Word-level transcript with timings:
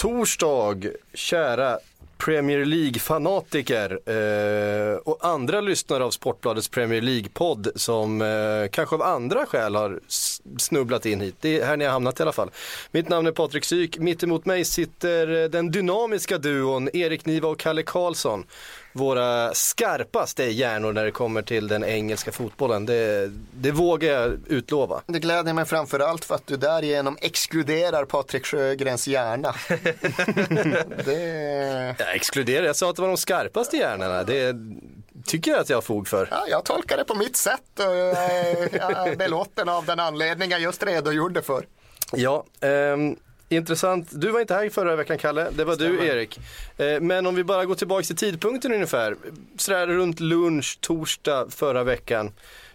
Torsdag, 0.00 0.86
kära 1.14 1.78
Premier 2.18 2.64
League-fanatiker 2.64 4.00
eh, 4.06 4.96
och 4.96 5.18
andra 5.20 5.60
lyssnare 5.60 6.04
av 6.04 6.10
Sportbladets 6.10 6.68
Premier 6.68 7.00
League-podd 7.00 7.68
som 7.74 8.22
eh, 8.22 8.70
kanske 8.70 8.94
av 8.96 9.02
andra 9.02 9.46
skäl 9.46 9.74
har 9.74 10.00
snubblat 10.58 11.06
in 11.06 11.20
hit. 11.20 11.34
Det 11.40 11.60
är 11.60 11.66
här 11.66 11.76
ni 11.76 11.84
har 11.84 11.92
hamnat 11.92 12.20
i 12.20 12.22
alla 12.22 12.32
fall. 12.32 12.50
Mitt 12.90 13.08
namn 13.08 13.26
är 13.26 13.32
Patrik 13.32 13.64
Syk, 13.64 13.98
mitt 13.98 14.22
emot 14.22 14.46
mig 14.46 14.64
sitter 14.64 15.42
eh, 15.42 15.48
den 15.50 15.70
dynamiska 15.70 16.38
duon 16.38 16.88
Erik 16.92 17.26
Niva 17.26 17.48
och 17.48 17.58
Kalle 17.58 17.82
Karlsson. 17.82 18.44
Våra 18.92 19.54
skarpaste 19.54 20.44
hjärnor 20.44 20.92
när 20.92 21.04
det 21.04 21.10
kommer 21.10 21.42
till 21.42 21.68
den 21.68 21.84
engelska 21.84 22.32
fotbollen, 22.32 22.86
det, 22.86 23.30
det 23.52 23.70
vågar 23.70 24.12
jag 24.12 24.38
utlova. 24.46 25.02
Det 25.06 25.18
gläder 25.18 25.52
mig 25.52 25.64
framförallt 25.64 26.24
för 26.24 26.34
att 26.34 26.46
du 26.46 26.56
därigenom 26.56 27.18
exkluderar 27.20 28.04
Patrik 28.04 28.46
Sjögrens 28.46 29.08
hjärna. 29.08 29.54
det... 31.04 31.94
Jag 31.98 32.14
exkluderar, 32.14 32.66
jag 32.66 32.76
sa 32.76 32.90
att 32.90 32.96
det 32.96 33.02
var 33.02 33.08
de 33.08 33.16
skarpaste 33.16 33.76
hjärnorna. 33.76 34.24
Det 34.24 34.56
tycker 35.26 35.50
jag 35.50 35.60
att 35.60 35.68
jag 35.68 35.76
har 35.76 35.82
fog 35.82 36.08
för. 36.08 36.28
ja, 36.30 36.44
jag 36.48 36.64
tolkar 36.64 36.96
det 36.96 37.04
på 37.04 37.14
mitt 37.14 37.36
sätt 37.36 37.60
och 37.78 37.84
jag 37.84 39.08
är, 39.08 39.16
belåten 39.16 39.68
av 39.68 39.86
den 39.86 40.00
anledning 40.00 40.50
jag 40.50 40.60
just 40.60 40.82
redogjorde 40.82 41.42
för. 41.42 41.66
Ja, 42.12 42.44
ehm, 42.60 43.16
intressant. 43.56 44.08
Du 44.12 44.30
var 44.30 44.40
inte 44.40 44.54
här 44.54 44.70
förra 44.70 44.96
veckan 44.96 45.18
Kalle, 45.18 45.50
det 45.50 45.64
var 45.64 45.76
du 45.76 46.06
Erik. 46.06 46.38
Eh, 46.76 47.00
men 47.00 47.26
om 47.26 47.34
vi 47.34 47.44
bara 47.44 47.64
går 47.64 47.74
tillbaka 47.74 48.02
till 48.04 48.16
tidpunkten 48.16 48.72
ungefär, 48.72 49.16
sådär 49.56 49.86
runt 49.86 50.20
lunch, 50.20 50.78
torsdag 50.80 51.46
förra 51.50 51.84
veckan. 51.84 52.32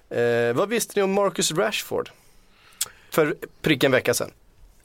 Eh, 0.10 0.54
vad 0.54 0.70
visste 0.70 0.94
ni 0.96 1.04
om 1.04 1.14
Marcus 1.14 1.52
Rashford? 1.52 2.10
För 3.10 3.36
prick 3.62 3.84
en 3.84 3.92
vecka 3.92 4.14
sedan. 4.14 4.32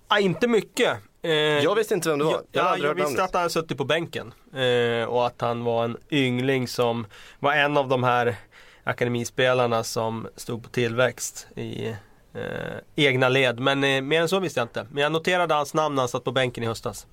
Ah, 0.09 0.19
inte 0.19 0.49
mycket. 0.49 0.97
Eh, 1.23 1.31
Jag 1.33 1.75
visste 1.75 1.95
inte 1.95 2.09
vem 2.09 2.19
det 2.19 2.25
var. 2.25 2.33
Ja, 2.33 2.43
Jag 2.53 2.79
ja, 2.79 2.85
jag 2.87 2.95
visste 2.95 3.25
att 3.25 3.35
han 3.35 3.51
suttit 3.51 3.79
på 3.79 3.85
bänken. 3.85 4.33
Eh, 4.55 5.05
och 5.05 5.27
att 5.27 5.41
han 5.41 5.65
var 5.65 5.85
en 5.85 5.97
yngling 6.11 6.69
som 6.69 7.07
var 7.39 7.53
en 7.53 7.77
av 7.77 7.89
de 7.89 8.05
här 8.05 8.37
akademispelarna 8.85 9.85
som 9.85 10.29
stod 10.37 10.63
på 10.63 10.69
tillväxt 10.69 11.47
i 11.57 11.95
eh, 12.35 12.79
egna 12.97 13.29
led. 13.29 13.61
Men 13.61 13.85
eh, 13.85 14.01
mer 14.03 14.21
än 14.21 14.29
så 14.29 14.41
visste 14.41 14.61
jag 14.61 14.65
inte. 14.65 14.87
Men 14.91 15.03
jag 15.03 15.13
noterade 15.13 15.55
hans 15.55 15.75
namn 15.75 15.95
när 15.95 16.03
han 16.03 16.09
satt 16.09 16.25
på 16.25 16.33
bänken 16.33 16.65
i 16.65 16.67
höstas. 16.67 17.07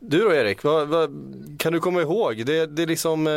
Du 0.00 0.18
då 0.24 0.34
Erik, 0.34 0.62
vad, 0.64 0.88
vad, 0.88 1.10
kan 1.58 1.72
du 1.72 1.80
komma 1.80 2.00
ihåg? 2.00 2.46
Det, 2.46 2.66
det 2.66 2.82
är 2.82 2.86
liksom, 2.86 3.26
eh, 3.26 3.32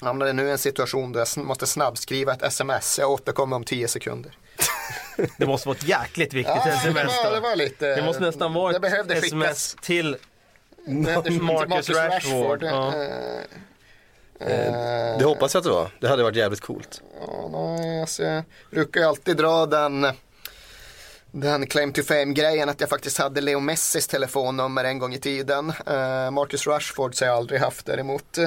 Jag 0.00 0.06
hamnade 0.06 0.32
nu 0.32 0.46
i 0.46 0.50
en 0.50 0.58
situation 0.58 1.12
där 1.12 1.26
jag 1.36 1.44
måste 1.44 1.66
snabbskriva 1.66 2.32
ett 2.32 2.42
sms. 2.42 2.98
Jag 2.98 3.10
återkommer 3.10 3.56
om 3.56 3.64
10 3.64 3.88
sekunder. 3.88 4.32
Det 5.36 5.46
måste 5.46 5.68
vara 5.68 5.76
ett 5.76 5.88
jäkligt 5.88 6.34
viktigt 6.34 6.54
Ja, 6.56 6.64
det, 6.64 6.70
sms 6.70 6.96
var, 7.16 7.24
då. 7.30 7.34
det 7.34 7.40
var 7.40 7.56
lite... 7.56 7.94
Det 7.96 8.02
måste 8.02 8.22
nästan 8.22 8.52
vara 8.52 8.70
Det 8.70 8.76
ett 8.76 8.82
behövde 8.82 9.14
sms 9.14 9.42
skickas. 9.42 9.76
till 9.86 10.16
Det 10.86 11.22
till 11.22 11.42
Marcus 11.42 11.90
Rashford, 11.90 12.62
ja. 12.62 12.92
Eh, 14.40 15.18
det 15.18 15.24
hoppas 15.24 15.54
jag 15.54 15.60
att 15.60 15.64
det 15.64 15.70
var. 15.70 15.90
Det 16.00 16.08
hade 16.08 16.22
varit 16.22 16.36
jävligt 16.36 16.60
coolt. 16.60 17.02
Ja, 17.26 17.48
nej, 17.52 18.00
alltså, 18.00 18.22
jag 18.22 18.44
brukar 18.70 19.00
ju 19.00 19.06
alltid 19.06 19.36
dra 19.36 19.66
den, 19.66 20.06
den 21.30 21.66
claim 21.66 21.92
to 21.92 22.02
fame 22.02 22.32
grejen 22.32 22.68
att 22.68 22.80
jag 22.80 22.90
faktiskt 22.90 23.18
hade 23.18 23.40
Leo 23.40 23.60
Messis 23.60 24.06
telefonnummer 24.06 24.84
en 24.84 24.98
gång 24.98 25.14
i 25.14 25.18
tiden. 25.18 25.72
Eh, 25.86 26.30
Marcus 26.30 26.66
Rashford 26.66 27.14
har 27.20 27.26
jag 27.26 27.36
aldrig 27.36 27.60
haft 27.60 27.86
däremot. 27.86 28.38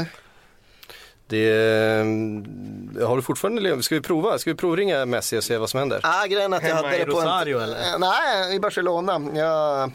Det, 1.28 1.50
eh, 1.50 3.08
har 3.08 3.16
du 3.16 3.22
fortfarande 3.22 3.62
Leo? 3.62 3.82
Ska 3.82 3.96
vi 3.96 4.02
prova? 4.02 4.40
Ska 4.40 4.50
vi 4.50 4.56
provringa 4.56 5.06
Messi 5.06 5.38
och 5.38 5.44
se 5.44 5.58
vad 5.58 5.70
som 5.70 5.80
händer? 5.80 6.00
Ah, 6.04 6.26
grejen 6.26 6.54
är 6.54 6.58
att 6.58 6.64
jag 6.64 6.76
Hemma 6.76 6.88
hade 6.88 7.02
i 7.02 7.06
det 7.06 7.12
på 7.12 7.20
en... 7.20 7.26
Rosario, 7.26 7.60
eller? 7.60 8.00
Nej, 8.00 8.56
i 8.56 8.60
Barcelona. 8.60 9.22
Jag, 9.36 9.92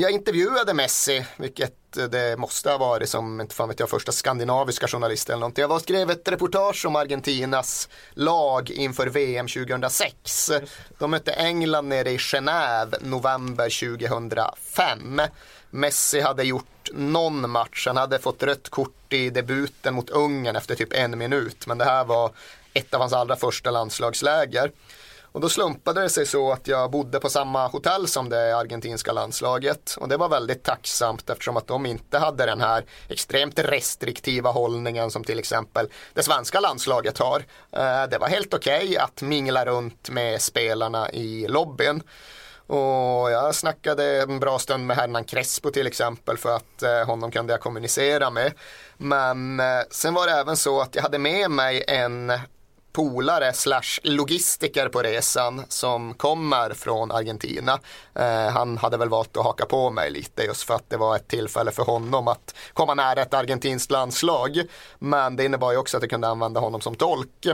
jag 0.00 0.10
intervjuade 0.10 0.74
Messi, 0.74 1.24
vilket 1.36 1.74
det 2.10 2.38
måste 2.38 2.70
ha 2.70 2.78
varit 2.78 3.08
som, 3.08 3.40
inte 3.40 3.54
fan 3.54 3.68
vet 3.68 3.80
jag, 3.80 3.90
första 3.90 4.12
skandinaviska 4.12 4.88
journalist 4.88 5.28
eller 5.28 5.40
någonting. 5.40 5.62
Jag 5.62 5.68
var 5.68 5.76
och 5.76 5.82
skrev 5.82 6.10
ett 6.10 6.28
reportage 6.28 6.86
om 6.86 6.96
Argentinas 6.96 7.88
lag 8.14 8.70
inför 8.70 9.06
VM 9.06 9.48
2006. 9.48 10.50
De 10.98 11.10
mötte 11.10 11.32
England 11.32 11.88
nere 11.88 12.10
i 12.10 12.16
Genève 12.16 12.96
november 13.00 13.96
2005. 13.96 15.20
Messi 15.70 16.20
hade 16.20 16.44
gjort 16.44 16.90
någon 16.92 17.50
match, 17.50 17.86
han 17.86 17.96
hade 17.96 18.18
fått 18.18 18.42
rött 18.42 18.68
kort 18.68 19.12
i 19.12 19.30
debuten 19.30 19.94
mot 19.94 20.10
Ungern 20.10 20.56
efter 20.56 20.74
typ 20.74 20.92
en 20.92 21.18
minut. 21.18 21.66
Men 21.66 21.78
det 21.78 21.84
här 21.84 22.04
var 22.04 22.30
ett 22.72 22.94
av 22.94 23.00
hans 23.00 23.12
allra 23.12 23.36
första 23.36 23.70
landslagsläger. 23.70 24.72
Och 25.32 25.40
då 25.40 25.48
slumpade 25.48 26.02
det 26.02 26.10
sig 26.10 26.26
så 26.26 26.52
att 26.52 26.68
jag 26.68 26.90
bodde 26.90 27.20
på 27.20 27.28
samma 27.28 27.66
hotell 27.66 28.08
som 28.08 28.28
det 28.28 28.56
argentinska 28.56 29.12
landslaget. 29.12 29.96
Och 29.98 30.08
det 30.08 30.16
var 30.16 30.28
väldigt 30.28 30.62
tacksamt 30.62 31.30
eftersom 31.30 31.56
att 31.56 31.66
de 31.66 31.86
inte 31.86 32.18
hade 32.18 32.46
den 32.46 32.60
här 32.60 32.84
extremt 33.08 33.58
restriktiva 33.58 34.50
hållningen 34.50 35.10
som 35.10 35.24
till 35.24 35.38
exempel 35.38 35.88
det 36.14 36.22
svenska 36.22 36.60
landslaget 36.60 37.18
har. 37.18 37.38
Eh, 37.72 38.08
det 38.10 38.18
var 38.18 38.28
helt 38.28 38.54
okej 38.54 38.96
att 38.96 39.22
mingla 39.22 39.64
runt 39.64 40.10
med 40.10 40.42
spelarna 40.42 41.10
i 41.10 41.48
lobbyn. 41.48 42.02
Och 42.66 43.30
jag 43.30 43.54
snackade 43.54 44.22
en 44.22 44.40
bra 44.40 44.58
stund 44.58 44.86
med 44.86 44.96
Hernan 44.96 45.24
Crespo 45.24 45.70
till 45.70 45.86
exempel 45.86 46.38
för 46.38 46.56
att 46.56 46.82
eh, 46.82 47.06
honom 47.06 47.30
kunde 47.30 47.52
jag 47.52 47.60
kommunicera 47.60 48.30
med. 48.30 48.52
Men 48.96 49.60
eh, 49.60 49.80
sen 49.90 50.14
var 50.14 50.26
det 50.26 50.32
även 50.32 50.56
så 50.56 50.80
att 50.80 50.94
jag 50.94 51.02
hade 51.02 51.18
med 51.18 51.50
mig 51.50 51.84
en 51.88 52.32
polare 52.98 53.52
slash 53.52 54.00
logistiker 54.02 54.88
på 54.88 55.02
resan 55.02 55.64
som 55.68 56.14
kommer 56.14 56.74
från 56.74 57.12
Argentina. 57.12 57.78
Eh, 58.14 58.48
han 58.48 58.78
hade 58.78 58.96
väl 58.96 59.08
valt 59.08 59.36
att 59.36 59.44
haka 59.44 59.66
på 59.66 59.90
mig 59.90 60.10
lite 60.10 60.42
just 60.42 60.62
för 60.62 60.74
att 60.74 60.90
det 60.90 60.96
var 60.96 61.16
ett 61.16 61.28
tillfälle 61.28 61.70
för 61.70 61.82
honom 61.82 62.28
att 62.28 62.54
komma 62.72 62.94
nära 62.94 63.22
ett 63.22 63.34
argentinskt 63.34 63.90
landslag. 63.90 64.62
Men 64.98 65.36
det 65.36 65.44
innebar 65.44 65.72
ju 65.72 65.78
också 65.78 65.96
att 65.96 66.02
jag 66.02 66.10
kunde 66.10 66.28
använda 66.28 66.60
honom 66.60 66.80
som 66.80 66.94
tolk. 66.94 67.46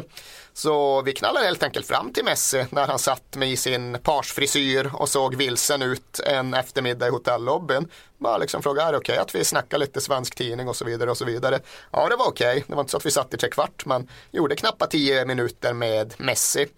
Så 0.52 1.02
vi 1.02 1.12
knallade 1.12 1.46
helt 1.46 1.62
enkelt 1.62 1.86
fram 1.86 2.12
till 2.12 2.24
Messi 2.24 2.66
när 2.70 2.86
han 2.86 2.98
satt 2.98 3.36
med 3.36 3.50
i 3.50 3.56
sin 3.56 3.98
parsfrisyr 4.02 4.90
och 4.94 5.08
såg 5.08 5.34
vilsen 5.34 5.82
ut 5.82 6.20
en 6.26 6.54
eftermiddag 6.54 7.06
i 7.06 7.10
hotellobbyn. 7.10 7.88
Bara 8.18 8.38
liksom 8.38 8.62
fråga, 8.62 8.82
är 8.82 8.92
det 8.92 8.98
okej 8.98 9.18
att 9.18 9.34
vi 9.34 9.44
snackar 9.44 9.78
lite 9.78 10.00
svensk 10.00 10.34
tidning 10.34 10.68
och 10.68 10.76
så 10.76 10.84
vidare 10.84 11.10
och 11.10 11.16
så 11.16 11.24
vidare. 11.24 11.60
Ja, 11.90 12.08
det 12.08 12.16
var 12.16 12.26
okej. 12.26 12.64
Det 12.66 12.74
var 12.74 12.80
inte 12.80 12.90
så 12.90 12.96
att 12.96 13.06
vi 13.06 13.10
satt 13.10 13.34
i 13.34 13.36
tre 13.36 13.50
kvart, 13.50 13.86
men 13.86 14.08
gjorde 14.30 14.56
knappt 14.56 14.90
tio 14.90 15.24
minuter 15.24 15.72
med 15.72 16.14
Messi. 16.18 16.68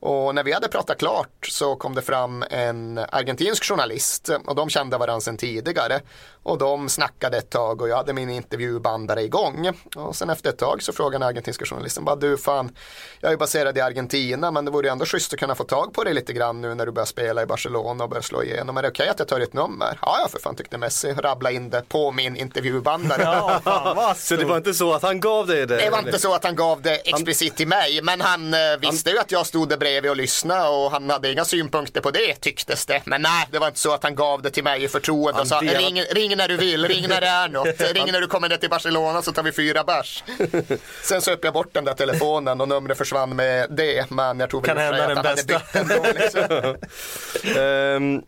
Och 0.00 0.34
när 0.34 0.44
vi 0.44 0.52
hade 0.52 0.68
pratat 0.68 0.98
klart 0.98 1.46
så 1.48 1.76
kom 1.76 1.94
det 1.94 2.02
fram 2.02 2.44
en 2.50 2.98
argentinsk 2.98 3.64
journalist 3.64 4.28
och 4.46 4.54
de 4.54 4.68
kände 4.68 4.98
varandra 4.98 5.20
sedan 5.20 5.36
tidigare. 5.36 6.00
Och 6.48 6.58
de 6.58 6.88
snackade 6.88 7.36
ett 7.38 7.50
tag 7.50 7.82
och 7.82 7.88
jag 7.88 7.96
hade 7.96 8.12
min 8.12 8.30
intervjubandare 8.30 9.22
igång. 9.22 9.72
Och 9.96 10.16
sen 10.16 10.30
efter 10.30 10.50
ett 10.50 10.58
tag 10.58 10.82
så 10.82 10.92
frågade 10.92 11.14
den 11.24 11.28
argentinska 11.28 11.64
journalisten 11.64 12.04
bara 12.04 12.16
du 12.16 12.36
fan, 12.36 12.76
jag 13.20 13.28
är 13.28 13.32
ju 13.32 13.36
baserad 13.38 13.78
i 13.78 13.80
Argentina 13.80 14.50
men 14.50 14.64
det 14.64 14.70
vore 14.70 14.86
ju 14.86 14.92
ändå 14.92 15.04
schysst 15.04 15.32
att 15.32 15.38
kunna 15.38 15.54
få 15.54 15.64
tag 15.64 15.94
på 15.94 16.04
dig 16.04 16.14
lite 16.14 16.32
grann 16.32 16.60
nu 16.60 16.74
när 16.74 16.86
du 16.86 16.92
börjar 16.92 17.06
spela 17.06 17.42
i 17.42 17.46
Barcelona 17.46 18.04
och 18.04 18.10
börjar 18.10 18.22
slå 18.22 18.42
igenom. 18.42 18.76
Är 18.76 18.82
det 18.82 18.88
okej 18.88 19.08
att 19.08 19.18
jag 19.18 19.28
tar 19.28 19.40
ditt 19.40 19.52
nummer? 19.52 19.98
Ja, 20.02 20.18
ja 20.22 20.28
för 20.28 20.38
fan 20.38 20.54
tyckte 20.56 20.78
Messi. 20.78 21.12
Rabbla 21.12 21.50
in 21.50 21.70
det 21.70 21.82
på 21.88 22.12
min 22.12 22.36
intervjubandare. 22.36 23.22
Ja, 23.38 23.60
fan 23.64 23.96
vad 23.96 24.16
Så 24.28 24.36
det 24.36 24.44
var 24.44 24.56
inte 24.56 24.74
så 24.74 24.94
att 24.94 25.02
han 25.02 25.20
gav 25.20 25.46
dig 25.46 25.66
det? 25.66 25.76
Det 25.76 25.90
var 25.90 25.98
inte 25.98 26.18
så 26.18 26.34
att 26.34 26.44
han 26.44 26.56
gav 26.56 26.82
det 26.82 26.96
explicit 26.96 27.56
till 27.56 27.68
mig, 27.68 28.02
men 28.02 28.20
han 28.20 28.54
eh, 28.54 28.60
visste 28.80 29.10
ju 29.10 29.18
att 29.18 29.32
jag 29.32 29.46
stod 29.46 29.68
där 29.68 29.76
bredvid 29.76 30.10
och 30.10 30.16
lyssnade 30.16 30.68
och 30.68 30.90
han 30.90 31.10
hade 31.10 31.32
inga 31.32 31.44
synpunkter 31.44 32.00
på 32.00 32.10
det 32.10 32.34
tycktes 32.34 32.86
det. 32.86 33.02
Men 33.04 33.22
nej, 33.22 33.48
det 33.50 33.58
var 33.58 33.66
inte 33.66 33.78
så 33.80 33.92
att 33.92 34.02
han 34.02 34.14
gav 34.14 34.42
det 34.42 34.50
till 34.50 34.64
mig 34.64 34.84
i 34.84 34.88
förtroende 34.88 35.40
och 35.40 35.46
sa 35.48 35.54
Han 35.54 35.66
delar- 35.66 35.80
ring, 35.80 36.02
ring 36.02 36.36
när 36.38 36.48
du 36.48 36.56
vill, 36.56 36.88
ring 36.88 37.08
när 37.08 37.20
det 37.20 37.26
är 37.26 37.48
något, 37.48 37.80
ring 37.94 38.12
när 38.12 38.20
du 38.20 38.26
kommer 38.26 38.48
ner 38.48 38.56
till 38.56 38.70
Barcelona 38.70 39.22
så 39.22 39.32
tar 39.32 39.42
vi 39.42 39.52
fyra 39.52 39.84
bärs. 39.84 40.24
Sen 41.02 41.18
öppnade 41.18 41.38
jag 41.42 41.54
bort 41.54 41.72
den 41.72 41.84
där 41.84 41.94
telefonen 41.94 42.60
och 42.60 42.68
numret 42.68 42.98
försvann 42.98 43.36
med 43.36 43.66
det, 43.70 44.10
men 44.10 44.40
jag 44.40 44.50
tror 44.50 44.60
väl 44.60 44.68
Kan 44.68 44.78
hända 44.78 45.04
att 45.04 45.14
den 45.14 45.22
bästa. 45.22 45.58
bytt 45.58 45.76
ändå, 45.76 46.06
liksom. 46.18 46.76
Ehm, 47.62 48.22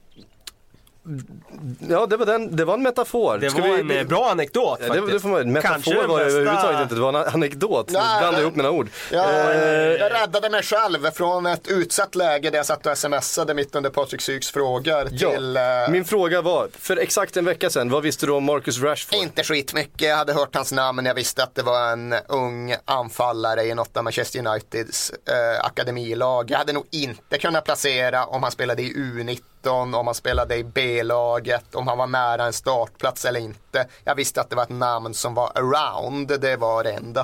Ja, 1.89 2.07
det 2.07 2.17
var, 2.17 2.27
den, 2.27 2.57
det 2.57 2.65
var 2.65 2.75
en 2.75 2.83
metafor. 2.83 3.39
Det 3.39 3.51
Ska 3.51 3.61
var 3.61 3.69
vi- 3.69 3.81
en 3.81 3.91
eh, 3.91 4.05
bra 4.07 4.31
anekdot 4.31 4.79
Ja, 4.81 4.87
faktiskt. 4.87 5.07
det, 5.07 5.13
det 5.13 5.21
får 5.21 5.29
man, 5.29 5.53
metafor 5.53 5.73
Kanske 5.75 5.95
var 5.95 6.19
det 6.19 6.25
bästa- 6.25 6.37
överhuvudtaget 6.39 6.81
inte, 6.83 6.95
det 6.95 7.01
var 7.01 7.09
en 7.09 7.35
anekdot. 7.35 7.91
Nej, 7.91 8.03
blandade 8.03 8.33
men- 8.33 8.41
ihop 8.41 8.57
mina 8.57 8.71
ord. 8.71 8.89
Ja, 9.13 9.31
Eh, 9.31 9.61
jag 9.93 10.13
räddade 10.13 10.51
mig 10.51 10.63
själv 10.63 11.11
från 11.11 11.47
ett 11.47 11.69
utsatt 11.69 12.15
läge 12.15 12.51
där 12.51 12.57
jag 12.59 12.67
satt 12.67 12.87
och 12.87 12.99
smsade 12.99 13.55
mitt 13.55 13.75
under 13.75 13.91
Patrik 13.91 14.21
Syks 14.21 14.51
frågor 14.51 15.09
till 15.19 15.57
eh, 15.57 15.63
Min 15.91 16.05
fråga 16.05 16.43
var, 16.43 16.69
för 16.79 16.97
exakt 16.97 17.37
en 17.37 17.45
vecka 17.45 17.71
sedan, 17.71 17.91
vad 17.91 18.03
visste 18.03 18.27
du 18.27 18.33
om 18.33 18.45
Marcus 18.45 18.79
Rashford? 18.83 19.19
Inte 19.19 19.43
skitmycket, 19.45 20.09
jag 20.09 20.17
hade 20.17 20.33
hört 20.33 20.55
hans 20.55 20.73
namn, 20.73 21.07
jag 21.07 21.15
visste 21.15 21.43
att 21.43 21.55
det 21.55 21.63
var 21.63 21.93
en 21.93 22.15
ung 22.29 22.75
anfallare 22.85 23.65
i 23.65 23.75
något 23.75 23.97
av 23.97 24.05
Manchester 24.05 24.47
Uniteds 24.47 25.11
eh, 25.11 25.65
akademilag. 25.65 26.51
Jag 26.51 26.59
hade 26.59 26.73
nog 26.73 26.87
inte 26.91 27.39
kunnat 27.39 27.65
placera 27.65 28.25
om 28.25 28.43
han 28.43 28.53
spelade 28.53 28.83
i 28.83 28.93
U19, 28.95 29.41
om 29.67 29.95
han 29.95 30.15
spelade 30.15 30.57
i 30.57 30.65
B-laget, 30.65 31.75
om 31.75 31.89
han 31.89 31.99
var 31.99 32.07
nära 32.07 32.45
en 32.45 32.53
startplats 32.53 33.25
eller 33.25 33.41
inte. 33.41 33.87
Jag 34.05 34.15
visste 34.15 34.41
att 34.41 34.51
det 34.51 34.57
var 34.57 34.63
ett 34.63 34.69
namn 34.69 35.15
som 35.15 35.35
var 35.35 35.53
around, 35.55 36.41
det 36.41 36.57
var 36.57 36.85
det 36.85 36.93
enda. 36.93 37.21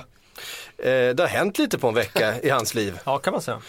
Eh, 0.78 1.14
det 1.14 1.20
har 1.20 1.26
hänt 1.26 1.58
lite 1.58 1.78
på 1.78 1.88
en 1.88 1.94
vecka 1.94 2.40
i 2.42 2.50
hans 2.50 2.74
liv. 2.74 2.98
Ja, 3.04 3.18
kan 3.18 3.32
man 3.32 3.42
säga. 3.42 3.60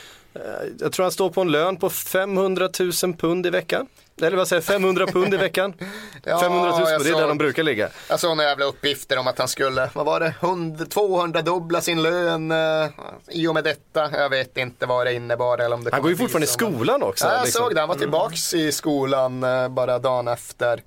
Jag 0.79 0.91
tror 0.91 1.03
han 1.03 1.11
står 1.11 1.29
på 1.29 1.41
en 1.41 1.51
lön 1.51 1.77
på 1.77 1.89
500 1.89 2.69
000 3.03 3.13
pund 3.13 3.45
i 3.45 3.49
veckan. 3.49 3.87
Eller 4.21 4.37
vad 4.37 4.47
säger 4.47 4.61
jag, 4.61 4.65
500 4.65 5.07
pund 5.07 5.33
i 5.33 5.37
veckan? 5.37 5.73
Ja, 6.23 6.39
500 6.39 6.69
000, 6.69 6.89
jag 6.89 7.03
det 7.03 7.09
är 7.09 7.15
där 7.15 7.27
de 7.27 7.37
brukar 7.37 7.63
ligga. 7.63 7.89
Jag 8.09 8.19
såg 8.19 8.37
några 8.37 8.49
jävla 8.49 8.65
uppgifter 8.65 9.17
om 9.17 9.27
att 9.27 9.39
han 9.39 9.47
skulle, 9.47 9.89
vad 9.93 10.05
var 10.05 10.19
det, 10.19 10.33
100, 10.39 10.85
200 10.85 11.41
dubbla 11.41 11.81
sin 11.81 12.01
lön 12.01 12.51
eh, 12.51 12.89
i 13.27 13.47
och 13.47 13.53
med 13.53 13.63
detta. 13.63 14.09
Jag 14.11 14.29
vet 14.29 14.57
inte 14.57 14.85
vad 14.85 15.05
det 15.05 15.13
innebar 15.13 15.57
eller 15.57 15.75
om 15.75 15.83
det 15.83 15.91
Han 15.93 16.01
går 16.01 16.11
ju 16.11 16.17
fortfarande 16.17 16.45
i 16.45 16.47
skolan 16.47 17.03
också. 17.03 17.25
Ja, 17.25 17.33
jag 17.33 17.43
liksom. 17.43 17.63
såg 17.63 17.75
det, 17.75 17.79
han 17.79 17.89
var 17.89 17.95
tillbaks 17.95 18.53
i 18.53 18.71
skolan 18.71 19.43
eh, 19.43 19.67
bara 19.67 19.99
dagen 19.99 20.27
efter. 20.27 20.81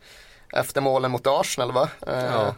Efter 0.53 0.81
målen 0.81 1.11
mot 1.11 1.27
Arsenal 1.27 1.73
va? 1.73 1.89
Eh, 2.07 2.13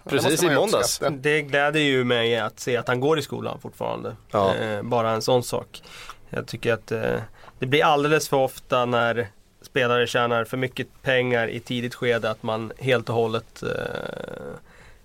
det 0.04 0.10
precis, 0.10 0.42
i 0.42 0.50
måndags. 0.50 0.84
uppskatta. 0.84 1.10
Det 1.10 1.42
gläder 1.42 1.80
ju 1.80 2.04
mig 2.04 2.38
att 2.38 2.60
se 2.60 2.76
att 2.76 2.88
han 2.88 3.00
går 3.00 3.18
i 3.18 3.22
skolan 3.22 3.60
fortfarande. 3.60 4.16
Ja. 4.30 4.54
Eh, 4.54 4.82
bara 4.82 5.10
en 5.10 5.22
sån 5.22 5.42
sak. 5.42 5.82
Jag 6.30 6.46
tycker 6.46 6.72
att 6.72 6.92
eh, 6.92 7.20
det 7.58 7.66
blir 7.66 7.84
alldeles 7.84 8.28
för 8.28 8.36
ofta 8.36 8.84
när 8.84 9.28
spelare 9.72 10.06
tjänar 10.06 10.44
för 10.44 10.56
mycket 10.56 10.86
pengar 11.02 11.48
i 11.48 11.60
tidigt 11.60 11.94
skede 11.94 12.30
att 12.30 12.42
man 12.42 12.72
helt 12.78 13.08
och 13.08 13.14
hållet 13.14 13.62
eh, 13.62 13.68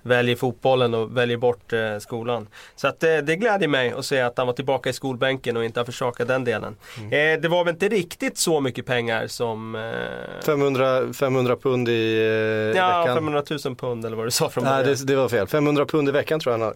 väljer 0.01 0.35
fotbollen 0.35 0.93
och 0.93 1.17
väljer 1.17 1.37
bort 1.37 1.73
eh, 1.73 1.97
skolan. 1.99 2.47
Så 2.75 2.87
att 2.87 3.03
eh, 3.03 3.17
det 3.17 3.35
gläder 3.35 3.67
mig 3.67 3.91
att 3.91 4.05
se 4.05 4.21
att 4.21 4.37
han 4.37 4.47
var 4.47 4.53
tillbaka 4.53 4.89
i 4.89 4.93
skolbänken 4.93 5.57
och 5.57 5.65
inte 5.65 5.79
har 5.79 5.85
försakat 5.85 6.27
den 6.27 6.43
delen. 6.43 6.75
Eh, 6.97 7.41
det 7.41 7.47
var 7.47 7.63
väl 7.63 7.73
inte 7.73 7.87
riktigt 7.87 8.37
så 8.37 8.59
mycket 8.59 8.85
pengar 8.85 9.27
som 9.27 9.75
eh, 9.75 10.43
500, 10.45 11.13
500 11.13 11.55
pund 11.55 11.89
i 11.89 12.17
eh, 12.17 12.77
Ja, 12.77 12.99
veckan. 12.99 13.15
500 13.15 13.43
000 13.65 13.75
pund 13.75 14.05
eller 14.05 14.17
vad 14.17 14.25
du 14.25 14.31
sa 14.31 14.49
från 14.49 14.63
Nej, 14.63 14.83
början. 14.83 14.97
det, 14.99 15.05
det 15.05 15.15
var 15.15 15.29
fel. 15.29 15.47
500 15.47 15.85
pund 15.85 16.09
i 16.09 16.11
veckan 16.11 16.39
tror 16.39 16.53
jag 16.53 16.59
han 16.59 16.67
har. 16.67 16.75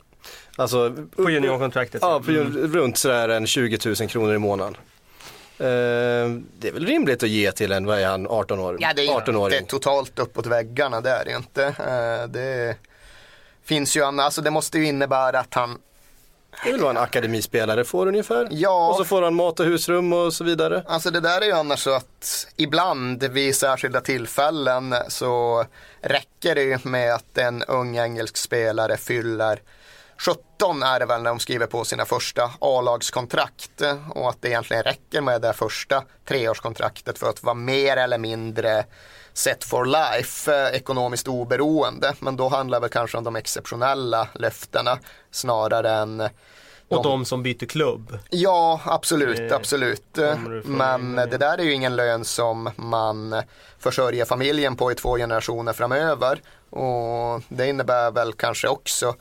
Alltså, 0.56 0.96
På 1.16 1.30
juniorkontraktet. 1.30 2.02
Ja, 2.02 2.22
på, 2.26 2.32
runt 2.32 2.98
sådär 2.98 3.30
en 3.30 3.48
20 3.48 3.78
000 3.86 3.96
kronor 3.96 4.34
i 4.36 4.38
månaden. 4.38 4.76
Eh, 5.62 6.30
det 6.60 6.68
är 6.68 6.72
väl 6.72 6.86
rimligt 6.86 7.24
att 7.24 7.30
ge 7.30 7.52
till 7.52 7.72
en, 7.72 7.86
vad 7.86 8.00
är 8.00 8.08
han, 8.08 8.28
18 8.28 8.60
år? 8.60 8.78
Ja, 8.80 8.94
det 8.96 9.06
är 9.06 9.20
18-åring. 9.20 9.58
inte 9.58 9.70
totalt 9.70 10.20
uppåt 10.20 10.46
väggarna, 10.46 11.02
det 11.02 11.10
är 11.10 11.26
det 11.26 11.32
inte. 11.32 11.66
Eh, 11.66 12.28
det 12.30 12.76
finns 13.64 13.98
ju, 13.98 14.04
alltså 14.04 14.42
det 14.42 14.52
måste 14.52 14.78
ju 14.78 14.86
innebära 14.86 15.40
att 15.40 15.54
han 15.54 15.78
Det 16.64 16.70
är 16.70 16.74
väl 16.74 16.82
vad 16.82 16.90
en 16.90 16.98
akademispelare 16.98 17.84
får 17.84 18.08
ungefär. 18.08 18.48
Ja. 18.52 18.90
Och 18.90 18.96
så 18.96 19.06
får 19.06 19.22
han 19.22 19.36
mat 19.36 19.60
och 19.60 19.66
husrum 19.66 20.14
och 20.14 20.34
så 20.34 20.44
vidare. 20.44 20.84
Alltså 20.88 21.12
det 21.12 21.20
där 21.20 21.42
är 21.42 21.46
ju 21.46 21.52
annars 21.52 21.80
så 21.80 21.94
att 21.96 22.48
ibland 22.56 23.24
vid 23.24 23.56
särskilda 23.56 24.02
tillfällen 24.02 24.96
så 25.08 25.66
räcker 26.02 26.56
det 26.56 26.64
ju 26.64 26.78
med 26.84 27.14
att 27.14 27.38
en 27.38 27.64
ung 27.64 27.98
engelsk 27.98 28.38
spelare 28.38 28.98
fyller 28.98 29.62
17 30.26 30.84
är 30.84 31.00
det 31.00 31.06
väl 31.06 31.22
när 31.22 31.30
de 31.30 31.40
skriver 31.40 31.66
på 31.66 31.84
sina 31.84 32.06
första 32.06 32.52
A-lagskontrakt 32.60 33.82
och 34.16 34.30
att 34.30 34.42
det 34.42 34.48
egentligen 34.48 34.84
räcker 34.84 35.22
med 35.22 35.42
det 35.42 35.54
första 35.54 36.04
treårskontraktet 36.28 37.20
för 37.20 37.30
att 37.30 37.44
vara 37.44 37.54
mer 37.54 37.98
eller 37.98 38.18
mindre 38.18 38.86
set 39.34 39.64
for 39.64 39.86
life, 39.86 40.54
eh, 40.54 40.76
ekonomiskt 40.76 41.28
oberoende. 41.28 42.14
Men 42.20 42.38
då 42.38 42.48
handlar 42.48 42.82
det 42.82 42.90
kanske 42.90 43.18
om 43.18 43.24
de 43.24 43.36
exceptionella 43.36 44.28
löftena 44.34 45.00
snarare 45.32 45.92
än 45.92 46.30
Och 46.88 47.04
de 47.04 47.26
som 47.26 47.44
byter 47.44 47.66
klubb. 47.66 48.20
Ja, 48.30 48.82
absolut, 48.86 49.38
Det 49.38 49.56
absolut. 49.56 50.18
Men 50.64 51.16
det 51.16 51.38
där 51.38 51.58
är 51.58 51.64
ju 51.64 51.74
ingen 51.74 51.96
lön 51.96 52.26
som 52.26 52.70
man 52.76 53.42
försörjer 53.80 54.26
familjen 54.26 54.76
på 54.76 54.92
i 54.92 54.96
två 54.96 55.18
generationer 55.18 55.74
framöver. 55.74 56.42
Och 56.70 57.42
det 57.48 57.68
innebär 57.68 58.12
väl 58.12 58.34
kanske 58.34 58.68
också 58.68 59.16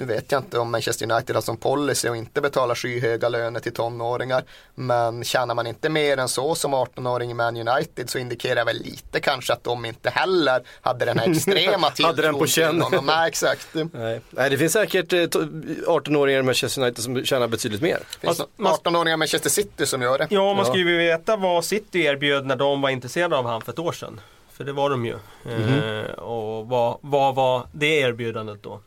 nu 0.00 0.06
vet 0.06 0.32
jag 0.32 0.38
inte 0.40 0.58
om 0.58 0.70
Manchester 0.70 1.12
United 1.12 1.36
har 1.36 1.42
som 1.42 1.56
policy 1.56 2.08
att 2.08 2.16
inte 2.16 2.40
betala 2.40 2.74
skyhöga 2.74 3.28
löner 3.28 3.60
till 3.60 3.72
tonåringar. 3.72 4.44
Men 4.74 5.24
tjänar 5.24 5.54
man 5.54 5.66
inte 5.66 5.88
mer 5.88 6.16
än 6.16 6.28
så 6.28 6.54
som 6.54 6.74
18-åring 6.74 7.30
i 7.30 7.34
Man 7.34 7.56
United 7.68 8.10
så 8.10 8.18
indikerar 8.18 8.64
väl 8.64 8.76
lite 8.76 9.20
kanske 9.20 9.52
att 9.52 9.64
de 9.64 9.84
inte 9.84 10.10
heller 10.10 10.62
hade 10.80 11.04
den 11.04 11.18
här 11.18 11.30
extrema 11.36 11.92
Hade 12.02 12.22
den 12.22 12.34
på 12.34 12.38
tilltron 12.38 12.46
till 12.46 12.52
känn. 12.52 12.82
honom. 12.82 13.06
Nej, 13.06 13.28
exakt. 13.28 13.66
Det 13.72 13.84
Nej. 13.92 14.20
Nej, 14.30 14.50
det 14.50 14.58
finns 14.58 14.72
säkert 14.72 15.12
eh, 15.12 15.16
to- 15.16 15.84
18-åringar 15.86 16.38
i 16.40 16.42
Manchester 16.42 16.82
United 16.82 17.04
som 17.04 17.24
tjänar 17.24 17.48
betydligt 17.48 17.82
mer. 17.82 17.98
finns 18.20 18.28
Alltså, 18.28 18.46
man- 18.56 18.72
18-åringar 18.72 19.14
i 19.14 19.16
Manchester 19.16 19.50
City 19.50 19.86
som 19.86 20.02
gör 20.02 20.18
det. 20.18 20.26
Ja, 20.30 20.54
man 20.54 20.64
skulle 20.66 20.90
ju 20.90 20.96
veta 20.96 21.36
vad 21.36 21.64
City 21.64 22.00
erbjöd 22.04 22.46
när 22.46 22.56
de 22.56 22.80
var 22.82 22.90
intresserade 22.90 23.36
av 23.36 23.46
han 23.46 23.62
för 23.62 23.72
ett 23.72 23.78
år 23.78 23.92
sedan. 23.92 24.20
För 24.52 24.64
det 24.64 24.72
var 24.72 24.90
de 24.90 25.06
ju. 25.06 25.14
Eh, 25.46 26.10
och 26.12 26.68
vad, 26.68 26.98
vad 27.00 27.34
var 27.34 27.66
det 27.72 27.86
erbjudandet 28.00 28.62
då? 28.62 28.80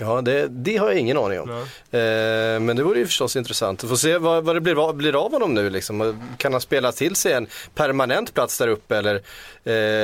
Ja, 0.00 0.20
det, 0.20 0.48
det 0.48 0.76
har 0.76 0.88
jag 0.90 0.98
ingen 0.98 1.16
aning 1.18 1.40
om. 1.40 1.50
Eh, 1.50 1.60
men 2.60 2.76
det 2.76 2.82
vore 2.82 2.98
ju 2.98 3.06
förstås 3.06 3.36
intressant. 3.36 3.80
Får 3.88 3.96
se 3.96 4.18
vad, 4.18 4.44
vad 4.44 4.56
det 4.56 4.60
blir, 4.60 4.84
av- 4.88 4.94
blir 4.96 5.24
av 5.24 5.32
honom 5.32 5.54
nu 5.54 5.70
liksom. 5.70 6.22
Kan 6.36 6.52
han 6.52 6.60
spela 6.60 6.92
till 6.92 7.16
sig 7.16 7.32
en 7.32 7.46
permanent 7.74 8.34
plats 8.34 8.58
där 8.58 8.68
uppe 8.68 8.96
eller 8.96 9.14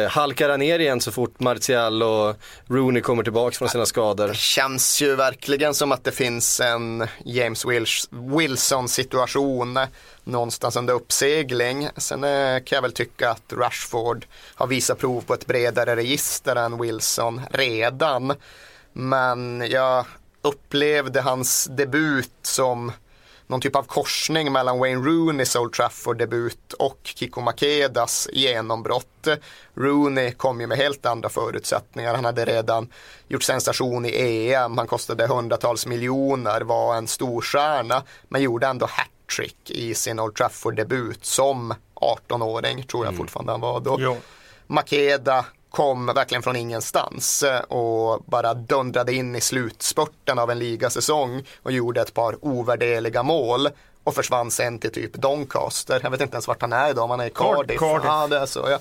eh, 0.04 0.10
halkar 0.10 0.48
han 0.50 0.58
ner 0.60 0.78
igen 0.78 1.00
så 1.00 1.12
fort 1.12 1.40
Martial 1.40 2.02
och 2.02 2.36
Rooney 2.68 3.02
kommer 3.02 3.22
tillbaka 3.22 3.56
från 3.56 3.68
sina 3.68 3.86
skador? 3.86 4.34
känns 4.34 5.02
ju 5.02 5.14
verkligen 5.16 5.74
som 5.74 5.92
att 5.92 6.04
det 6.04 6.12
finns 6.12 6.60
en 6.60 7.06
James 7.24 7.64
Wils- 7.64 8.36
Wilson 8.38 8.88
situation 8.88 9.78
någonstans 10.24 10.76
under 10.76 10.94
uppsegling. 10.94 11.88
Sen 11.96 12.24
eh, 12.24 12.62
kan 12.64 12.76
jag 12.76 12.82
väl 12.82 12.92
tycka 12.92 13.30
att 13.30 13.52
Rashford 13.52 14.26
har 14.54 14.66
visat 14.66 14.98
prov 14.98 15.20
på 15.20 15.34
ett 15.34 15.46
bredare 15.46 15.96
register 15.96 16.56
än 16.56 16.78
Wilson 16.82 17.40
redan. 17.50 18.34
Men 18.98 19.64
jag 19.70 20.04
upplevde 20.42 21.20
hans 21.20 21.64
debut 21.70 22.32
som 22.42 22.92
någon 23.46 23.60
typ 23.60 23.76
av 23.76 23.82
korsning 23.82 24.52
mellan 24.52 24.78
Wayne 24.78 25.06
Rooneys 25.06 25.56
Old 25.56 25.72
Trafford-debut 25.72 26.72
och 26.72 26.98
Kiko 27.02 27.40
Makedas 27.40 28.28
genombrott. 28.32 29.28
Rooney 29.74 30.32
kom 30.32 30.60
ju 30.60 30.66
med 30.66 30.78
helt 30.78 31.06
andra 31.06 31.28
förutsättningar. 31.28 32.14
Han 32.14 32.24
hade 32.24 32.44
redan 32.44 32.88
gjort 33.28 33.42
sensation 33.42 34.06
i 34.06 34.52
EM, 34.52 34.78
han 34.78 34.86
kostade 34.86 35.26
hundratals 35.26 35.86
miljoner, 35.86 36.60
var 36.60 36.96
en 36.96 37.06
storstjärna, 37.06 38.02
men 38.28 38.42
gjorde 38.42 38.66
ändå 38.66 38.86
hattrick 38.90 39.70
i 39.70 39.94
sin 39.94 40.20
Old 40.20 40.34
Trafford-debut 40.34 41.24
som 41.24 41.74
18-åring, 41.94 42.82
tror 42.82 43.04
jag 43.04 43.16
fortfarande 43.16 43.52
han 43.52 43.60
var 43.60 43.80
då. 43.80 43.96
Ja. 44.00 44.16
Makeda 44.66 45.44
kom 45.76 46.06
verkligen 46.06 46.42
från 46.42 46.56
ingenstans 46.56 47.42
eh, 47.42 47.60
och 47.60 48.22
bara 48.26 48.54
dundrade 48.54 49.14
in 49.14 49.36
i 49.36 49.40
slutspurten 49.40 50.38
av 50.38 50.50
en 50.50 50.58
ligasäsong 50.58 51.42
och 51.62 51.72
gjorde 51.72 52.00
ett 52.00 52.14
par 52.14 52.44
ovärderliga 52.44 53.22
mål 53.22 53.68
och 54.04 54.14
försvann 54.14 54.50
sen 54.50 54.78
till 54.78 54.92
typ 54.92 55.12
Doncaster. 55.14 56.00
Jag 56.02 56.10
vet 56.10 56.20
inte 56.20 56.34
ens 56.34 56.48
vart 56.48 56.60
han 56.60 56.72
är 56.72 56.90
idag, 56.90 57.08
han 57.08 57.20
är 57.20 57.26
i 57.26 57.30
Cardiff. 57.30 57.80
Cardiff. 57.80 58.04
Ja, 58.04 58.26
det 58.26 58.38
är 58.38 58.46
så 58.46 58.66
ja. 58.70 58.78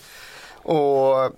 Och 0.74 1.32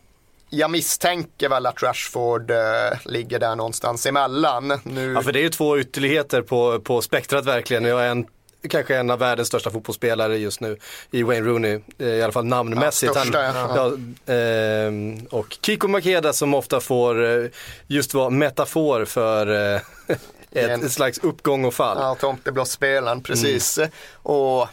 jag 0.49 0.71
misstänker 0.71 1.49
väl 1.49 1.65
att 1.65 1.83
Rashford 1.83 2.51
eh, 2.51 2.57
ligger 3.05 3.39
där 3.39 3.55
någonstans 3.55 4.05
emellan. 4.05 4.79
Nu, 4.83 5.13
Ja, 5.13 5.21
för 5.21 5.31
det 5.31 5.39
är 5.39 5.43
ju 5.43 5.49
två 5.49 5.79
ytterligheter 5.79 6.41
på, 6.41 6.79
på 6.79 7.01
spektrat 7.01 7.45
verkligen. 7.45 7.85
Jag 7.85 8.05
är 8.05 8.09
en, 8.09 8.27
kanske 8.67 8.95
en 8.97 9.09
av 9.09 9.19
världens 9.19 9.47
största 9.47 9.69
fotbollsspelare 9.71 10.37
just 10.37 10.61
nu 10.61 10.77
i 11.11 11.23
Wayne 11.23 11.47
Rooney, 11.47 11.79
eh, 11.97 12.07
i 12.07 12.21
alla 12.23 12.33
fall 12.33 12.45
namnmässigt. 12.45 13.11
Ja, 13.15 13.21
största, 13.21 13.41
Han, 13.41 14.15
ja. 14.25 14.33
ehm, 14.33 15.25
och 15.31 15.57
Kiko 15.61 15.87
Makeda 15.87 16.33
som 16.33 16.53
ofta 16.53 16.79
får 16.79 17.25
eh, 17.43 17.49
just 17.87 18.13
vara 18.13 18.29
metafor 18.29 19.05
för 19.05 19.73
eh, 19.75 19.81
ett, 20.51 20.69
En- 20.69 20.89
slags 20.89 21.17
uppgång 21.17 21.65
och 21.65 21.73
fall. 21.73 21.97
Ja, 22.01 22.15
tomteblåsspelaren, 22.15 23.21
precis. 23.23 23.79
Och 24.13 24.67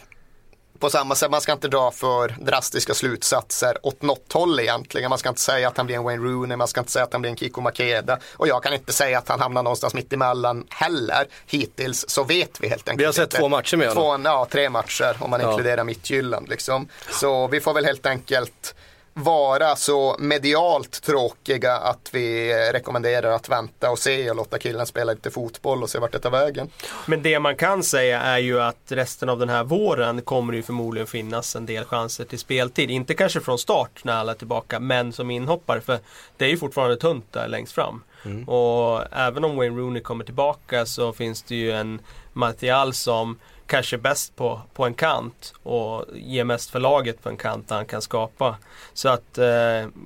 på 0.85 0.89
samma 0.89 1.15
sätt, 1.15 1.31
man 1.31 1.41
ska 1.41 1.51
inte 1.51 1.67
dra 1.67 1.91
för 1.91 2.35
drastiska 2.41 2.93
slutsatser 2.93 3.77
åt 3.85 4.01
något 4.01 4.33
håll 4.33 4.59
egentligen. 4.59 5.09
Man 5.09 5.19
ska 5.19 5.29
inte 5.29 5.41
säga 5.41 5.67
att 5.67 5.77
han 5.77 5.85
blir 5.85 5.95
en 5.95 6.03
Wayne 6.03 6.23
Rooney, 6.23 6.57
man 6.57 6.67
ska 6.67 6.79
inte 6.79 6.91
säga 6.91 7.03
att 7.05 7.11
han 7.13 7.21
blir 7.21 7.31
en 7.31 7.37
Kiko 7.37 7.61
Makeda. 7.61 8.19
Och 8.37 8.47
jag 8.47 8.63
kan 8.63 8.73
inte 8.73 8.93
säga 8.93 9.17
att 9.17 9.29
han 9.29 9.39
hamnar 9.39 9.63
någonstans 9.63 9.93
mitt 9.93 10.13
emellan 10.13 10.65
heller. 10.69 11.27
Hittills 11.47 12.05
så 12.09 12.23
vet 12.23 12.59
vi 12.61 12.67
helt 12.69 12.89
enkelt 12.89 13.01
Vi 13.01 13.05
har 13.05 13.13
sett 13.13 13.23
inte. 13.23 13.37
två 13.37 13.49
matcher 13.49 13.77
med 13.77 13.87
honom. 13.87 14.23
Två, 14.23 14.29
ja, 14.29 14.47
tre 14.51 14.69
matcher 14.69 15.17
om 15.19 15.29
man 15.29 15.41
Ja. 15.41 15.49
inkluderar 15.51 15.83
Midtjylland 15.83 16.49
liksom. 16.49 16.87
Så 17.11 17.47
vi 17.47 17.61
får 17.61 17.73
väl 17.73 17.85
helt 17.85 18.05
enkelt 18.05 18.75
vara 19.17 19.75
så 19.75 20.15
medialt 20.19 21.01
tråkiga 21.01 21.73
att 21.73 22.09
vi 22.11 22.53
rekommenderar 22.73 23.31
att 23.31 23.49
vänta 23.49 23.91
och 23.91 23.99
se 23.99 24.29
och 24.29 24.35
låta 24.35 24.59
killen 24.59 24.85
spela 24.85 25.13
lite 25.13 25.31
fotboll 25.31 25.83
och 25.83 25.89
se 25.89 25.99
vart 25.99 26.11
det 26.11 26.19
tar 26.19 26.29
vägen. 26.29 26.69
Men 27.05 27.23
det 27.23 27.39
man 27.39 27.55
kan 27.55 27.83
säga 27.83 28.21
är 28.21 28.37
ju 28.37 28.61
att 28.61 28.77
resten 28.87 29.29
av 29.29 29.39
den 29.39 29.49
här 29.49 29.63
våren 29.63 30.21
kommer 30.21 30.53
ju 30.53 30.63
förmodligen 30.63 31.07
finnas 31.07 31.55
en 31.55 31.65
del 31.65 31.85
chanser 31.85 32.25
till 32.25 32.39
speltid. 32.39 32.91
Inte 32.91 33.13
kanske 33.13 33.41
från 33.41 33.57
start 33.57 34.03
när 34.03 34.13
alla 34.13 34.31
är 34.31 34.35
tillbaka, 34.35 34.79
men 34.79 35.13
som 35.13 35.31
inhoppare. 35.31 35.81
För 35.81 35.99
det 36.37 36.45
är 36.45 36.49
ju 36.49 36.57
fortfarande 36.57 36.97
tunt 36.97 37.33
där 37.33 37.47
längst 37.47 37.73
fram. 37.73 38.03
Mm. 38.25 38.49
Och 38.49 39.03
även 39.11 39.43
om 39.43 39.55
Wayne 39.55 39.77
Rooney 39.77 40.01
kommer 40.01 40.25
tillbaka 40.25 40.85
så 40.85 41.13
finns 41.13 41.43
det 41.43 41.55
ju 41.55 41.71
en 41.71 41.99
Martial 42.33 42.93
som 42.93 43.37
kanske 43.67 43.97
bäst 43.97 44.35
på, 44.35 44.61
på 44.73 44.85
en 44.85 44.93
kant 44.93 45.53
och 45.63 46.05
ger 46.13 46.43
mest 46.43 46.69
för 46.69 46.79
laget 46.79 47.23
på 47.23 47.29
en 47.29 47.37
kant 47.37 47.69
där 47.69 47.75
han 47.75 47.85
kan 47.85 48.01
skapa. 48.01 48.57
Så 48.93 49.09
att 49.09 49.37
eh, 49.37 49.47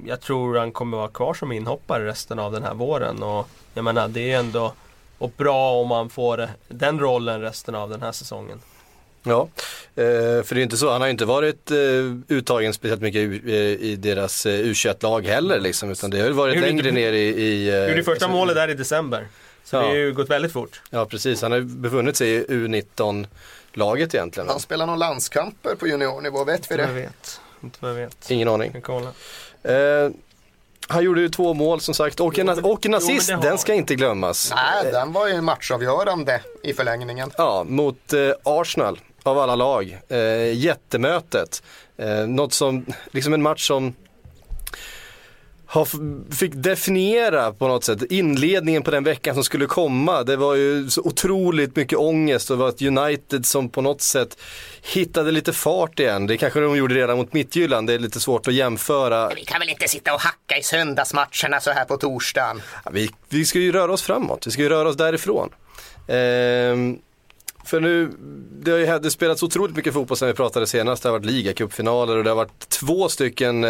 jag 0.05 0.21
tror 0.21 0.57
han 0.57 0.71
kommer 0.71 0.97
vara 0.97 1.07
kvar 1.07 1.33
som 1.33 1.51
inhoppare 1.51 2.05
resten 2.05 2.39
av 2.39 2.51
den 2.51 2.63
här 2.63 2.73
våren. 2.73 3.23
Och 3.23 3.47
jag 3.73 3.83
menar 3.83 4.07
det 4.07 4.31
är 4.31 4.39
ändå 4.39 4.73
och 5.17 5.31
bra 5.37 5.71
om 5.71 5.87
man 5.87 6.09
får 6.09 6.47
den 6.67 6.99
rollen 6.99 7.41
resten 7.41 7.75
av 7.75 7.89
den 7.89 8.01
här 8.01 8.11
säsongen. 8.11 8.59
Ja, 9.23 9.49
eh, 9.95 10.43
för 10.43 10.55
det 10.55 10.61
är 10.61 10.63
inte 10.63 10.77
så, 10.77 10.91
han 10.91 11.01
har 11.01 11.07
inte 11.07 11.25
varit 11.25 11.71
eh, 11.71 11.77
uttagen 12.27 12.73
speciellt 12.73 13.01
mycket 13.01 13.21
i 13.21 13.95
deras 13.95 14.45
u 14.45 14.73
lag 15.01 15.25
heller 15.25 15.59
liksom, 15.59 15.91
utan 15.91 16.09
det 16.09 16.21
har 16.21 16.29
varit 16.29 16.61
längre 16.61 16.91
ner 16.91 17.13
i... 17.13 17.27
i 17.27 17.87
Gjorde 17.89 18.03
första 18.03 18.27
målet 18.27 18.55
där 18.55 18.67
i 18.67 18.73
december. 18.73 19.27
Så 19.63 19.75
ja. 19.75 19.79
det 19.79 19.87
har 19.87 19.95
ju 19.95 20.13
gått 20.13 20.29
väldigt 20.29 20.53
fort. 20.53 20.81
Ja 20.89 21.05
precis, 21.05 21.41
han 21.41 21.51
har 21.51 21.61
befunnit 21.61 22.17
sig 22.17 22.29
i 22.29 22.43
U19-laget 22.43 24.15
egentligen. 24.15 24.49
Han 24.49 24.59
spelar 24.59 24.85
några 24.85 24.97
landskamper 24.97 25.75
på 25.75 25.87
juniornivå, 25.87 26.43
vet 26.43 26.71
vi 26.71 26.77
det? 26.77 26.83
Jag 26.83 26.93
vet. 26.93 27.41
Inte 27.63 27.77
vad 27.81 27.91
jag 27.91 27.95
vet. 27.95 28.31
Ingen 28.31 28.47
aning. 28.47 28.71
Jag 28.73 28.83
kolla. 28.83 29.11
Eh, 29.63 30.11
han 30.87 31.03
gjorde 31.03 31.21
ju 31.21 31.29
två 31.29 31.53
mål 31.53 31.81
som 31.81 31.93
sagt 31.93 32.19
och 32.19 32.39
en, 32.39 32.49
och 32.49 32.85
en 32.85 32.93
assist, 32.93 33.29
jo, 33.33 33.39
den 33.41 33.57
ska 33.57 33.73
inte 33.73 33.95
glömmas. 33.95 34.53
Nej, 34.55 34.91
den 34.91 35.13
var 35.13 35.27
ju 35.27 35.41
matchavgörande 35.41 36.41
i 36.63 36.73
förlängningen. 36.73 37.31
Ja, 37.37 37.65
mot 37.67 38.13
eh, 38.13 38.31
Arsenal 38.43 38.99
av 39.23 39.39
alla 39.39 39.55
lag. 39.55 39.99
Eh, 40.09 40.53
jättemötet. 40.53 41.63
Eh, 41.97 42.27
något 42.27 42.53
som, 42.53 42.85
liksom 43.11 43.33
en 43.33 43.41
match 43.41 43.67
som 43.67 43.93
har, 45.71 45.87
fick 46.35 46.53
definiera 46.53 47.53
på 47.53 47.67
något 47.67 47.83
sätt 47.83 48.03
inledningen 48.09 48.83
på 48.83 48.91
den 48.91 49.03
veckan 49.03 49.35
som 49.35 49.43
skulle 49.43 49.65
komma. 49.65 50.23
Det 50.23 50.35
var 50.35 50.55
ju 50.55 50.89
så 50.89 51.01
otroligt 51.01 51.75
mycket 51.75 51.97
ångest 51.97 52.51
och 52.51 52.57
det 52.57 52.63
var 52.63 52.69
ett 52.69 52.81
United 52.81 53.45
som 53.45 53.69
på 53.69 53.81
något 53.81 54.01
sätt 54.01 54.37
hittade 54.81 55.31
lite 55.31 55.53
fart 55.53 55.99
igen. 55.99 56.27
Det 56.27 56.37
kanske 56.37 56.59
de 56.59 56.77
gjorde 56.77 56.95
redan 56.95 57.17
mot 57.17 57.33
Mittjylland, 57.33 57.87
det 57.87 57.93
är 57.93 57.99
lite 57.99 58.19
svårt 58.19 58.47
att 58.47 58.53
jämföra. 58.53 59.31
Vi 59.35 59.45
kan 59.45 59.59
väl 59.59 59.69
inte 59.69 59.87
sitta 59.87 60.13
och 60.13 60.21
hacka 60.21 60.57
i 60.57 60.63
söndagsmatcherna 60.63 61.59
så 61.59 61.71
här 61.71 61.85
på 61.85 61.97
torsdagen? 61.97 62.61
Ja, 62.85 62.91
vi, 62.93 63.09
vi 63.29 63.45
ska 63.45 63.59
ju 63.59 63.71
röra 63.71 63.93
oss 63.93 64.01
framåt, 64.01 64.47
vi 64.47 64.51
ska 64.51 64.61
ju 64.61 64.69
röra 64.69 64.89
oss 64.89 64.97
därifrån. 64.97 65.49
Ehm, 66.07 66.99
för 67.65 67.79
nu, 67.79 68.11
det 68.51 68.71
har 68.71 68.77
ju 68.77 68.99
det 68.99 69.11
spelats 69.11 69.43
otroligt 69.43 69.75
mycket 69.75 69.93
fotboll 69.93 70.17
sen 70.17 70.27
vi 70.27 70.33
pratade 70.33 70.67
senast. 70.67 71.03
Det 71.03 71.09
har 71.09 71.19
varit 71.19 71.25
ligacupfinaler 71.25 72.17
och 72.17 72.23
det 72.23 72.29
har 72.29 72.35
varit 72.35 72.69
två 72.69 73.09
stycken 73.09 73.63
eh, 73.63 73.69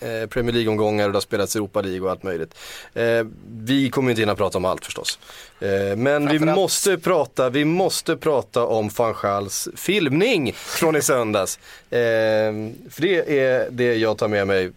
eh, 0.00 0.26
Premier 0.28 0.52
League-omgångar 0.52 1.04
och 1.04 1.12
det 1.12 1.16
har 1.16 1.20
spelats 1.20 1.56
Europa 1.56 1.80
League 1.80 2.00
och 2.00 2.10
allt 2.10 2.22
möjligt. 2.22 2.54
Eh, 2.94 3.26
vi 3.50 3.90
kommer 3.90 4.10
inte 4.10 4.22
hinna 4.22 4.34
prata 4.34 4.58
om 4.58 4.64
allt 4.64 4.84
förstås. 4.84 5.18
Eh, 5.60 5.96
men 5.96 6.28
vi 6.28 6.38
måste, 6.38 6.98
prata, 6.98 7.50
vi 7.50 7.64
måste 7.64 8.16
prata 8.16 8.64
om 8.64 8.90
van 8.96 9.14
Schals 9.14 9.68
filmning 9.76 10.52
från 10.54 10.96
i 10.96 11.02
söndags. 11.02 11.58
Eh, 11.90 11.98
för 12.90 13.00
det 13.00 13.38
är 13.38 13.70
det 13.70 13.94
jag 13.94 14.18
tar 14.18 14.28
med 14.28 14.46
mig 14.46 14.70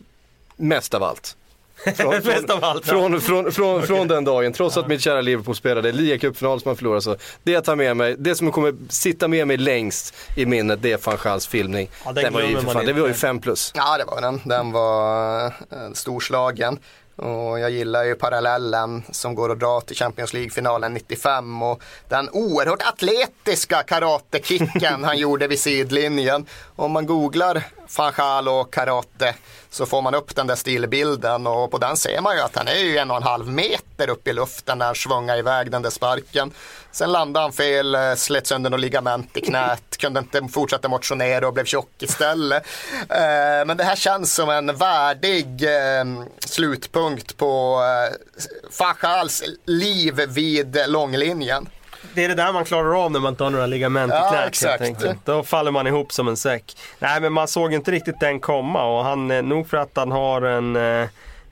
mest 0.55 0.93
av 0.93 1.03
allt. 1.03 1.35
Från, 1.95 2.21
från, 2.21 2.47
från, 2.47 3.21
från, 3.21 3.51
från, 3.51 3.75
okay. 3.75 3.87
från 3.87 4.07
den 4.07 4.23
dagen, 4.23 4.53
trots 4.53 4.77
att 4.77 4.87
mitt 4.87 5.01
kära 5.01 5.21
Liverpool 5.21 5.55
spelade 5.55 5.91
ligacupfinal 5.91 6.61
som 6.61 6.69
man 6.69 6.75
förlorade. 6.75 7.01
Så 7.01 7.15
det 7.43 7.51
jag 7.51 7.63
tar 7.63 7.75
med 7.75 7.97
mig, 7.97 8.15
det 8.19 8.35
som 8.35 8.51
kommer 8.51 8.73
sitta 8.89 9.27
med 9.27 9.47
mig 9.47 9.57
längst 9.57 10.15
i 10.37 10.45
minnet, 10.45 10.81
det 10.81 10.91
är 10.91 10.99
van 11.05 11.17
Schals 11.17 11.47
filmning. 11.47 11.89
Ja, 12.05 12.11
den, 12.11 12.23
den 12.23 12.33
var 12.33 12.41
ju, 12.41 12.61
fan, 12.61 12.85
det 12.85 12.93
var 12.93 13.07
ju 13.07 13.13
fem 13.13 13.39
plus. 13.39 13.71
Ja 13.75 13.97
det 13.97 14.05
var 14.05 14.21
den, 14.21 14.41
den 14.43 14.71
var 14.71 15.45
uh, 15.45 15.51
storslagen. 15.93 16.79
Och 17.15 17.59
jag 17.59 17.71
gillar 17.71 18.03
ju 18.03 18.15
parallellen 18.15 19.03
som 19.11 19.35
går 19.35 19.51
att 19.51 19.59
dra 19.59 19.81
till 19.81 19.95
Champions 19.95 20.33
League-finalen 20.33 20.93
95 20.93 21.63
och 21.63 21.83
den 22.09 22.29
oerhört 22.29 22.81
atletiska 22.81 23.83
karatekicken 23.83 25.03
han 25.03 25.17
gjorde 25.17 25.47
vid 25.47 25.59
sidlinjen. 25.59 26.45
Om 26.75 26.91
man 26.91 27.05
googlar 27.05 27.63
Fanchal 27.93 28.47
och 28.47 28.73
karate 28.73 29.35
så 29.69 29.85
får 29.85 30.01
man 30.01 30.15
upp 30.15 30.35
den 30.35 30.47
där 30.47 30.55
stilbilden 30.55 31.47
och 31.47 31.71
på 31.71 31.77
den 31.77 31.97
ser 31.97 32.21
man 32.21 32.35
ju 32.35 32.41
att 32.41 32.55
han 32.55 32.67
är 32.67 32.79
ju 32.79 32.97
en 32.97 33.11
och 33.11 33.17
en 33.17 33.23
halv 33.23 33.47
meter 33.47 34.09
upp 34.09 34.27
i 34.27 34.33
luften 34.33 34.77
när 34.77 34.85
han 34.85 34.95
svungar 34.95 35.37
iväg 35.37 35.71
den 35.71 35.81
där 35.81 35.89
sparken. 35.89 36.51
Sen 36.91 37.11
landade 37.11 37.43
han 37.43 37.53
fel, 37.53 37.95
eh, 37.95 38.13
slet 38.15 38.47
sönder 38.47 38.69
något 38.69 38.79
ligament 38.79 39.37
i 39.37 39.41
knät, 39.41 39.97
kunde 39.97 40.19
inte 40.19 40.47
fortsätta 40.51 40.87
motionera 40.87 41.47
och 41.47 41.53
blev 41.53 41.65
tjock 41.65 41.89
istället. 41.99 42.63
Eh, 43.09 43.65
men 43.65 43.77
det 43.77 43.83
här 43.83 43.95
känns 43.95 44.33
som 44.33 44.49
en 44.49 44.75
värdig 44.75 45.63
eh, 45.63 46.03
slutpunkt 46.39 47.37
på 47.37 47.81
Fachals 48.71 49.43
liv 49.65 50.15
vid 50.27 50.77
långlinjen 50.87 51.67
det 52.13 52.23
är 52.23 52.29
det 52.29 52.35
där 52.35 52.53
man 52.53 52.65
klarar 52.65 53.03
av 53.05 53.11
när 53.11 53.19
man 53.19 53.35
tar 53.35 53.49
några 53.49 53.65
ligament 53.65 54.13
ja, 54.15 54.47
i 54.47 54.51
knät 54.51 54.81
enkelt. 54.81 55.25
Då 55.25 55.43
faller 55.43 55.71
man 55.71 55.87
ihop 55.87 56.13
som 56.13 56.27
en 56.27 56.37
säck. 56.37 56.77
Nej 56.99 57.21
men 57.21 57.33
man 57.33 57.47
såg 57.47 57.73
inte 57.73 57.91
riktigt 57.91 58.19
den 58.19 58.39
komma 58.39 58.83
och 58.83 59.05
han, 59.05 59.27
nog 59.27 59.69
för 59.69 59.77
att 59.77 59.91
han 59.95 60.11
har 60.11 60.41
en 60.41 60.77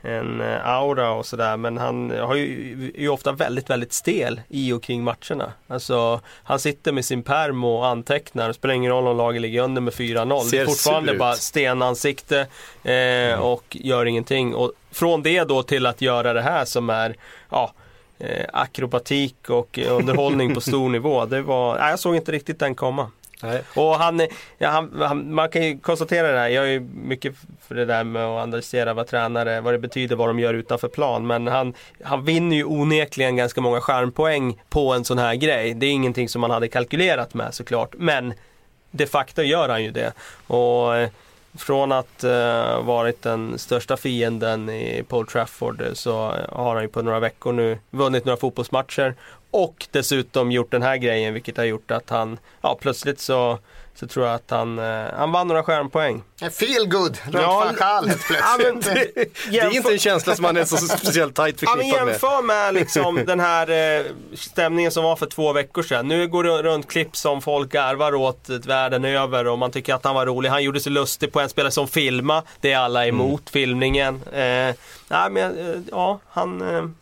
en 0.02 0.42
eh, 0.42 0.68
aura 0.68 1.12
och 1.12 1.26
sådär. 1.26 1.58
Men 1.58 1.78
han 1.78 2.12
har 2.12 2.36
ju, 2.36 2.92
är 2.96 3.02
ju 3.02 3.10
ofta 3.10 3.32
väldigt, 3.32 3.70
väldigt 3.70 3.94
stel 3.94 4.42
i 4.48 4.72
och 4.72 4.84
kring 4.84 5.04
matcherna. 5.04 5.54
Alltså, 5.68 6.22
han 6.44 6.60
sitter 6.60 6.92
med 6.92 7.06
sin 7.06 7.24
perm 7.24 7.64
och 7.64 7.88
antecknar. 7.88 8.48
Det 8.48 8.54
spelar 8.54 8.76
ingen 8.76 8.92
roll 8.92 9.08
om 9.08 9.18
laget 9.18 9.42
ligger 9.42 9.62
under 9.62 9.82
med 9.82 9.94
4-0. 9.94 10.52
Det 10.52 10.58
är 10.58 10.66
fortfarande 10.66 11.14
bara 11.14 11.34
stenansikte 11.34 12.40
eh, 12.84 12.94
mm. 12.94 13.40
och 13.40 13.64
gör 13.70 14.06
ingenting. 14.06 14.56
Och 14.56 14.72
från 14.92 15.24
det 15.24 15.44
då 15.44 15.64
till 15.64 15.86
att 15.86 16.02
göra 16.02 16.34
det 16.34 16.42
här 16.42 16.66
som 16.66 16.90
är 16.90 17.16
ja, 17.50 17.74
eh, 17.78 17.81
akrobatik 18.54 19.50
och 19.50 19.78
underhållning 19.78 20.56
på 20.56 20.62
stor 20.62 20.90
nivå. 20.90 21.26
Det 21.26 21.42
var, 21.42 21.80
nej, 21.80 21.90
jag 21.90 22.00
såg 22.00 22.16
inte 22.16 22.32
riktigt 22.32 22.60
den 22.60 22.76
komma. 22.76 23.12
Nej. 23.44 23.62
Och 23.76 23.96
han, 23.96 24.22
ja, 24.58 24.70
han, 24.70 25.02
han, 25.02 25.34
man 25.34 25.50
kan 25.50 25.66
ju 25.66 25.78
konstatera 25.78 26.32
det 26.32 26.40
här, 26.40 26.50
jag 26.50 26.64
är 26.66 26.70
ju 26.70 26.80
mycket 26.80 27.36
för 27.68 27.76
det 27.76 27.86
där 27.86 28.04
med 28.04 28.26
att 28.26 28.44
analysera 28.44 28.94
vad 28.94 29.08
tränare, 29.08 29.62
vad 29.62 29.74
det 29.74 29.80
betyder, 29.80 30.16
vad 30.16 30.30
de 30.30 30.40
gör 30.40 30.54
utanför 30.54 30.88
plan. 30.88 31.28
Men 31.28 31.48
han, 31.48 31.74
han 32.04 32.26
vinner 32.26 32.56
ju 32.56 32.64
onekligen 32.64 33.36
ganska 33.36 33.62
många 33.62 33.82
skärmpoäng 33.82 34.62
på 34.70 34.94
en 34.94 35.06
sån 35.06 35.18
här 35.18 35.36
grej. 35.36 35.74
Det 35.74 35.86
är 35.86 35.92
ingenting 35.92 36.30
som 36.30 36.42
man 36.42 36.52
hade 36.52 36.68
kalkylerat 36.68 37.34
med 37.34 37.54
såklart. 37.54 37.94
Men 37.98 38.34
de 38.92 39.06
facto 39.06 39.42
gör 39.42 39.70
han 39.70 39.84
ju 39.84 39.92
det. 39.92 40.14
Och 40.48 40.96
eh, 40.96 41.10
från 41.54 41.92
att 41.92 42.24
uh, 42.24 42.82
varit 42.84 43.22
den 43.22 43.60
största 43.60 43.98
fienden 43.98 44.70
i 44.70 45.04
Paul 45.08 45.28
Trafford 45.28 45.82
eh, 45.82 45.94
så 45.94 46.36
har 46.50 46.74
han 46.76 46.84
ju 46.84 46.88
på 46.90 47.02
några 47.02 47.20
veckor 47.20 47.54
nu 47.54 47.78
vunnit 47.90 48.26
några 48.26 48.38
fotbollsmatcher 48.38 49.16
och 49.52 49.88
dessutom 49.92 50.52
gjort 50.52 50.72
den 50.72 50.82
här 50.82 50.98
grejen 50.98 51.34
vilket 51.34 51.58
har 51.58 51.64
gjort 51.64 51.92
att 51.92 52.10
han, 52.10 52.38
ja 52.62 52.78
plötsligt 52.82 53.20
så 53.20 53.60
så 53.96 54.08
tror 54.08 54.26
jag 54.26 54.36
att 54.36 54.50
han, 54.50 54.80
eh, 54.80 55.06
han 55.18 55.32
vann 55.32 55.48
några 55.48 55.64
stjärnpoäng. 55.64 56.24
Feel 56.52 56.88
good 56.88 57.18
runt 57.26 57.34
ja, 57.34 57.72
plötsligt. 58.04 58.40
Ja, 58.40 58.58
men, 58.58 58.80
det, 58.96 59.12
det, 59.52 59.60
är 59.60 59.70
inte 59.76 59.92
en 59.92 60.00
känsla 60.00 60.36
som 60.36 60.44
man 60.44 60.58
är 60.58 60.66
så 60.66 60.78
speciellt 60.78 61.36
tajt 61.36 61.60
förknippad 61.60 62.02
ja. 62.02 62.10
Jämför 62.10 62.42
med 62.42 62.74
liksom 62.82 63.16
den 63.26 63.40
här 63.40 63.98
eh, 64.00 64.06
stämningen 64.36 64.92
som 64.92 65.04
var 65.04 65.16
för 65.16 65.26
två 65.26 65.54
veckor 65.54 65.84
sedan. 65.84 66.08
Nu 66.08 66.28
går 66.28 66.44
det 66.44 66.64
runt 66.64 66.88
klipp 66.88 67.16
som 67.16 67.42
folk 67.42 67.72
garvar 67.72 68.16
åt 68.16 68.50
världen 68.50 69.06
över 69.06 69.48
och 69.48 69.60
man 69.60 69.72
tycker 69.72 69.94
att 69.94 70.06
han 70.06 70.16
var 70.16 70.26
rolig. 70.26 70.50
Han 70.50 70.64
gjorde 70.64 70.80
sig 70.80 70.92
lustig 70.92 71.32
på 71.32 71.40
en 71.40 71.50
spelare 71.50 71.72
som 71.72 71.88
filma. 71.88 72.44
Det 72.60 72.72
är 72.72 72.78
alla 72.78 73.08
emot, 73.08 73.42
mm. 73.42 73.52
filmningen. 73.52 74.16
Eh, 74.34 74.76
nej, 75.08 75.30
men, 75.30 75.58
eh, 75.58 75.82
ja, 75.92 76.20
han... 76.30 76.96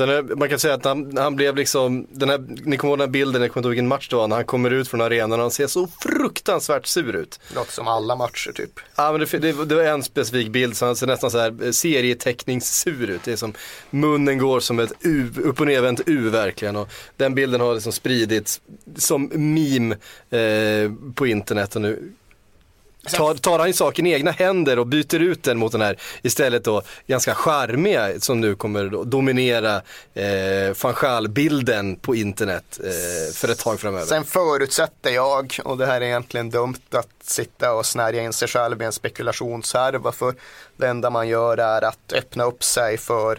Eh, 0.00 0.06
Sen 0.06 0.38
man 0.38 0.48
kan 0.48 0.58
säga 0.58 0.74
att 0.74 0.84
han, 0.84 1.16
han 1.16 1.36
blev 1.36 1.56
liksom, 1.56 2.06
den 2.10 2.28
här, 2.28 2.44
ni 2.64 2.76
kommer 2.76 2.90
ihåg 2.90 2.98
den 2.98 3.08
här 3.08 3.12
bilden, 3.12 3.42
jag 3.42 3.52
kommer 3.52 3.60
inte 3.60 3.66
ihåg 3.66 3.70
vilken 3.70 3.88
match 3.88 4.08
det 4.08 4.16
var, 4.16 4.28
när 4.28 4.36
han 4.36 4.44
kommer 4.44 4.70
ut 4.70 4.88
från 4.88 5.00
arenan 5.00 5.32
och 5.32 5.38
han 5.38 5.50
ser 5.50 5.66
så 5.66 5.88
fruktansvärt 6.00 6.86
sur 6.86 7.16
ut. 7.16 7.40
Låter 7.54 7.72
som 7.72 7.88
alla 7.88 8.16
matcher 8.16 8.52
typ. 8.52 8.80
Ja 8.96 9.12
men 9.12 9.20
det, 9.20 9.38
det, 9.38 9.64
det 9.64 9.74
var 9.74 9.82
en 9.82 10.02
specifik 10.02 10.48
bild, 10.48 10.76
så 10.76 10.86
han 10.86 10.96
ser 10.96 11.06
nästan 11.06 11.30
så 11.30 11.38
här 11.38 11.64
eh, 11.64 11.70
serieteckningssur 11.70 13.10
ut. 13.10 13.24
Det 13.24 13.32
är 13.32 13.36
som, 13.36 13.54
munnen 13.90 14.38
går 14.38 14.60
som 14.60 14.78
ett 14.78 14.92
U, 15.00 15.30
upp 15.44 15.60
och 15.60 15.66
nervänt 15.66 16.00
U 16.06 16.30
verkligen. 16.30 16.76
Och 16.76 16.88
den 17.16 17.34
bilden 17.34 17.60
har 17.60 17.74
liksom 17.74 17.92
spridits 17.92 18.60
som 18.96 19.24
meme 19.34 19.96
eh, 20.30 20.92
på 21.14 21.26
internet 21.26 21.76
och 21.76 21.82
nu 21.82 22.12
tar, 23.06 23.34
tar 23.34 23.58
han 23.58 23.72
saken 23.72 24.06
i 24.06 24.12
egna 24.12 24.30
händer 24.30 24.78
och 24.78 24.86
byter 24.86 25.20
ut 25.20 25.42
den 25.42 25.58
mot 25.58 25.72
den 25.72 25.80
här 25.80 25.96
istället 26.22 26.64
då 26.64 26.82
ganska 27.06 27.34
charmiga 27.34 28.20
som 28.20 28.40
nu 28.40 28.54
kommer 28.54 29.04
dominera 29.04 29.82
eh, 30.14 30.92
van 31.02 31.32
bilden 31.32 31.96
på 31.96 32.14
internet 32.14 32.80
eh, 32.84 33.34
för 33.34 33.48
ett 33.48 33.58
tag 33.58 33.80
framöver. 33.80 34.06
Sen 34.06 34.24
förutsätter 34.24 35.10
jag, 35.10 35.58
och 35.64 35.78
det 35.78 35.86
här 35.86 36.00
är 36.00 36.04
egentligen 36.04 36.50
dumt 36.50 36.80
att 36.90 37.08
sitta 37.22 37.72
och 37.72 37.86
snärja 37.86 38.22
in 38.22 38.32
sig 38.32 38.48
själv 38.48 38.82
i 38.82 38.84
en 38.84 38.92
spekulationshärva 38.92 40.12
för 40.12 40.34
det 40.76 40.88
enda 40.88 41.10
man 41.10 41.28
gör 41.28 41.58
är 41.58 41.84
att 41.84 42.12
öppna 42.12 42.44
upp 42.44 42.64
sig 42.64 42.98
för 42.98 43.38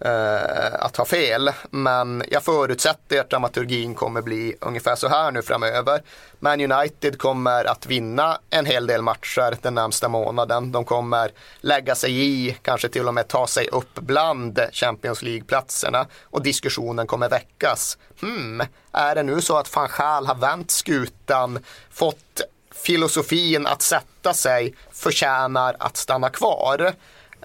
Eh, 0.00 0.74
att 0.74 0.96
ha 0.96 1.04
fel. 1.04 1.50
Men 1.70 2.24
jag 2.28 2.44
förutsätter 2.44 3.20
att 3.20 3.30
dramaturgin 3.30 3.94
kommer 3.94 4.22
bli 4.22 4.56
ungefär 4.60 4.96
så 4.96 5.08
här 5.08 5.30
nu 5.30 5.42
framöver. 5.42 6.02
Man 6.38 6.72
United 6.72 7.18
kommer 7.18 7.64
att 7.64 7.86
vinna 7.86 8.38
en 8.50 8.66
hel 8.66 8.86
del 8.86 9.02
matcher 9.02 9.56
den 9.62 9.74
närmsta 9.74 10.08
månaden. 10.08 10.72
De 10.72 10.84
kommer 10.84 11.30
lägga 11.60 11.94
sig 11.94 12.26
i, 12.26 12.56
kanske 12.62 12.88
till 12.88 13.08
och 13.08 13.14
med 13.14 13.28
ta 13.28 13.46
sig 13.46 13.68
upp 13.68 13.94
bland 13.94 14.60
Champions 14.72 15.22
League-platserna 15.22 16.06
och 16.24 16.42
diskussionen 16.42 17.06
kommer 17.06 17.28
väckas. 17.28 17.98
Hmm, 18.20 18.62
är 18.92 19.14
det 19.14 19.22
nu 19.22 19.40
så 19.40 19.56
att 19.56 19.76
van 19.76 19.88
Gaal 19.98 20.26
har 20.26 20.34
vänt 20.34 20.70
skutan, 20.70 21.58
fått 21.90 22.40
filosofin 22.74 23.66
att 23.66 23.82
sätta 23.82 24.34
sig, 24.34 24.74
förtjänar 24.92 25.76
att 25.78 25.96
stanna 25.96 26.30
kvar? 26.30 26.92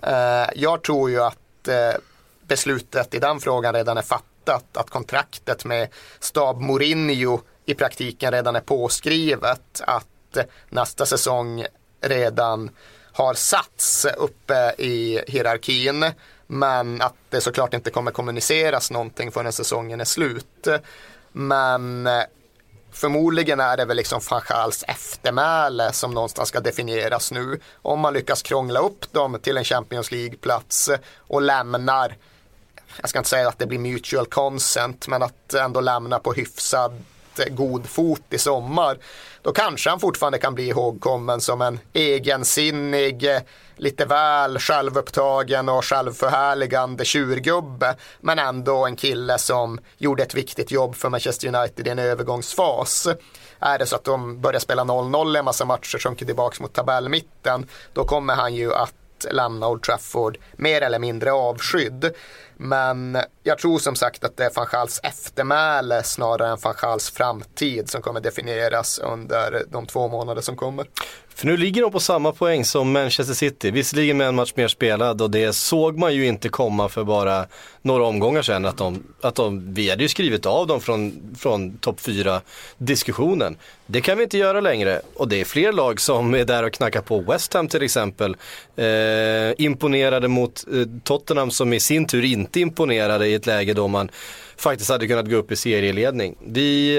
Eh, 0.03 0.49
jag 0.55 0.81
tror 0.83 1.09
ju 1.09 1.23
att 1.23 1.67
eh, 1.67 2.01
beslutet 2.51 3.13
i 3.13 3.19
den 3.19 3.39
frågan 3.39 3.73
redan 3.73 3.97
är 3.97 4.01
fattat. 4.01 4.77
Att 4.77 4.89
kontraktet 4.89 5.65
med 5.65 5.87
stab 6.19 6.61
Mourinho 6.61 7.39
i 7.65 7.73
praktiken 7.73 8.31
redan 8.31 8.55
är 8.55 8.59
påskrivet. 8.59 9.81
Att 9.81 10.37
nästa 10.69 11.05
säsong 11.05 11.65
redan 12.01 12.69
har 13.13 13.33
satts 13.33 14.07
uppe 14.17 14.73
i 14.77 15.21
hierarkin. 15.27 16.05
Men 16.47 17.01
att 17.01 17.13
det 17.29 17.41
såklart 17.41 17.73
inte 17.73 17.89
kommer 17.89 18.11
kommuniceras 18.11 18.91
någonting 18.91 19.31
förrän 19.31 19.53
säsongen 19.53 20.01
är 20.01 20.05
slut. 20.05 20.67
Men 21.31 22.07
eh, 22.07 22.23
förmodligen 22.91 23.59
är 23.59 23.77
det 23.77 23.85
väl 23.85 23.97
liksom 23.97 24.21
Fanchals 24.21 24.83
eftermäle 24.87 25.93
som 25.93 26.13
någonstans 26.13 26.49
ska 26.49 26.59
definieras 26.59 27.31
nu. 27.31 27.59
Om 27.81 27.99
man 27.99 28.13
lyckas 28.13 28.41
krångla 28.41 28.79
upp 28.79 29.13
dem 29.13 29.39
till 29.41 29.57
en 29.57 29.63
Champions 29.63 30.11
League-plats 30.11 30.89
och 31.17 31.41
lämnar 31.41 32.17
jag 32.99 33.09
ska 33.09 33.19
inte 33.19 33.29
säga 33.29 33.47
att 33.47 33.59
det 33.59 33.65
blir 33.65 33.79
mutual 33.79 34.25
consent, 34.25 35.07
men 35.07 35.23
att 35.23 35.53
ändå 35.53 35.81
lämna 35.81 36.19
på 36.19 36.33
hyfsad 36.33 37.03
eh, 37.39 37.53
god 37.53 37.89
fot 37.89 38.21
i 38.29 38.37
sommar. 38.37 38.97
Då 39.41 39.51
kanske 39.51 39.89
han 39.89 39.99
fortfarande 39.99 40.37
kan 40.37 40.55
bli 40.55 40.67
ihågkommen 40.67 41.41
som 41.41 41.61
en 41.61 41.79
egensinnig, 41.93 43.35
eh, 43.35 43.41
lite 43.75 44.05
väl 44.05 44.59
självupptagen 44.59 45.69
och 45.69 45.85
självförhärligande 45.85 47.05
tjurgubbe. 47.05 47.95
Men 48.19 48.39
ändå 48.39 48.85
en 48.85 48.95
kille 48.95 49.37
som 49.37 49.79
gjorde 49.97 50.23
ett 50.23 50.35
viktigt 50.35 50.71
jobb 50.71 50.95
för 50.95 51.09
Manchester 51.09 51.55
United 51.55 51.87
i 51.87 51.89
en 51.89 51.99
övergångsfas. 51.99 53.07
Är 53.59 53.79
det 53.79 53.85
så 53.85 53.95
att 53.95 54.03
de 54.03 54.41
börjar 54.41 54.59
spela 54.59 54.83
0-0 54.83 55.35
i 55.35 55.39
en 55.39 55.45
massa 55.45 55.65
matcher, 55.65 55.97
sjunker 55.97 56.25
tillbaka 56.25 56.63
mot 56.63 56.73
tabellmitten, 56.73 57.67
då 57.93 58.03
kommer 58.03 58.35
han 58.35 58.55
ju 58.55 58.73
att 58.73 58.93
lämna 59.31 59.67
Old 59.67 59.83
Trafford 59.83 60.37
mer 60.51 60.81
eller 60.81 60.99
mindre 60.99 61.31
avskydd. 61.31 62.13
Men 62.63 63.17
jag 63.43 63.57
tror 63.57 63.79
som 63.79 63.95
sagt 63.95 64.23
att 64.23 64.37
det 64.37 64.45
är 64.45 64.51
van 64.55 64.67
Gaals 64.71 64.99
eftermäle 65.03 66.03
snarare 66.03 66.51
än 66.51 66.57
van 66.61 66.75
Gaals 66.81 67.09
framtid 67.09 67.89
som 67.89 68.01
kommer 68.01 68.19
definieras 68.19 68.99
under 68.99 69.63
de 69.71 69.85
två 69.85 70.07
månader 70.07 70.41
som 70.41 70.55
kommer. 70.55 70.85
För 71.35 71.47
nu 71.47 71.57
ligger 71.57 71.81
de 71.81 71.91
på 71.91 71.99
samma 71.99 72.31
poäng 72.31 72.65
som 72.65 72.91
Manchester 72.91 73.33
City, 73.33 73.71
visserligen 73.71 74.17
med 74.17 74.27
en 74.27 74.35
match 74.35 74.53
mer 74.55 74.67
spelad 74.67 75.21
och 75.21 75.31
det 75.31 75.53
såg 75.53 75.97
man 75.97 76.15
ju 76.15 76.27
inte 76.27 76.49
komma 76.49 76.89
för 76.89 77.03
bara 77.03 77.45
några 77.81 78.05
omgångar 78.05 78.41
sedan 78.41 78.65
att 78.65 78.77
de, 78.77 79.03
att 79.21 79.35
de 79.35 79.73
vi 79.73 79.89
hade 79.89 80.03
ju 80.03 80.09
skrivit 80.09 80.45
av 80.45 80.67
dem 80.67 80.81
från, 80.81 81.35
från 81.39 81.77
topp 81.77 81.99
4 81.99 82.41
diskussionen. 82.77 83.57
Det 83.85 84.01
kan 84.01 84.17
vi 84.17 84.23
inte 84.23 84.37
göra 84.37 84.61
längre 84.61 85.01
och 85.15 85.27
det 85.27 85.41
är 85.41 85.45
fler 85.45 85.71
lag 85.71 86.01
som 86.01 86.35
är 86.35 86.45
där 86.45 86.63
och 86.63 86.73
knackar 86.73 87.01
på. 87.01 87.19
West 87.19 87.53
Ham 87.53 87.67
till 87.67 87.83
exempel. 87.83 88.35
Eh, 88.75 88.85
imponerade 89.57 90.27
mot 90.27 90.65
eh, 90.73 90.87
Tottenham 91.03 91.51
som 91.51 91.73
i 91.73 91.79
sin 91.79 92.05
tur 92.05 92.25
inte 92.25 92.50
imponerade 92.59 93.27
i 93.27 93.33
ett 93.33 93.45
läge 93.45 93.73
då 93.73 93.87
man 93.87 94.11
faktiskt 94.61 94.89
hade 94.89 95.07
kunnat 95.07 95.29
gå 95.29 95.35
upp 95.35 95.51
i 95.51 95.55
serieledning. 95.55 96.35
Vi 96.45 96.95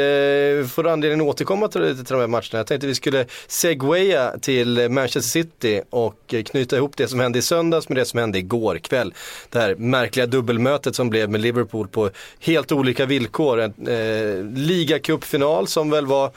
eh, 0.60 0.66
får 0.66 0.88
anledning 0.88 1.20
att 1.20 1.34
återkomma 1.34 1.68
till, 1.68 1.96
till 1.96 2.04
de 2.04 2.20
här 2.20 2.26
matcherna. 2.26 2.58
Jag 2.58 2.66
tänkte 2.66 2.86
vi 2.86 2.94
skulle 2.94 3.26
segwaya 3.46 4.38
till 4.38 4.88
Manchester 4.90 5.30
City 5.30 5.82
och 5.90 6.34
knyta 6.46 6.76
ihop 6.76 6.96
det 6.96 7.08
som 7.08 7.20
hände 7.20 7.38
i 7.38 7.42
söndags 7.42 7.88
med 7.88 7.98
det 7.98 8.04
som 8.04 8.18
hände 8.18 8.38
igår 8.38 8.78
kväll. 8.78 9.14
Det 9.50 9.58
här 9.58 9.74
märkliga 9.74 10.26
dubbelmötet 10.26 10.96
som 10.96 11.10
blev 11.10 11.30
med 11.30 11.40
Liverpool 11.40 11.88
på 11.88 12.10
helt 12.40 12.72
olika 12.72 13.06
villkor. 13.06 13.60
En 13.60 13.86
eh, 13.86 14.44
ligacupfinal 14.44 15.66
som 15.66 15.90
väl 15.90 16.06
var 16.06 16.30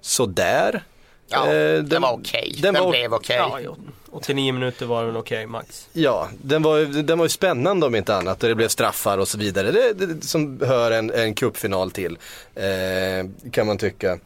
sådär. 0.00 0.82
Ja, 1.28 1.46
eh, 1.46 1.52
den, 1.52 1.88
den, 1.88 2.02
var 2.02 2.12
okej. 2.12 2.48
Okay. 2.48 2.62
Den, 2.62 2.74
den 2.74 2.84
var, 2.84 2.90
blev 2.90 3.14
okej. 3.14 3.40
Okay. 3.42 3.62
Ja, 3.64 3.76
89 4.14 4.52
minuter 4.52 4.86
var 4.86 5.04
den 5.06 5.16
okej 5.16 5.38
okay, 5.38 5.46
max. 5.46 5.88
Ja, 5.92 6.28
den 6.42 6.62
var, 6.62 7.02
den 7.02 7.18
var 7.18 7.24
ju 7.24 7.28
spännande 7.28 7.86
om 7.86 7.94
inte 7.94 8.16
annat. 8.16 8.42
och 8.42 8.48
det 8.48 8.54
blev 8.54 8.68
straffar 8.68 9.18
och 9.18 9.28
så 9.28 9.38
vidare. 9.38 9.72
Det, 9.72 9.92
det 9.92 10.24
som 10.24 10.60
hör 10.60 10.90
en, 10.90 11.10
en 11.10 11.34
cupfinal 11.34 11.90
till. 11.90 12.18
Eh, 12.54 13.50
kan 13.50 13.66
man 13.66 13.78
tycka. 13.78 14.18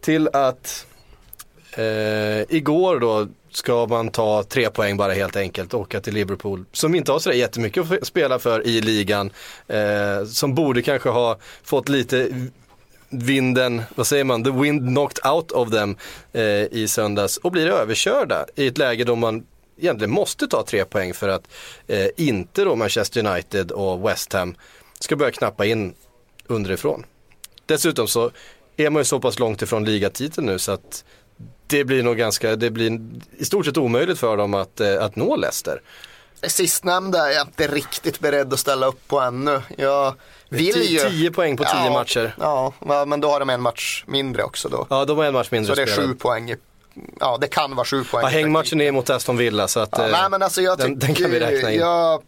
Till 0.00 0.28
att 0.32 0.86
eh, 1.72 2.56
igår 2.56 3.00
då 3.00 3.26
ska 3.50 3.86
man 3.86 4.08
ta 4.08 4.42
tre 4.42 4.70
poäng 4.70 4.96
bara 4.96 5.12
helt 5.12 5.36
enkelt 5.36 5.74
och 5.74 5.80
åka 5.80 6.00
till 6.00 6.14
Liverpool. 6.14 6.64
Som 6.72 6.94
inte 6.94 7.12
har 7.12 7.18
så 7.18 7.32
jättemycket 7.32 7.92
att 7.92 8.06
spela 8.06 8.38
för 8.38 8.66
i 8.66 8.80
ligan. 8.80 9.30
Eh, 9.68 10.24
som 10.24 10.54
borde 10.54 10.82
kanske 10.82 11.08
ha 11.08 11.38
fått 11.62 11.88
lite 11.88 12.48
vinden, 13.12 13.82
vad 13.94 14.06
säger 14.06 14.24
man, 14.24 14.44
the 14.44 14.50
wind 14.50 14.80
knocked 14.80 15.32
out 15.32 15.52
of 15.52 15.70
them 15.70 15.96
eh, 16.32 16.42
i 16.64 16.86
söndags 16.88 17.36
och 17.36 17.52
blir 17.52 17.66
överkörda 17.66 18.46
i 18.54 18.66
ett 18.66 18.78
läge 18.78 19.04
då 19.04 19.16
man 19.16 19.46
egentligen 19.78 20.10
måste 20.10 20.46
ta 20.46 20.64
tre 20.64 20.84
poäng 20.84 21.14
för 21.14 21.28
att 21.28 21.48
eh, 21.86 22.06
inte 22.16 22.64
då 22.64 22.76
Manchester 22.76 23.26
United 23.26 23.70
och 23.70 24.08
West 24.08 24.32
Ham 24.32 24.54
ska 24.98 25.16
börja 25.16 25.32
knappa 25.32 25.66
in 25.66 25.94
underifrån. 26.46 27.04
Dessutom 27.66 28.08
så 28.08 28.30
är 28.76 28.90
man 28.90 29.00
ju 29.00 29.04
så 29.04 29.20
pass 29.20 29.38
långt 29.38 29.62
ifrån 29.62 29.84
ligatiteln 29.84 30.46
nu 30.46 30.58
så 30.58 30.72
att 30.72 31.04
det 31.66 31.84
blir 31.84 32.02
nog 32.02 32.16
ganska, 32.16 32.56
det 32.56 32.70
blir 32.70 33.00
i 33.38 33.44
stort 33.44 33.66
sett 33.66 33.76
omöjligt 33.76 34.18
för 34.18 34.36
dem 34.36 34.54
att, 34.54 34.80
eh, 34.80 35.04
att 35.04 35.16
nå 35.16 35.36
Leicester. 35.36 35.82
Sistnämnda 36.46 37.28
är 37.28 37.32
jag 37.32 37.46
inte 37.46 37.66
riktigt 37.66 38.20
beredd 38.20 38.52
att 38.52 38.58
ställa 38.58 38.86
upp 38.86 39.08
på 39.08 39.20
ännu. 39.20 39.62
Jag 39.76 40.14
vill 40.48 40.82
ju... 40.82 40.98
10 40.98 41.30
poäng 41.30 41.56
på 41.56 41.64
10 41.64 41.72
ja, 41.74 41.92
matcher. 41.92 42.34
Ja, 42.40 42.72
men 43.06 43.20
då 43.20 43.30
har 43.30 43.40
de 43.40 43.50
en 43.50 43.60
match 43.60 44.04
mindre 44.06 44.42
också 44.42 44.68
då. 44.68 44.86
Ja, 44.90 45.04
de 45.04 45.18
har 45.18 45.24
en 45.24 45.32
match 45.32 45.50
mindre 45.50 45.76
Så 45.76 45.84
det 45.84 45.92
är 45.92 46.06
7 46.06 46.14
poäng. 46.14 46.54
Ja, 47.20 47.38
det 47.40 47.48
kan 47.48 47.76
vara 47.76 47.86
7 47.86 48.04
poäng. 48.04 48.22
Ja, 48.22 48.28
hängmatchen 48.28 48.80
är 48.80 48.92
mot 48.92 49.10
Aston 49.10 49.36
Villa 49.36 49.68
så 49.68 49.80
att 49.80 49.88
ja, 49.92 50.06
nej, 50.06 50.30
men 50.30 50.42
alltså 50.42 50.62
jag 50.62 50.78
den, 50.78 50.98
den 50.98 51.14
kan 51.14 51.30
vi 51.30 51.40
räkna 51.40 51.72
in. 51.72 51.80
Jag, 51.80 52.22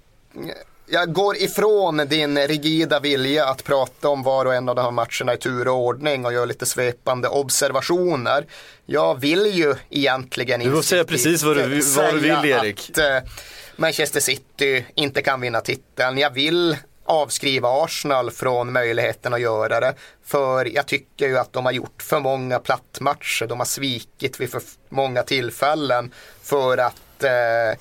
jag 0.95 1.13
går 1.13 1.37
ifrån 1.37 1.97
din 1.97 2.39
rigida 2.39 3.01
vilja 3.01 3.47
att 3.47 3.65
prata 3.65 4.09
om 4.09 4.23
var 4.23 4.47
och 4.47 4.55
en 4.55 4.69
av 4.69 4.75
de 4.75 4.83
här 4.83 4.91
matcherna 4.91 5.35
i 5.35 5.37
tur 5.37 5.69
och 5.69 5.75
ordning 5.75 6.27
och 6.27 6.33
gör 6.33 6.47
lite 6.47 6.67
svepande 6.67 7.29
observationer. 7.29 8.47
Jag 8.87 9.21
vill 9.21 9.47
ju 9.47 9.75
egentligen 9.91 10.61
inte 10.61 10.71
Du 10.71 10.77
får 10.77 10.83
säga 10.83 11.05
precis 11.05 11.43
vad 11.43 11.57
du, 11.57 11.81
vad 11.81 12.15
du 12.15 12.21
vill 12.21 12.51
Erik. 12.51 12.91
Att, 12.91 12.99
uh, 12.99 13.31
Manchester 13.77 14.21
City 14.21 14.87
inte 14.95 15.23
kan 15.23 15.41
vinna 15.41 15.61
titeln. 15.61 16.19
Jag 16.19 16.31
vill 16.31 16.77
avskriva 17.05 17.69
Arsenal 17.85 18.31
från 18.31 18.73
möjligheten 18.73 19.35
att 19.35 19.41
göra 19.41 19.81
det. 19.81 19.95
För 20.25 20.75
jag 20.75 20.87
tycker 20.87 21.29
ju 21.29 21.39
att 21.39 21.53
de 21.53 21.65
har 21.65 21.73
gjort 21.73 22.03
för 22.03 22.21
många 22.21 22.59
plattmatcher. 22.59 23.47
De 23.47 23.59
har 23.59 23.67
svikit 23.67 24.41
vid 24.41 24.51
för 24.51 24.63
många 24.89 25.23
tillfällen 25.23 26.13
för 26.43 26.79
att 26.79 27.23
eh, 27.23 27.79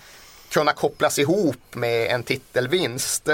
kunna 0.53 0.73
kopplas 0.73 1.19
ihop 1.19 1.75
med 1.75 2.11
en 2.11 2.23
titelvinst. 2.23 3.29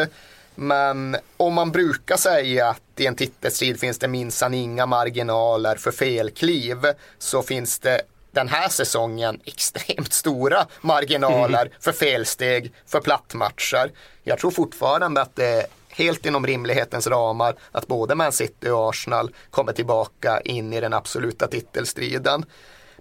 Men 0.56 1.18
om 1.38 1.54
man 1.54 1.72
brukar 1.72 2.18
säga 2.18 2.68
att 2.68 2.82
i 2.98 3.06
en 3.06 3.16
titelstrid 3.16 3.80
finns 3.80 4.00
det 4.00 4.08
minsann 4.08 4.54
inga 4.54 4.86
marginaler 4.86 5.76
för 5.76 5.92
felkliv 5.92 6.78
så 7.18 7.42
finns 7.42 7.80
det 7.80 8.02
den 8.32 8.48
här 8.48 8.70
säsongen 8.70 9.40
extremt 9.46 10.14
stora 10.14 10.68
marginaler 10.82 11.62
mm. 11.62 11.74
för 11.80 11.92
felsteg, 11.92 12.74
för 12.86 13.00
plattmatcher. 13.00 13.92
Jag 14.24 14.40
tror 14.40 14.52
fortfarande 14.52 15.22
att 15.22 15.36
det 15.36 15.48
är 15.48 15.66
helt 15.90 16.26
inom 16.26 16.48
rimlighetens 16.48 17.08
ramar 17.08 17.56
att 17.72 17.88
både 17.88 18.16
Man 18.16 18.32
City 18.32 18.70
och 18.70 18.90
Arsenal 18.90 19.32
kommer 19.50 19.74
tillbaka 19.74 20.42
in 20.42 20.74
i 20.74 20.82
den 20.82 20.94
absoluta 20.94 21.48
titelstriden. 21.48 22.46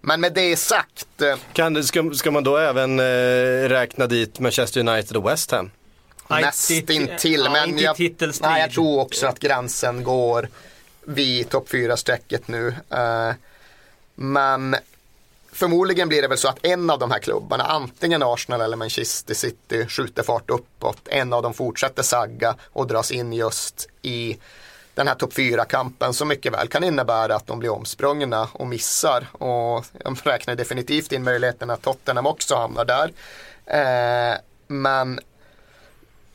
Men 0.02 0.20
med 0.20 0.32
det 0.32 0.56
sagt. 0.56 1.22
Eh, 1.22 1.36
kan, 1.52 1.84
ska, 1.84 2.10
ska 2.14 2.30
man 2.30 2.44
då 2.44 2.56
även 2.56 3.00
eh, 3.00 3.68
räkna 3.68 4.06
dit 4.06 4.40
Manchester 4.40 4.80
United 4.80 5.16
och 5.16 5.28
West 5.28 5.50
Ham? 5.50 5.70
Nästintill, 6.30 7.40
ja, 7.44 7.50
men 7.50 7.78
jag, 7.78 7.96
nej, 8.40 8.60
jag 8.60 8.70
tror 8.70 9.00
också 9.00 9.26
att 9.26 9.38
gränsen 9.38 10.04
går 10.04 10.48
vid 11.04 11.48
topp 11.48 11.68
4-strecket 11.68 12.48
nu. 12.48 12.66
Uh, 12.68 13.32
men 14.14 14.76
förmodligen 15.52 16.08
blir 16.08 16.22
det 16.22 16.28
väl 16.28 16.38
så 16.38 16.48
att 16.48 16.66
en 16.66 16.90
av 16.90 16.98
de 16.98 17.10
här 17.10 17.18
klubbarna, 17.18 17.64
antingen 17.64 18.22
Arsenal 18.22 18.60
eller 18.60 18.76
Manchester 18.76 19.34
City, 19.34 19.86
skjuter 19.88 20.22
fart 20.22 20.50
uppåt. 20.50 21.00
En 21.06 21.32
av 21.32 21.42
dem 21.42 21.54
fortsätter 21.54 22.02
sagga 22.02 22.54
och 22.72 22.86
dras 22.86 23.10
in 23.10 23.32
just 23.32 23.88
i 24.02 24.36
den 24.98 25.08
här 25.08 25.14
topp 25.14 25.32
4-kampen 25.32 26.14
som 26.14 26.28
mycket 26.28 26.52
väl 26.52 26.68
kan 26.68 26.84
innebära 26.84 27.36
att 27.36 27.46
de 27.46 27.58
blir 27.58 27.70
omsprungna 27.70 28.48
och 28.52 28.66
missar. 28.66 29.26
Och 29.32 29.84
jag 30.04 30.18
räknar 30.22 30.54
definitivt 30.54 31.12
in 31.12 31.24
möjligheten 31.24 31.70
att 31.70 31.82
Tottenham 31.82 32.26
också 32.26 32.54
hamnar 32.54 32.84
där. 32.84 33.12
Eh, 33.66 34.38
men 34.66 35.20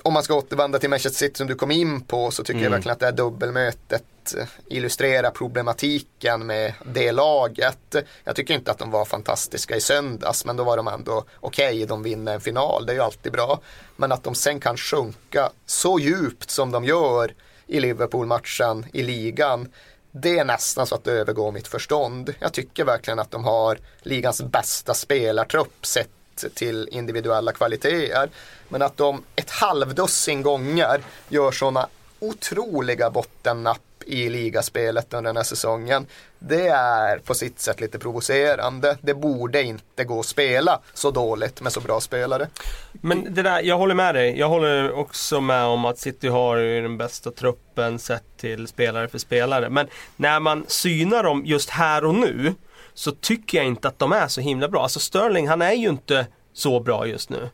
om 0.01 0.13
man 0.13 0.23
ska 0.23 0.35
återvända 0.35 0.79
till 0.79 0.89
Manchester 0.89 1.17
City 1.17 1.37
som 1.37 1.47
du 1.47 1.55
kom 1.55 1.71
in 1.71 2.01
på 2.01 2.31
så 2.31 2.43
tycker 2.43 2.53
mm. 2.53 2.63
jag 2.63 2.71
verkligen 2.71 2.93
att 2.93 2.99
det 2.99 3.05
här 3.05 3.13
dubbelmötet 3.13 4.35
illustrerar 4.67 5.31
problematiken 5.31 6.45
med 6.45 6.73
det 6.85 7.11
laget. 7.11 7.95
Jag 8.23 8.35
tycker 8.35 8.53
inte 8.53 8.71
att 8.71 8.77
de 8.77 8.91
var 8.91 9.05
fantastiska 9.05 9.75
i 9.75 9.81
söndags 9.81 10.45
men 10.45 10.57
då 10.57 10.63
var 10.63 10.77
de 10.77 10.87
ändå 10.87 11.23
okej, 11.39 11.67
okay, 11.73 11.85
de 11.85 12.03
vinner 12.03 12.33
en 12.33 12.41
final, 12.41 12.85
det 12.85 12.91
är 12.91 12.95
ju 12.95 13.01
alltid 13.01 13.31
bra. 13.31 13.59
Men 13.95 14.11
att 14.11 14.23
de 14.23 14.35
sen 14.35 14.59
kan 14.59 14.77
sjunka 14.77 15.49
så 15.65 15.99
djupt 15.99 16.49
som 16.49 16.71
de 16.71 16.83
gör 16.83 17.33
i 17.67 17.79
Liverpool-matchen 17.79 18.85
i 18.93 19.03
ligan 19.03 19.69
det 20.15 20.39
är 20.39 20.45
nästan 20.45 20.87
så 20.87 20.95
att 20.95 21.03
det 21.03 21.11
övergår 21.11 21.51
mitt 21.51 21.67
förstånd. 21.67 22.33
Jag 22.39 22.53
tycker 22.53 22.85
verkligen 22.85 23.19
att 23.19 23.31
de 23.31 23.43
har 23.43 23.77
ligans 24.01 24.41
bästa 24.41 24.93
spelartrupp 24.93 25.85
sett 25.85 26.09
till 26.53 26.89
individuella 26.91 27.51
kvaliteter. 27.51 28.29
Men 28.69 28.81
att 28.81 28.97
de 28.97 29.23
ett 29.35 29.49
halvdussin 29.49 30.41
gånger 30.41 31.01
gör 31.29 31.51
sådana 31.51 31.87
otroliga 32.19 33.09
bottennapp 33.09 33.81
i 34.07 34.29
ligaspelet 34.29 35.13
under 35.13 35.29
den 35.29 35.37
här 35.37 35.43
säsongen. 35.43 36.05
Det 36.39 36.67
är 36.67 37.17
på 37.17 37.33
sitt 37.33 37.59
sätt 37.59 37.81
lite 37.81 37.99
provocerande. 37.99 38.97
Det 39.01 39.13
borde 39.13 39.63
inte 39.63 40.03
gå 40.03 40.19
att 40.19 40.25
spela 40.25 40.79
så 40.93 41.11
dåligt 41.11 41.61
med 41.61 41.71
så 41.71 41.79
bra 41.79 41.99
spelare. 42.01 42.47
Men 42.91 43.33
det 43.33 43.41
där, 43.41 43.61
jag 43.61 43.77
håller 43.77 43.95
med 43.95 44.15
dig. 44.15 44.39
Jag 44.39 44.49
håller 44.49 44.91
också 44.91 45.41
med 45.41 45.65
om 45.65 45.85
att 45.85 45.99
City 45.99 46.27
har 46.27 46.57
den 46.57 46.97
bästa 46.97 47.31
truppen 47.31 47.99
sett 47.99 48.37
till 48.37 48.67
spelare 48.67 49.07
för 49.07 49.17
spelare. 49.17 49.69
Men 49.69 49.87
när 50.15 50.39
man 50.39 50.65
synar 50.67 51.23
dem 51.23 51.45
just 51.45 51.69
här 51.69 52.05
och 52.05 52.15
nu 52.15 52.53
så 52.93 53.11
tycker 53.11 53.57
jag 53.57 53.67
inte 53.67 53.87
att 53.87 53.99
de 53.99 54.11
är 54.11 54.27
så 54.27 54.41
himla 54.41 54.67
bra. 54.67 54.83
Alltså 54.83 54.99
Sterling, 54.99 55.47
han 55.47 55.61
är 55.61 55.73
ju 55.73 55.89
inte 55.89 56.27
så 56.53 56.79
bra 56.79 57.07
just 57.07 57.29
nu. 57.29 57.49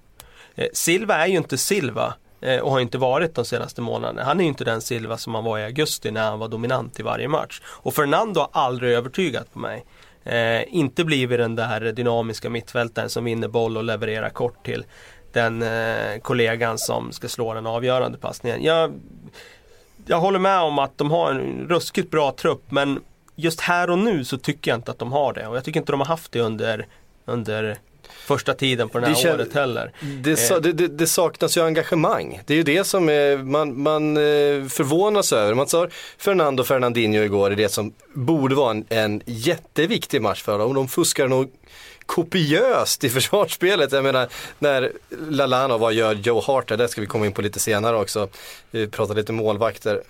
Eh, 0.56 0.68
Silva 0.74 1.16
är 1.16 1.28
ju 1.28 1.38
inte 1.38 1.58
Silva 1.58 2.14
Eh, 2.42 2.60
och 2.60 2.72
har 2.72 2.80
inte 2.80 2.98
varit 2.98 3.36
de 3.36 3.46
senaste 3.46 3.82
månaderna. 3.82 4.24
Han 4.24 4.40
är 4.40 4.44
ju 4.44 4.50
inte 4.50 4.64
den 4.64 4.82
Silva 4.82 5.18
som 5.18 5.36
han 5.36 5.44
var 5.44 5.60
i 5.60 5.64
augusti 5.64 6.12
när 6.12 6.30
han 6.30 6.40
var 6.40 6.48
dominant 6.48 7.00
i 7.00 7.04
varje 7.04 7.28
match. 7.28 7.62
Och 7.66 7.94
Fernando 7.94 8.40
har 8.40 8.50
aldrig 8.52 8.94
övertygat 8.94 9.54
på 9.54 9.60
mig. 9.60 9.86
Eh, 10.24 10.76
inte 10.76 11.06
blivit 11.06 11.40
den 11.40 11.56
där 11.56 11.92
dynamiska 11.92 12.50
mittfältaren 12.50 13.10
som 13.10 13.24
vinner 13.24 13.48
boll 13.48 13.78
och 13.78 13.84
levererar 13.84 14.30
kort 14.30 14.66
till 14.66 14.86
den 15.34 15.62
eh, 15.62 16.20
kollegan 16.22 16.78
som 16.78 17.12
ska 17.12 17.28
slå 17.28 17.54
den 17.54 17.68
avgörande 17.68 18.18
passningen. 18.18 18.64
Jag, 18.64 18.94
jag 20.06 20.20
håller 20.20 20.40
med 20.40 20.60
om 20.60 20.80
att 20.80 20.98
de 20.98 21.12
har 21.12 21.32
en 21.32 21.68
ruskigt 21.70 22.12
bra 22.12 22.32
trupp 22.32 22.72
men 22.72 23.02
just 23.36 23.62
här 23.62 23.90
och 23.90 24.00
nu 24.00 24.26
så 24.26 24.38
tycker 24.38 24.72
jag 24.72 24.78
inte 24.78 24.92
att 24.92 25.00
de 25.00 25.12
har 25.12 25.34
det 25.34 25.48
och 25.48 25.56
jag 25.56 25.64
tycker 25.64 25.80
inte 25.80 25.92
de 25.92 26.00
har 26.00 26.08
haft 26.08 26.32
det 26.32 26.40
under, 26.40 26.88
under 27.26 27.78
första 28.26 28.54
tiden 28.54 28.90
på 28.90 29.00
det 29.00 29.08
här 29.08 29.24
det 29.24 29.34
året 29.34 29.54
heller. 29.54 29.92
Det, 30.24 30.52
eh. 30.52 30.58
det, 30.58 30.88
det, 30.88 31.08
saknas 31.08 31.58
ju 31.58 31.62
engagemang. 31.62 32.42
Det 32.46 32.54
är 32.54 32.58
ju 32.58 32.64
det 32.64 32.84
som 32.84 33.10
är, 33.10 33.38
man, 33.38 33.82
man 33.82 34.18
eh, 34.18 34.22
förvånas 34.68 35.34
över. 35.34 35.54
Man 35.54 35.68
sa 35.68 35.88
Fernando 36.18 36.64
Fernandinho 36.64 37.24
igår 37.24 37.52
är 37.52 37.56
det 37.56 37.70
som 37.70 37.94
borde 38.14 38.56
vara 38.56 38.72
en, 38.72 38.86
en 38.90 39.22
jätteviktig 39.26 40.22
match 40.22 40.44
för 40.44 40.60
dem. 40.60 40.74
De 40.74 40.88
fuskar 40.88 41.28
nog 41.28 41.52
kopiöst 42.06 43.04
i 43.04 43.10
försvarsspelet. 43.10 43.92
Jag 43.92 44.04
menar 44.04 44.28
när 44.60 44.92
Lalana, 45.30 45.78
vad 45.78 45.94
gör 45.94 46.14
Joe 46.14 46.42
Hart? 46.42 46.68
Det 46.68 46.88
ska 46.88 47.02
vi 47.02 47.08
komma 47.08 47.26
in 47.26 47.32
på 47.32 47.42
lite 47.42 47.60
senare 47.60 47.98
också. 47.98 48.28
Vi 48.72 48.88
pratar 48.88 49.16
lite 49.16 49.32
målvakter. 49.32 50.04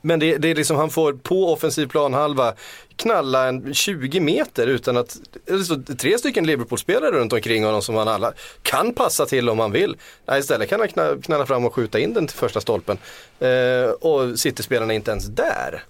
Men 0.00 0.20
det, 0.20 0.36
det, 0.38 0.48
är 0.48 0.54
liksom, 0.54 0.76
han 0.76 0.90
får 0.90 1.12
på 1.12 1.52
offensiv 1.52 1.86
planhalva 1.86 2.54
knalla 2.96 3.48
en 3.48 3.74
20 3.74 4.20
meter 4.20 4.66
utan 4.66 4.96
att, 4.96 5.16
alltså, 5.50 5.82
tre 5.98 6.18
stycken 6.18 6.46
Liverpool-spelare 6.46 7.10
runt 7.10 7.32
omkring 7.32 7.64
honom 7.64 7.82
som 7.82 7.94
han 7.94 8.08
alla 8.08 8.32
kan 8.62 8.94
passa 8.94 9.26
till 9.26 9.48
om 9.48 9.58
han 9.58 9.72
vill. 9.72 9.96
Nej, 10.26 10.40
istället 10.40 10.68
kan 10.68 10.80
han 10.80 10.88
knalla, 10.88 11.22
knalla 11.22 11.46
fram 11.46 11.64
och 11.64 11.74
skjuta 11.74 11.98
in 11.98 12.14
den 12.14 12.26
till 12.26 12.36
första 12.36 12.60
stolpen. 12.60 12.98
Eh, 13.38 13.90
och 14.00 14.38
City-spelarna 14.38 14.92
är 14.92 14.96
inte 14.96 15.10
ens 15.10 15.26
där. 15.26 15.84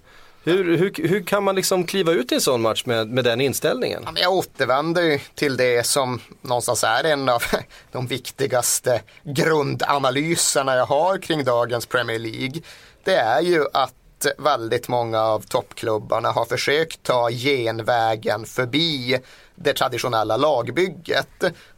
Hur, 0.47 0.77
hur, 0.77 1.09
hur 1.09 1.23
kan 1.23 1.45
man 1.45 1.55
liksom 1.55 1.85
kliva 1.85 2.13
ut 2.13 2.33
i 2.33 2.35
en 2.35 2.41
sån 2.41 2.63
match 2.63 2.85
med, 2.87 3.09
med 3.09 3.25
den 3.25 3.41
inställningen? 3.41 4.07
Jag 4.17 4.33
återvänder 4.33 5.23
till 5.35 5.57
det 5.57 5.87
som 5.87 6.21
någonstans 6.43 6.85
är 6.85 7.05
en 7.05 7.29
av 7.29 7.43
de 7.93 8.07
viktigaste 8.07 9.03
grundanalyserna 9.23 10.77
jag 10.77 10.87
har 10.87 11.19
kring 11.19 11.45
dagens 11.45 11.87
Premier 11.87 12.19
League. 12.19 12.63
Det 13.05 13.15
är 13.15 13.41
ju 13.41 13.65
att 13.73 14.27
väldigt 14.39 14.89
många 14.89 15.23
av 15.23 15.41
toppklubbarna 15.41 16.31
har 16.31 16.45
försökt 16.45 17.03
ta 17.03 17.31
genvägen 17.31 18.45
förbi 18.45 19.19
det 19.55 19.73
traditionella 19.73 20.37
lagbygget. 20.37 21.29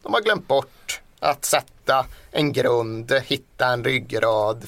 De 0.03 0.15
har 0.15 0.21
glömt 0.21 0.49
bort 0.49 1.01
att 1.21 1.45
sätta 1.45 2.07
en 2.31 2.53
grund, 2.53 3.13
hitta 3.13 3.67
en 3.67 3.85
ryggrad, 3.85 4.67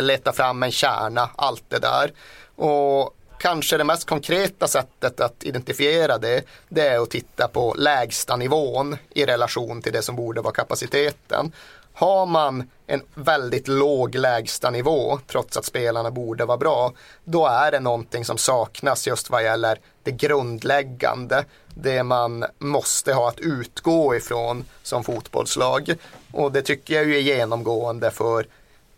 leta 0.00 0.32
fram 0.32 0.62
en 0.62 0.72
kärna, 0.72 1.30
allt 1.36 1.64
det 1.68 1.78
där. 1.78 2.12
Och 2.56 3.16
kanske 3.38 3.76
det 3.76 3.84
mest 3.84 4.08
konkreta 4.08 4.68
sättet 4.68 5.20
att 5.20 5.44
identifiera 5.44 6.18
det, 6.18 6.44
det 6.68 6.88
är 6.88 6.98
att 6.98 7.10
titta 7.10 7.48
på 7.48 7.74
lägsta 7.78 8.36
nivån 8.36 8.96
i 9.10 9.26
relation 9.26 9.82
till 9.82 9.92
det 9.92 10.02
som 10.02 10.16
borde 10.16 10.40
vara 10.40 10.54
kapaciteten. 10.54 11.52
Har 11.96 12.26
man 12.26 12.70
en 12.86 13.02
väldigt 13.14 13.68
låg 13.68 14.14
lägsta 14.14 14.70
nivå 14.70 15.18
trots 15.26 15.56
att 15.56 15.64
spelarna 15.64 16.10
borde 16.10 16.44
vara 16.44 16.58
bra, 16.58 16.92
då 17.24 17.46
är 17.46 17.72
det 17.72 17.80
någonting 17.80 18.24
som 18.24 18.38
saknas 18.38 19.06
just 19.06 19.30
vad 19.30 19.44
gäller 19.44 19.78
det 20.02 20.10
grundläggande, 20.10 21.44
det 21.74 22.02
man 22.02 22.44
måste 22.58 23.12
ha 23.12 23.28
att 23.28 23.40
utgå 23.40 24.14
ifrån 24.14 24.64
som 24.82 25.04
fotbollslag. 25.04 25.94
Och 26.32 26.52
det 26.52 26.62
tycker 26.62 26.94
jag 26.94 27.04
ju 27.04 27.16
är 27.16 27.20
genomgående 27.20 28.10
för 28.10 28.46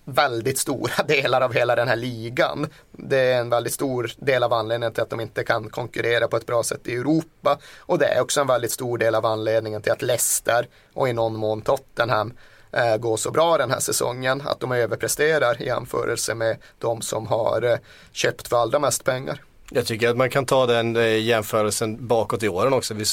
väldigt 0.05 0.59
stora 0.59 1.03
delar 1.09 1.41
av 1.41 1.53
hela 1.53 1.77
den 1.77 1.89
här 1.89 1.97
ligan. 1.97 2.67
Det 2.93 3.19
är 3.19 3.41
en 3.41 3.51
väldigt 3.51 3.75
stor 3.75 4.11
del 4.19 4.43
av 4.43 4.53
anledningen 4.53 4.95
till 4.95 5.03
att 5.03 5.11
de 5.11 5.21
inte 5.21 5.45
kan 5.45 5.71
konkurrera 5.71 6.29
på 6.29 6.37
ett 6.37 6.47
bra 6.47 6.63
sätt 6.63 6.89
i 6.89 6.95
Europa. 6.95 7.59
Och 7.79 7.99
det 7.99 8.07
är 8.07 8.21
också 8.21 8.41
en 8.41 8.47
väldigt 8.47 8.73
stor 8.73 8.99
del 8.99 9.15
av 9.15 9.27
anledningen 9.27 9.83
till 9.83 9.93
att 9.93 10.03
Leicester 10.03 10.69
och 10.95 11.09
i 11.09 11.13
någon 11.13 11.37
mån 11.37 11.63
Tottenham 11.63 12.33
Eh, 12.72 12.96
går 12.96 13.16
så 13.16 13.31
bra 13.31 13.59
den 13.59 13.70
här 13.70 13.81
säsongen. 13.81 14.42
Att 14.46 14.61
de 14.61 14.72
överpresterar 14.72 15.62
i 15.62 15.66
jämförelse 15.66 16.35
med 16.35 16.57
de 16.79 17.02
som 17.02 17.26
har 17.26 17.62
eh, 17.62 17.79
köpt 18.12 18.48
för 18.48 18.57
allra 18.57 18.79
mest 18.79 19.05
pengar. 19.05 19.40
Jag 19.70 19.87
tycker 19.87 20.09
att 20.09 20.16
man 20.16 20.31
kan 20.31 20.46
ta 20.46 20.66
den 20.66 20.96
eh, 20.96 21.18
jämförelsen 21.18 22.07
bakåt 22.07 22.42
i 22.42 22.48
åren 22.48 22.72
också. 22.72 22.94
Vi, 22.94 23.05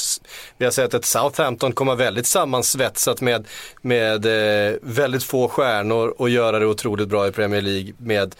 vi 0.58 0.64
har 0.64 0.72
sett 0.72 0.94
att 0.94 1.04
Southampton 1.04 1.72
kommer 1.72 1.94
väldigt 1.94 2.26
sammansvetsat 2.26 3.20
med, 3.20 3.46
med 3.82 4.26
eh, 4.26 4.76
väldigt 4.82 5.24
få 5.24 5.48
stjärnor 5.48 6.14
och 6.18 6.28
göra 6.28 6.58
det 6.58 6.66
otroligt 6.66 7.08
bra 7.08 7.28
i 7.28 7.32
Premier 7.32 7.60
League 7.60 7.92
med 7.98 8.34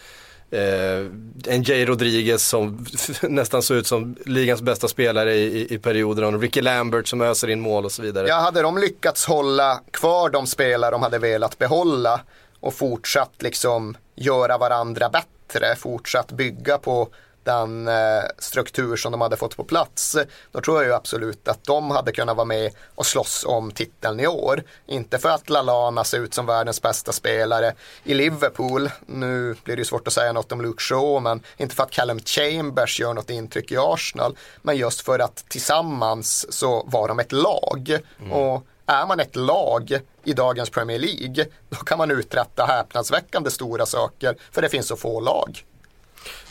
Eh, 0.54 1.06
en 1.46 1.62
Jay 1.62 1.86
Rodriguez 1.86 2.48
som 2.48 2.86
nästan 3.22 3.62
såg 3.62 3.76
ut 3.76 3.86
som 3.86 4.16
ligans 4.26 4.62
bästa 4.62 4.88
spelare 4.88 5.34
i, 5.34 5.42
i, 5.42 5.74
i 5.74 5.78
perioder. 5.78 6.22
Och 6.22 6.40
Ricky 6.40 6.60
Lambert 6.60 7.08
som 7.08 7.20
öser 7.20 7.50
in 7.50 7.60
mål 7.60 7.84
och 7.84 7.92
så 7.92 8.02
vidare. 8.02 8.28
Ja, 8.28 8.34
hade 8.34 8.62
de 8.62 8.78
lyckats 8.78 9.26
hålla 9.26 9.80
kvar 9.90 10.30
de 10.30 10.46
spelare 10.46 10.90
de 10.90 11.02
hade 11.02 11.18
velat 11.18 11.58
behålla 11.58 12.20
och 12.60 12.74
fortsatt 12.74 13.42
liksom 13.42 13.96
göra 14.14 14.58
varandra 14.58 15.08
bättre, 15.08 15.76
fortsatt 15.76 16.32
bygga 16.32 16.78
på 16.78 17.08
den 17.44 17.88
eh, 17.88 18.22
struktur 18.38 18.96
som 18.96 19.12
de 19.12 19.20
hade 19.20 19.36
fått 19.36 19.56
på 19.56 19.64
plats, 19.64 20.16
då 20.52 20.60
tror 20.60 20.76
jag 20.76 20.86
ju 20.86 20.94
absolut 20.94 21.48
att 21.48 21.64
de 21.64 21.90
hade 21.90 22.12
kunnat 22.12 22.36
vara 22.36 22.44
med 22.44 22.72
och 22.94 23.06
slåss 23.06 23.44
om 23.48 23.70
titeln 23.70 24.20
i 24.20 24.26
år. 24.26 24.62
Inte 24.86 25.18
för 25.18 25.28
att 25.28 25.50
Lalana 25.50 26.04
ser 26.04 26.18
ut 26.18 26.34
som 26.34 26.46
världens 26.46 26.82
bästa 26.82 27.12
spelare 27.12 27.74
i 28.04 28.14
Liverpool, 28.14 28.90
nu 29.06 29.56
blir 29.64 29.76
det 29.76 29.80
ju 29.80 29.84
svårt 29.84 30.06
att 30.06 30.12
säga 30.12 30.32
något 30.32 30.52
om 30.52 30.60
Luke 30.60 30.82
Shaw, 30.82 31.20
men 31.20 31.42
inte 31.56 31.74
för 31.74 31.82
att 31.82 31.90
Callum 31.90 32.20
Chambers 32.20 33.00
gör 33.00 33.14
något 33.14 33.30
intryck 33.30 33.72
i 33.72 33.76
Arsenal, 33.78 34.36
men 34.62 34.76
just 34.76 35.00
för 35.00 35.18
att 35.18 35.44
tillsammans 35.48 36.52
så 36.52 36.84
var 36.86 37.08
de 37.08 37.18
ett 37.18 37.32
lag. 37.32 37.98
Mm. 38.20 38.32
Och 38.32 38.66
är 38.86 39.06
man 39.06 39.20
ett 39.20 39.36
lag 39.36 39.98
i 40.24 40.32
dagens 40.32 40.70
Premier 40.70 40.98
League, 40.98 41.46
då 41.68 41.76
kan 41.76 41.98
man 41.98 42.10
uträtta 42.10 42.64
häpnadsväckande 42.64 43.50
stora 43.50 43.86
saker, 43.86 44.36
för 44.52 44.62
det 44.62 44.68
finns 44.68 44.86
så 44.86 44.96
få 44.96 45.20
lag. 45.20 45.64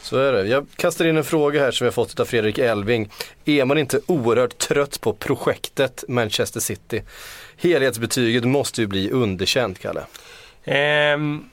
Så 0.03 0.17
är 0.17 0.33
det. 0.33 0.47
Jag 0.47 0.67
kastar 0.75 1.05
in 1.05 1.17
en 1.17 1.23
fråga 1.23 1.59
här 1.59 1.71
som 1.71 1.85
vi 1.85 1.87
har 1.87 1.91
fått 1.91 2.19
av 2.19 2.25
Fredrik 2.25 2.57
Elving. 2.57 3.09
Är 3.45 3.65
man 3.65 3.77
inte 3.77 3.99
oerhört 4.05 4.57
trött 4.57 5.01
på 5.01 5.13
projektet 5.13 6.03
Manchester 6.07 6.59
City? 6.59 7.03
Helhetsbetyget 7.57 8.43
måste 8.43 8.81
ju 8.81 8.87
bli 8.87 9.11
underkänt, 9.11 9.79
Kalle. 9.79 10.01
Um, 11.15 11.49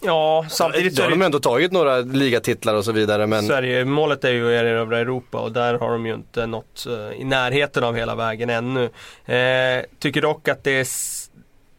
Ja, 0.00 0.46
samtidigt 0.48 0.96
Då 0.96 1.02
har 1.02 1.10
de 1.10 1.22
ändå 1.22 1.40
tagit 1.40 1.72
några 1.72 1.98
ligatitlar 1.98 2.74
och 2.74 2.84
så 2.84 2.92
vidare 2.92 3.26
men 3.26 3.64
ju, 3.64 3.84
målet 3.84 4.24
är 4.24 4.30
ju 4.30 4.46
att 4.46 4.62
erövra 4.62 4.98
Europa 4.98 5.38
och 5.38 5.52
där 5.52 5.74
har 5.74 5.90
de 5.90 6.06
ju 6.06 6.14
inte 6.14 6.46
nått 6.46 6.86
eh, 6.86 7.20
i 7.20 7.24
närheten 7.24 7.84
av 7.84 7.96
hela 7.96 8.14
vägen 8.14 8.50
ännu. 8.50 8.84
Eh, 9.24 9.84
tycker 9.98 10.22
dock 10.22 10.48
att 10.48 10.64
det 10.64 10.70
är 10.70 10.86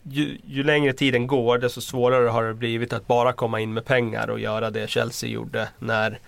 ju, 0.09 0.37
ju 0.45 0.63
längre 0.63 0.93
tiden 0.93 1.27
går 1.27 1.57
desto 1.57 1.81
svårare 1.81 2.27
har 2.27 2.43
det 2.43 2.53
blivit 2.53 2.93
att 2.93 3.07
bara 3.07 3.33
komma 3.33 3.59
in 3.59 3.73
med 3.73 3.85
pengar 3.85 4.29
och 4.29 4.39
göra 4.39 4.69
det 4.69 4.89
Chelsea 4.89 5.29
gjorde 5.29 5.69
när 5.79 6.19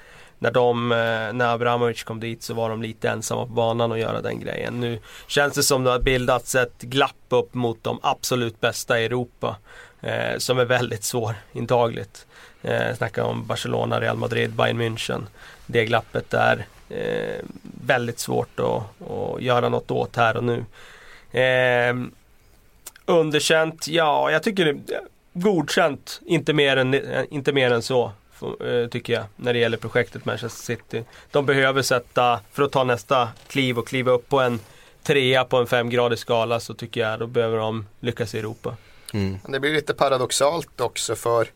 när, 0.42 0.52
de, 0.52 0.92
eh, 0.92 1.34
när 1.34 1.54
Abramovic 1.54 2.04
kom 2.04 2.20
dit 2.20 2.44
så 2.44 2.54
var 2.54 2.70
de 2.70 2.82
lite 2.82 3.10
ensamma 3.10 3.46
på 3.46 3.52
banan 3.52 3.92
att 3.92 4.00
göra 4.00 4.22
den 4.22 4.40
grejen. 4.40 4.80
Nu 4.80 5.00
känns 5.28 5.54
det 5.54 5.64
som 5.64 5.84
det 5.84 5.92
har 5.92 6.00
bildats 6.00 6.56
ett 6.56 6.82
glapp 6.82 7.16
upp 7.30 7.54
mot 7.54 7.84
de 7.84 8.00
absolut 8.02 8.62
bästa 8.62 9.00
i 9.00 9.06
Europa. 9.06 9.58
Eh, 10.02 10.38
som 10.38 10.60
är 10.60 10.66
väldigt 10.66 11.04
svårintagligt. 11.04 12.28
Eh, 12.62 12.96
snacka 12.96 13.26
om 13.26 13.46
Barcelona, 13.46 14.02
Real 14.02 14.18
Madrid, 14.18 14.54
Bayern 14.54 14.82
München. 14.82 15.28
Det 15.66 15.86
glappet 15.86 16.34
är 16.34 16.66
eh, 16.90 17.46
väldigt 17.86 18.20
svårt 18.20 18.60
att, 18.60 19.12
att 19.12 19.42
göra 19.42 19.70
något 19.70 19.92
åt 19.92 20.16
här 20.16 20.38
och 20.38 20.44
nu. 20.44 20.66
Eh, 21.40 21.94
underkänt, 23.10 23.88
ja 23.88 24.32
jag 24.32 24.44
tycker 24.44 24.66
det 24.66 24.94
är 24.94 25.02
godkänt. 25.34 26.22
Inte 26.26 26.54
mer 26.54 26.78
än, 26.78 26.96
inte 27.34 27.54
mer 27.54 27.72
än 27.72 27.82
så. 27.82 28.12
eh, 28.42 28.90
Tycker 28.92 29.14
jag 29.14 29.24
när 29.36 29.54
det 29.54 29.60
gäller 29.60 29.78
projektet 29.78 30.26
Manchester 30.26 30.64
City. 30.76 31.04
De 31.32 31.46
behöver 31.46 31.82
sätta, 31.82 32.40
för 32.52 32.64
att 32.64 32.72
ta 32.72 32.84
nästa 32.84 33.30
kliv 33.48 33.80
och 33.80 33.88
kliva 33.88 34.12
upp 34.12 34.30
på 34.30 34.40
en 34.40 34.60
trea 35.04 35.44
på 35.46 35.58
en 35.58 35.68
femgradig 35.68 36.20
skala 36.20 36.60
så 36.60 36.74
tycker 36.74 37.02
jag 37.02 37.20
då 37.20 37.28
behöver 37.28 37.58
de 37.58 37.86
lyckas 38.00 38.36
i 38.36 38.40
Europa. 38.40 38.76
mm. 39.14 39.40
Det 39.48 39.60
blir 39.60 39.74
lite 39.74 39.94
paradoxalt 39.94 40.82
också 40.82 41.16
för 41.16 41.48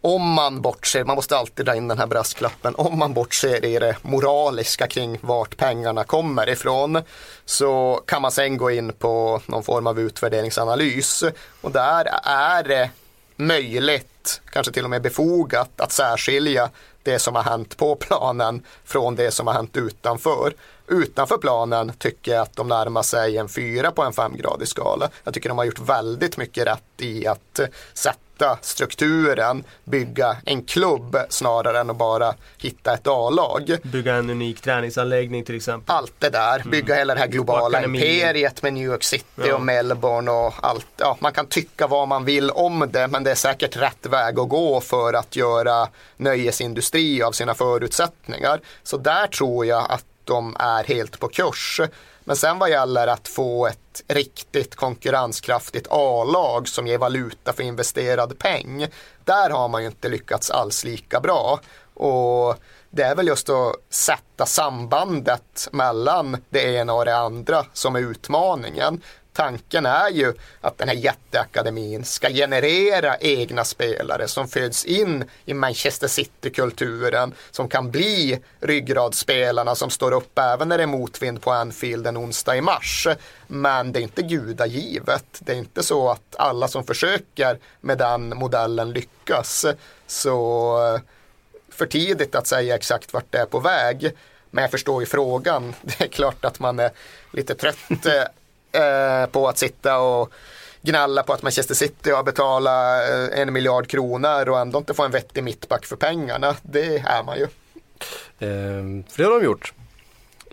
om 0.00 0.32
man 0.32 0.60
bortser, 0.60 1.04
man 1.04 1.16
måste 1.16 1.36
alltid 1.36 1.66
dra 1.66 1.74
in 1.74 1.88
den 1.88 1.98
här 1.98 2.06
brasklappen, 2.06 2.74
om 2.74 2.98
man 2.98 3.14
bortser 3.14 3.64
i 3.64 3.78
det 3.78 3.96
moraliska 4.02 4.86
kring 4.86 5.18
vart 5.20 5.56
pengarna 5.56 6.04
kommer 6.04 6.48
ifrån 6.48 7.02
så 7.44 8.02
kan 8.06 8.22
man 8.22 8.32
sen 8.32 8.56
gå 8.56 8.70
in 8.70 8.92
på 8.92 9.40
någon 9.46 9.62
form 9.62 9.86
av 9.86 10.00
utvärderingsanalys 10.00 11.24
och 11.60 11.70
där 11.70 12.08
är 12.24 12.62
det 12.62 12.90
möjligt, 13.36 14.40
kanske 14.52 14.72
till 14.72 14.84
och 14.84 14.90
med 14.90 15.02
befogat 15.02 15.80
att 15.80 15.92
särskilja 15.92 16.70
det 17.02 17.18
som 17.18 17.34
har 17.34 17.42
hänt 17.42 17.76
på 17.76 17.96
planen 17.96 18.62
från 18.84 19.16
det 19.16 19.30
som 19.30 19.46
har 19.46 19.54
hänt 19.54 19.76
utanför. 19.76 20.54
Utanför 20.88 21.38
planen 21.38 21.92
tycker 21.98 22.32
jag 22.32 22.42
att 22.42 22.56
de 22.56 22.68
närmar 22.68 23.02
sig 23.02 23.38
en 23.38 23.48
fyra 23.48 23.90
på 23.90 24.02
en 24.02 24.12
femgradig 24.12 24.68
skala. 24.68 25.10
Jag 25.24 25.34
tycker 25.34 25.48
de 25.48 25.58
har 25.58 25.64
gjort 25.64 25.78
väldigt 25.78 26.36
mycket 26.36 26.66
rätt 26.66 27.00
i 27.00 27.26
att 27.26 27.60
sätta 27.94 28.29
strukturen, 28.62 29.64
bygga 29.84 30.36
en 30.44 30.62
klubb 30.64 31.16
snarare 31.28 31.80
än 31.80 31.90
att 31.90 31.96
bara 31.96 32.34
hitta 32.58 32.94
ett 32.94 33.06
A-lag. 33.06 33.76
Bygga 33.82 34.14
en 34.14 34.30
unik 34.30 34.60
träningsanläggning 34.60 35.44
till 35.44 35.56
exempel. 35.56 35.94
Allt 35.96 36.12
det 36.18 36.30
där, 36.30 36.62
bygga 36.70 36.94
hela 36.94 37.14
det 37.14 37.20
här 37.20 37.26
globala 37.26 37.78
Akademi. 37.78 37.98
imperiet 37.98 38.62
med 38.62 38.72
New 38.72 38.84
York 38.84 39.02
City 39.04 39.24
Ja. 39.34 39.54
och 39.54 39.62
Melbourne 39.62 40.30
och 40.30 40.54
allt. 40.62 40.86
Ja, 40.96 41.16
man 41.20 41.32
kan 41.32 41.46
tycka 41.46 41.86
vad 41.86 42.08
man 42.08 42.24
vill 42.24 42.50
om 42.50 42.88
det 42.92 43.08
men 43.08 43.24
det 43.24 43.30
är 43.30 43.34
säkert 43.34 43.76
rätt 43.76 44.06
väg 44.06 44.38
att 44.38 44.48
gå 44.48 44.80
för 44.80 45.12
att 45.12 45.36
göra 45.36 45.88
nöjesindustri 46.16 47.22
av 47.22 47.32
sina 47.32 47.54
förutsättningar. 47.54 48.60
Så 48.82 48.96
där 48.96 49.26
tror 49.26 49.66
jag 49.66 49.86
att 49.90 50.04
de 50.24 50.56
är 50.58 50.84
helt 50.84 51.20
på 51.20 51.28
kurs. 51.28 51.80
Men 52.24 52.36
sen 52.36 52.58
vad 52.58 52.70
gäller 52.70 53.06
att 53.06 53.28
få 53.28 53.66
ett 53.66 54.02
riktigt 54.08 54.74
konkurrenskraftigt 54.74 55.86
A-lag 55.90 56.68
som 56.68 56.86
ger 56.86 56.98
valuta 56.98 57.52
för 57.52 57.62
investerad 57.62 58.38
peng. 58.38 58.86
Där 59.24 59.50
har 59.50 59.68
man 59.68 59.82
ju 59.82 59.88
inte 59.88 60.08
lyckats 60.08 60.50
alls 60.50 60.84
lika 60.84 61.20
bra. 61.20 61.60
Och 61.94 62.56
det 62.90 63.02
är 63.02 63.14
väl 63.14 63.26
just 63.26 63.48
att 63.48 63.76
sätta 63.90 64.46
sambandet 64.46 65.68
mellan 65.72 66.36
det 66.50 66.62
ena 66.74 66.94
och 66.94 67.04
det 67.04 67.16
andra 67.16 67.64
som 67.72 67.96
är 67.96 68.00
utmaningen. 68.00 69.02
Tanken 69.32 69.86
är 69.86 70.10
ju 70.10 70.32
att 70.60 70.78
den 70.78 70.88
här 70.88 70.96
jätteakademin 70.96 72.04
ska 72.04 72.28
generera 72.28 73.16
egna 73.16 73.64
spelare 73.64 74.28
som 74.28 74.48
föds 74.48 74.84
in 74.84 75.24
i 75.44 75.54
Manchester 75.54 76.08
City-kulturen 76.08 77.34
som 77.50 77.68
kan 77.68 77.90
bli 77.90 78.40
ryggradsspelarna 78.60 79.74
som 79.74 79.90
står 79.90 80.12
upp 80.12 80.38
även 80.38 80.68
när 80.68 80.78
det 80.78 80.82
är 80.82 80.86
motvind 80.86 81.42
på 81.42 81.50
Anfield 81.50 82.06
en 82.06 82.18
onsdag 82.18 82.56
i 82.56 82.60
mars. 82.60 83.08
Men 83.46 83.92
det 83.92 84.00
är 84.00 84.02
inte 84.02 84.22
gudagivet. 84.22 85.24
Det 85.38 85.52
är 85.52 85.56
inte 85.56 85.82
så 85.82 86.10
att 86.10 86.36
alla 86.38 86.68
som 86.68 86.84
försöker 86.84 87.58
med 87.80 87.98
den 87.98 88.28
modellen 88.28 88.92
lyckas. 88.92 89.66
Så 90.06 90.76
eh, 90.94 91.00
för 91.68 91.86
tidigt 91.86 92.34
att 92.34 92.46
säga 92.46 92.74
exakt 92.74 93.12
vart 93.12 93.32
det 93.32 93.38
är 93.38 93.46
på 93.46 93.60
väg. 93.60 94.12
Men 94.50 94.62
jag 94.62 94.70
förstår 94.70 95.02
ju 95.02 95.06
frågan. 95.06 95.74
Det 95.82 96.00
är 96.00 96.08
klart 96.08 96.44
att 96.44 96.60
man 96.60 96.78
är 96.78 96.90
lite 97.32 97.54
trött 97.54 98.06
eh, 98.06 98.24
eh, 98.72 99.26
på 99.30 99.48
att 99.48 99.58
sitta 99.58 99.98
och 99.98 100.32
gnälla 100.82 101.22
på 101.22 101.32
att 101.32 101.42
Manchester 101.42 101.74
City 101.74 102.10
har 102.10 102.22
betalat 102.22 103.10
eh, 103.10 103.40
en 103.40 103.52
miljard 103.52 103.88
kronor 103.88 104.48
och 104.48 104.58
ändå 104.60 104.78
inte 104.78 104.94
få 104.94 105.02
en 105.04 105.10
vettig 105.10 105.44
mittback 105.44 105.86
för 105.86 105.96
pengarna. 105.96 106.56
Det 106.62 106.96
är 106.98 107.22
man 107.22 107.38
ju. 107.38 107.46
Ehm, 108.38 109.04
för 109.08 109.22
det 109.22 109.28
har 109.28 109.40
de 109.40 109.44
gjort. 109.44 109.72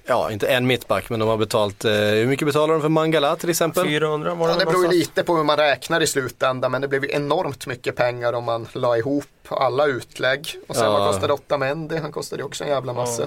Ja, 0.10 0.32
inte 0.32 0.48
en 0.48 0.68
mittback 0.68 1.10
men 1.10 1.20
de 1.20 1.30
har 1.30 1.38
betalt, 1.38 1.86
eh, 1.86 1.92
hur 1.92 2.28
mycket 2.28 2.48
betalar 2.48 2.74
de 2.74 2.82
för 2.82 2.90
Mangala 2.90 3.36
till 3.36 3.50
exempel? 3.50 3.86
400 3.88 4.34
var 4.36 4.48
det 4.48 4.54
Ja, 4.54 4.60
det 4.60 4.66
beror 4.66 4.88
lite 4.88 5.24
på 5.24 5.36
hur 5.36 5.44
man 5.44 5.58
räknar 5.58 6.02
i 6.02 6.08
slutändan 6.08 6.72
men 6.72 6.82
det 6.82 6.88
blev 6.88 7.04
ju 7.04 7.12
enormt 7.12 7.68
mycket 7.68 7.96
pengar 7.96 8.34
om 8.34 8.44
man 8.44 8.68
la 8.74 8.98
ihop 8.98 9.26
alla 9.50 9.86
utlägg. 9.86 10.56
Och 10.68 10.76
sen 10.76 10.86
Ja. 10.86 10.92
vad 10.92 11.12
kostade 11.12 11.34
Otamendi? 11.34 11.98
Han 11.98 12.12
kostade 12.12 12.42
ju 12.42 12.46
också 12.46 12.64
en 12.64 12.70
jävla 12.70 12.94
massa. 12.94 13.26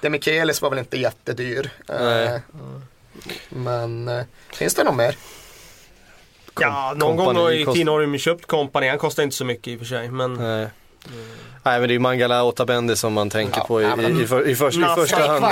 Det 0.00 0.10
Michelis 0.10 0.62
var 0.62 0.70
väl 0.70 0.78
inte 0.78 0.98
jättedyr. 0.98 1.70
Eh, 1.88 1.94
Nej. 2.00 2.40
Men 3.48 4.08
eh, 4.08 4.22
finns 4.52 4.74
det 4.74 4.84
något 4.84 4.96
mer? 4.96 5.16
Ja, 6.60 6.94
någon 6.96 7.16
gång 7.16 7.26
Kompani 7.26 7.40
har 7.44 7.50
ju 7.50 7.64
kost- 7.64 7.88
Ormi 7.88 8.18
köpt 8.18 8.46
Company. 8.46 8.88
Han 8.88 8.98
kostar 8.98 9.22
inte 9.22 9.36
så 9.36 9.44
mycket 9.44 9.68
i 9.68 9.74
och 9.74 9.78
för 9.78 9.86
sig. 9.86 10.10
Men 10.10 10.34
Nej. 10.34 10.66
Nej 11.64 11.80
men 11.80 11.88
det 11.88 11.92
är 11.92 11.94
ju 11.94 11.98
Mangala 11.98 12.44
Otamendi 12.44 12.96
som 12.96 13.12
man 13.12 13.30
tänker 13.30 13.58
Ja, 13.60 13.64
på 13.64 13.82
i, 13.82 13.86
men- 13.96 14.18
i, 14.20 14.22
i, 14.22 14.26
för, 14.26 14.48
i, 14.48 14.54
först, 14.56 14.78
i 14.78 14.82
första 14.96 15.26
hand. 15.26 15.42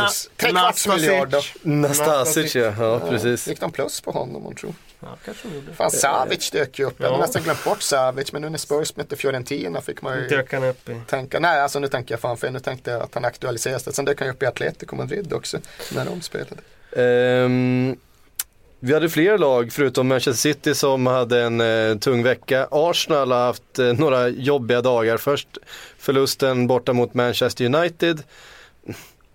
Nastasic. 0.53 0.87
miljard 0.88 1.29
då. 1.31 1.40
Nastasic 1.62 2.55
ja, 2.55 2.73
ja 2.79 3.01
precis. 3.09 3.49
Gick 3.49 3.61
de 3.61 3.73
plus 3.73 4.01
på 4.01 4.11
honom 4.11 4.42
man 4.42 4.55
tror. 4.55 4.75
ja, 5.01 5.07
kanske 5.25 5.49
de 5.49 5.55
gjorde. 5.55 5.75
Fan 5.75 5.90
Savic 5.90 6.51
dök 6.51 6.79
ju 6.79 6.85
upp. 6.85 6.94
Jag 6.99 7.07
Ja. 7.07 7.11
hade 7.11 7.23
nästan 7.23 7.42
glömt 7.42 7.64
bort 7.64 7.83
Savic 7.83 8.33
men 8.33 8.42
nu 8.42 8.49
när 8.49 8.59
Spurs 8.59 8.97
mötte 8.97 9.16
Fiorentina 9.16 9.81
fick 9.81 10.03
man 10.03 10.18
ju 10.18 10.29
Dök 10.29 10.53
han 10.53 10.64
upp 10.64 10.88
i. 10.88 11.01
tänka. 11.07 11.40
Nej 11.40 11.61
alltså 11.61 11.79
nu 11.79 11.88
tänker 11.88 12.12
jag 12.14 12.21
fan 12.21 12.37
fel. 12.37 12.53
Nu 12.53 12.61
tänkte 12.61 12.90
jag 12.90 13.03
att 13.03 13.14
han 13.14 13.25
aktualiseras. 13.25 13.94
Sen 13.97 14.05
dök 14.05 14.18
han 14.18 14.29
ju 14.29 14.33
upp 14.35 14.42
i 14.42 14.47
Atletico 14.47 14.97
Madrid 14.97 15.33
också. 15.33 15.59
När 15.94 16.05
de 16.05 16.21
spelade. 16.23 16.57
Ehm, 16.98 17.96
vi 18.80 18.94
hade 18.94 19.08
fler 19.08 19.38
lag 19.38 19.72
förutom 19.72 20.08
Manchester 20.08 20.32
City 20.52 20.74
som 20.74 21.06
hade 21.06 21.42
en 21.42 21.61
eh, 21.61 21.98
tung 21.98 22.22
vecka. 22.22 22.68
Arsenal 22.70 23.32
har 23.32 23.38
haft 23.46 23.78
eh, 23.78 23.92
några 23.92 24.28
jobbiga 24.28 24.82
dagar. 24.82 25.16
Först 25.16 25.48
förlusten 25.98 26.66
borta 26.66 26.92
mot 26.92 27.14
Manchester 27.14 27.64
United. 27.64 28.22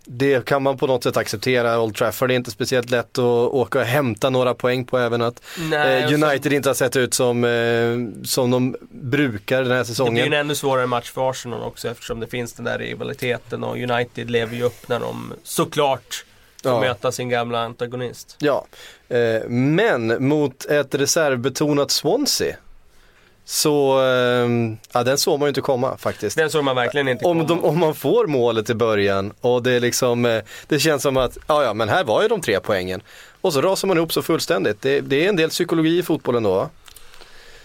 Det 0.05 0.45
kan 0.45 0.63
man 0.63 0.77
på 0.77 0.87
något 0.87 1.03
sätt 1.03 1.17
acceptera. 1.17 1.79
Old 1.79 1.95
Trafford 1.95 2.31
är 2.31 2.35
inte 2.35 2.51
speciellt 2.51 2.89
lätt 2.89 3.17
att 3.17 3.23
åka 3.53 3.79
och 3.79 3.85
hämta 3.85 4.29
några 4.29 4.53
poäng 4.53 4.85
på 4.85 4.97
även 4.97 5.21
att 5.21 5.41
Nej, 5.69 5.97
eh, 5.99 6.03
och 6.05 6.11
sen- 6.11 6.23
United 6.23 6.53
inte 6.53 6.69
har 6.69 6.73
sett 6.73 6.95
ut 6.95 7.13
som, 7.13 7.43
eh, 7.43 8.23
som 8.25 8.51
de 8.51 8.75
brukar 8.91 9.61
den 9.63 9.71
här 9.71 9.77
Det 9.77 9.83
blir 9.83 9.93
säsongen. 9.93 10.27
en 10.27 10.33
ännu 10.33 10.55
svårare 10.55 10.87
match 10.87 11.11
för 11.11 11.29
Arsenal 11.29 11.63
också 11.63 11.87
eftersom 11.89 12.19
det 12.19 12.27
finns 12.27 12.53
den 12.53 12.65
där 12.65 12.77
rivaliteten 12.79 13.63
och 13.63 13.77
United 13.77 14.31
lever 14.31 14.55
ju 14.55 14.63
upp 14.63 14.87
när 14.87 14.99
de 14.99 15.33
såklart 15.43 16.25
Ja. 16.71 16.79
möta 16.79 17.11
sin 17.11 17.29
gamla 17.29 17.59
antagonist. 17.59 18.35
Ja, 18.39 18.65
eh, 19.09 19.49
men 19.49 20.27
mot 20.27 20.65
ett 20.65 20.95
reservbetonat 20.95 21.91
Swansea 21.91 22.55
så, 23.45 24.01
eh, 24.01 24.49
ja 24.93 25.03
den 25.03 25.17
såg 25.17 25.39
man 25.39 25.47
ju 25.47 25.49
inte 25.49 25.61
komma 25.61 25.97
faktiskt. 25.97 26.37
Den 26.37 26.49
såg 26.49 26.63
man 26.63 26.75
verkligen 26.75 27.07
inte 27.07 27.25
Om, 27.25 27.47
komma. 27.47 27.61
de, 27.61 27.63
om 27.69 27.79
man 27.79 27.95
får 27.95 28.27
målet 28.27 28.69
i 28.69 28.73
början 28.73 29.33
och 29.41 29.63
det 29.63 29.71
är 29.71 29.79
liksom, 29.79 30.25
eh, 30.25 30.41
det 30.67 30.79
känns 30.79 31.01
som 31.03 31.17
att, 31.17 31.37
ja 31.47 31.63
ja 31.63 31.73
men 31.73 31.89
här 31.89 32.03
var 32.03 32.21
ju 32.21 32.27
de 32.27 32.41
tre 32.41 32.59
poängen. 32.59 33.01
Och 33.41 33.53
så 33.53 33.61
rasar 33.61 33.87
man 33.87 33.97
ihop 33.97 34.13
så 34.13 34.21
fullständigt. 34.21 34.81
Det, 34.81 35.01
det 35.01 35.25
är 35.25 35.29
en 35.29 35.35
del 35.35 35.49
psykologi 35.49 35.99
i 35.99 36.03
fotbollen 36.03 36.43
då 36.43 36.53
va? 36.55 36.69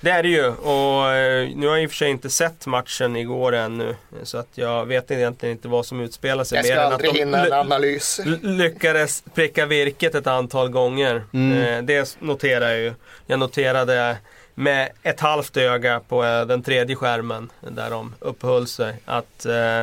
Det 0.00 0.11
är 0.11 0.22
det 0.22 0.28
ju 0.28 0.46
och 0.46 1.11
eh, 1.12 1.48
nu 1.56 1.66
har 1.66 1.74
jag 1.74 1.82
i 1.82 1.87
och 1.87 1.90
för 1.90 1.96
sig 1.96 2.11
inte 2.11 2.30
sett 2.30 2.66
matchen 2.66 3.16
igår 3.16 3.54
ännu. 3.54 3.96
Så 4.22 4.38
att 4.38 4.48
jag 4.54 4.87
vet 4.87 5.11
egentligen 5.11 5.52
inte 5.56 5.68
vad 5.68 5.87
som 5.87 6.00
utspelar 6.00 6.44
sig. 6.44 6.56
Jag 6.56 6.64
ska 6.66 6.74
mer 6.74 6.80
än 6.80 6.87
att 6.87 6.92
aldrig 6.92 7.12
de 7.12 7.18
hinna 7.18 7.38
en 7.38 7.44
ly- 7.44 7.52
analys. 7.52 8.20
lyckades 8.42 9.22
pricka 9.34 9.66
virket 9.66 10.14
ett 10.14 10.26
antal 10.26 10.68
gånger. 10.68 11.24
Mm. 11.32 11.58
Eh, 11.62 11.82
det 11.82 12.16
noterar 12.20 12.68
jag 12.70 12.78
ju. 12.78 12.92
Jag 13.26 13.38
noterade 13.38 14.16
med 14.54 14.88
ett 15.02 15.20
halvt 15.20 15.56
öga 15.56 16.00
på 16.08 16.24
eh, 16.24 16.46
den 16.46 16.62
tredje 16.62 16.96
skärmen 16.96 17.50
där 17.61 17.90
de 17.90 18.14
uppehöll 18.20 18.66
sig 18.66 18.94
att 19.04 19.46
eh, 19.46 19.80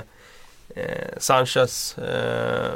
Sanchez 1.18 1.98
eh, 1.98 2.72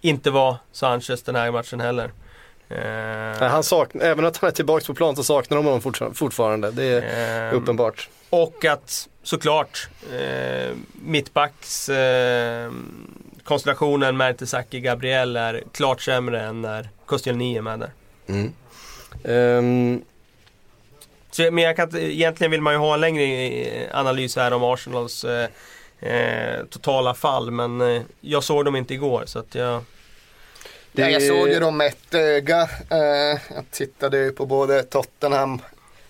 inte 0.00 0.30
var 0.30 0.56
Sanchez 0.72 1.22
den 1.22 1.34
här 1.36 1.50
matchen 1.50 1.80
heller. 1.80 2.10
Eh, 2.76 3.40
Nej, 3.40 3.48
Han 3.48 3.62
saknar, 3.62 4.04
även 4.04 4.24
att 4.24 4.36
han 4.36 4.48
är 4.48 4.54
tillbaka 4.54 4.84
på 4.86 4.94
plan 4.94 5.16
så 5.16 5.24
saknar 5.24 5.56
de 5.56 5.64
honom 5.66 5.80
fortfar- 5.80 6.12
fortfarande. 6.14 6.70
Det 6.70 6.84
är 6.84 7.48
eh, 7.52 7.56
uppenbart. 7.56 8.08
och 8.30 8.64
att 8.64 9.08
såklart 9.22 9.88
eh, 10.12 10.70
mittbacks 10.92 11.88
eh, 11.88 12.70
konstellationen 13.44 14.16
Mertesacker 14.16 14.78
Gabriel 14.78 15.36
är 15.36 15.62
klart 15.72 16.00
sämre 16.02 16.40
än 16.42 16.62
när 16.62 16.88
Koscielny 17.06 17.56
är 17.56 17.62
med 17.62 17.78
där. 17.80 17.90
Ehm, 19.24 20.02
Så, 21.30 21.50
men 21.50 21.64
jag 21.64 21.76
kan, 21.76 21.96
egentligen 21.96 22.50
vill 22.50 22.60
man 22.60 22.72
ju 22.72 22.78
ha 22.78 22.94
en 22.94 23.00
längre 23.00 23.24
eh, 23.24 23.98
analys 23.98 24.36
här 24.36 24.52
om 24.52 24.62
Arsenals 24.64 25.24
eh, 25.24 25.48
eh, 26.00 26.64
totala 26.70 27.14
fall 27.14 27.50
men 27.50 27.80
eh, 27.80 28.02
jag 28.20 28.44
såg 28.44 28.64
dem 28.64 28.76
inte 28.76 28.94
igår 28.94 29.22
så 29.26 29.38
att 29.38 29.54
jag... 29.54 29.84
det- 30.92 31.02
Ja, 31.02 31.08
jag 31.08 31.22
såg 31.22 31.48
ju 31.48 31.60
dem 31.60 31.76
med 31.76 31.86
ett 31.86 32.14
öga. 32.14 32.62
Eh, 32.90 32.98
jag 33.54 33.64
tittade 33.70 34.18
ju 34.18 34.32
på 34.32 34.46
både 34.46 34.82
Tottenham 34.82 35.60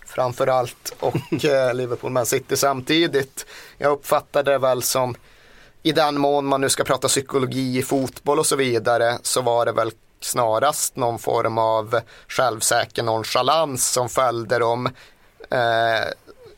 framförallt 0.07 0.95
och 1.01 1.17
eh, 1.45 1.75
Liverpool 1.75 2.11
Man 2.13 2.27
City 2.27 2.57
samtidigt. 2.57 3.47
Jag 3.79 3.93
uppfattade 3.93 4.51
det 4.51 4.59
väl 4.59 4.83
som 4.83 5.15
i 5.83 5.93
den 5.93 6.21
mån 6.21 6.45
man 6.47 6.61
nu 6.61 6.69
ska 6.69 6.85
prata 6.85 7.09
psykologi 7.09 7.79
i 7.79 7.83
fotboll 7.83 8.39
och 8.39 8.47
så 8.47 8.57
vidare 8.57 9.19
så 9.23 9.41
var 9.43 9.67
det 9.67 9.73
väl 9.73 9.93
snarast 10.21 10.97
någon 10.97 11.19
form 11.19 11.59
av 11.59 12.01
självsäker 12.29 13.03
nonchalans 13.03 13.91
som 13.93 14.09
följde 14.09 14.59
dem 14.59 14.87
eh, 15.51 16.09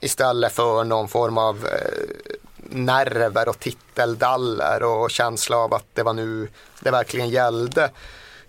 istället 0.01 0.53
för 0.53 0.85
någon 0.85 1.09
form 1.09 1.39
av 1.39 1.67
eh, 1.67 2.35
nerver 2.71 3.49
och 3.49 3.59
titeldaller 3.59 4.83
och 4.83 5.11
känsla 5.11 5.57
av 5.57 5.75
att 5.75 5.87
det 5.93 6.03
var 6.03 6.13
nu 6.13 6.49
det 6.81 6.91
verkligen 6.91 7.29
gällde. 7.29 7.91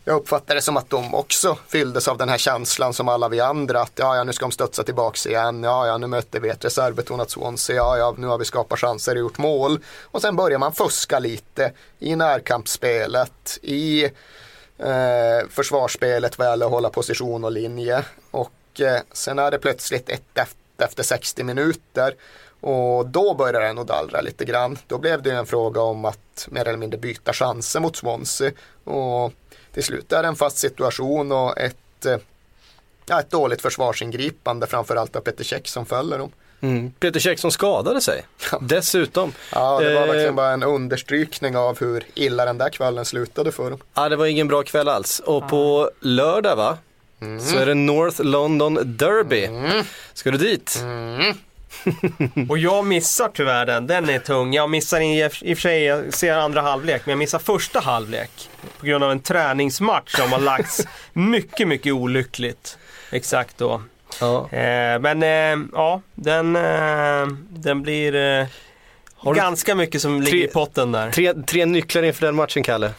Jag 0.08 0.16
uppfattade 0.16 0.54
det 0.54 0.62
som 0.62 0.78
att 0.78 0.90
de 0.90 1.16
också 1.16 1.58
fylldes 1.68 2.08
av 2.08 2.18
den 2.18 2.30
här 2.30 2.38
känslan 2.38 2.94
som 2.94 3.10
alla 3.10 3.30
vi 3.30 3.40
andra. 3.40 3.82
Att 3.82 3.92
ja, 3.96 4.16
ja 4.16 4.24
nu 4.24 4.34
ska 4.34 4.46
de 4.46 4.52
studsa 4.52 4.84
tillbaks 4.84 5.28
igen. 5.28 5.64
Ja, 5.64 5.88
ja, 5.88 5.98
nu 5.98 6.08
möter 6.08 6.40
vi 6.40 6.50
ett 6.50 6.66
reservbetonat 6.66 7.30
Swansea. 7.30 7.76
Ja, 7.76 7.98
ja, 7.98 8.16
nu 8.18 8.28
har 8.28 8.38
vi 8.38 8.46
skapat 8.46 8.80
chanser 8.80 9.12
och 9.12 9.20
gjort 9.20 9.38
mål. 9.38 9.80
Och 10.02 10.22
sen 10.22 10.36
börjar 10.36 10.60
man 10.60 10.74
fuska 10.74 11.20
lite 11.20 11.72
i 12.00 12.16
närkampsspelet, 12.16 13.60
i 13.62 14.04
eh, 14.78 15.48
försvarsspelet 15.50 16.38
vad 16.38 16.48
gäller 16.48 16.66
att 16.66 16.72
hålla 16.72 16.90
position 16.90 17.44
och 17.44 17.52
linje. 17.52 18.06
Och 18.32 18.82
eh, 18.82 19.00
sen 19.12 19.40
är 19.40 19.52
det 19.52 19.60
plötsligt 19.60 20.10
ett 20.10 20.38
efter, 20.38 20.86
efter 20.86 21.04
60 21.04 21.44
minuter. 21.44 22.16
Och 22.66 23.06
då 23.08 23.34
började 23.34 23.60
det 23.68 23.74
nog 23.74 23.86
dallra 23.86 24.22
lite 24.22 24.46
grann. 24.46 24.78
Då 24.88 24.98
blev 24.98 25.22
det 25.22 25.30
ju 25.30 25.36
en 25.36 25.46
fråga 25.46 25.82
om 25.82 26.06
att 26.06 26.48
mer 26.52 26.68
eller 26.68 26.78
mindre 26.78 27.00
byta 27.00 27.34
chanser 27.34 27.80
mot 27.80 27.96
Swansea. 27.96 28.52
Och 28.84 29.34
till 29.74 29.84
slut 29.84 30.12
är 30.12 30.22
det 30.22 30.28
en 30.28 30.36
fast 30.36 30.58
situation 30.58 31.32
och 31.32 31.58
ett, 31.58 32.06
eh, 32.06 32.18
ja, 33.06 33.20
ett 33.20 33.30
dåligt 33.32 33.62
försvarsingripande 33.62 34.68
framförallt 34.68 35.16
av 35.16 35.22
Peter 35.22 35.44
Käck 35.44 35.68
som 35.68 35.86
följer 35.86 36.18
dem. 36.18 36.32
mm. 36.62 36.92
Peter 37.00 37.20
Käck 37.20 37.40
som 37.40 37.52
skadade 37.52 38.02
sig. 38.02 38.26
Dessutom. 38.62 39.34
Ja, 39.52 39.80
det 39.80 39.94
var 39.94 40.02
Eh, 40.02 40.08
verkligen 40.08 40.36
bara 40.36 40.52
en 40.52 40.64
understrykning 40.64 41.58
av 41.58 41.80
hur 41.80 42.04
illa 42.14 42.46
den 42.46 42.58
där 42.58 42.70
kvällen 42.70 43.06
slutade 43.06 43.52
för 43.52 43.70
dem. 43.70 43.80
Ja, 43.94 44.10
det 44.10 44.16
var 44.16 44.26
ingen 44.26 44.48
bra 44.48 44.64
kväll 44.64 44.88
alls. 44.90 45.20
Och 45.20 45.50
på 45.50 45.92
lördag 46.00 46.56
va? 46.56 46.78
Så 47.52 47.58
är 47.58 47.66
det 47.66 47.74
North 47.74 48.22
London 48.22 48.98
Derby. 48.98 49.50
Ska 50.14 50.32
du 50.32 50.38
dit? 50.38 50.84
Och 52.50 52.58
jag 52.58 52.86
missar 52.86 53.30
tyvärr 53.34 53.66
den, 53.66 53.88
den 53.88 54.10
är 54.10 54.20
tung. 54.20 54.54
Jag 54.54 54.70
missar 54.70 55.00
i, 55.00 55.24
i 55.24 55.28
och 55.28 55.58
för 55.58 55.62
sig, 55.62 55.84
jag 55.84 56.14
ser 56.14 56.34
andra 56.34 56.62
halvlek, 56.62 57.02
men 57.06 57.12
jag 57.12 57.20
missar 57.20 57.40
första 57.40 57.80
halvlek. 57.80 58.50
På 58.80 58.86
grund 58.86 59.04
av 59.04 59.12
en 59.12 59.20
träningsmatch 59.20 60.16
som 60.16 60.32
har 60.32 60.40
lagts 60.40 60.88
mycket, 61.14 61.68
mycket 61.68 61.94
olyckligt. 61.94 62.78
Exakt 63.12 63.58
då. 63.58 63.82
Ja. 64.20 64.50
Eh, 64.52 65.00
men 65.00 65.24
eh, 65.24 65.68
ja, 65.74 66.02
den, 66.16 66.56
eh, 66.56 67.28
den 67.50 67.82
blir 67.82 68.16
eh, 68.16 68.48
ganska 69.34 69.76
mycket 69.76 70.02
som 70.02 70.22
ligger 70.22 70.46
i 70.46 70.48
potten 70.48 70.92
där. 70.92 71.12
Tre, 71.12 71.34
tre 71.34 71.66
nycklar 71.66 72.04
inför 72.04 72.26
den 72.26 72.36
matchen, 72.36 72.64
Kalle. 72.64 72.92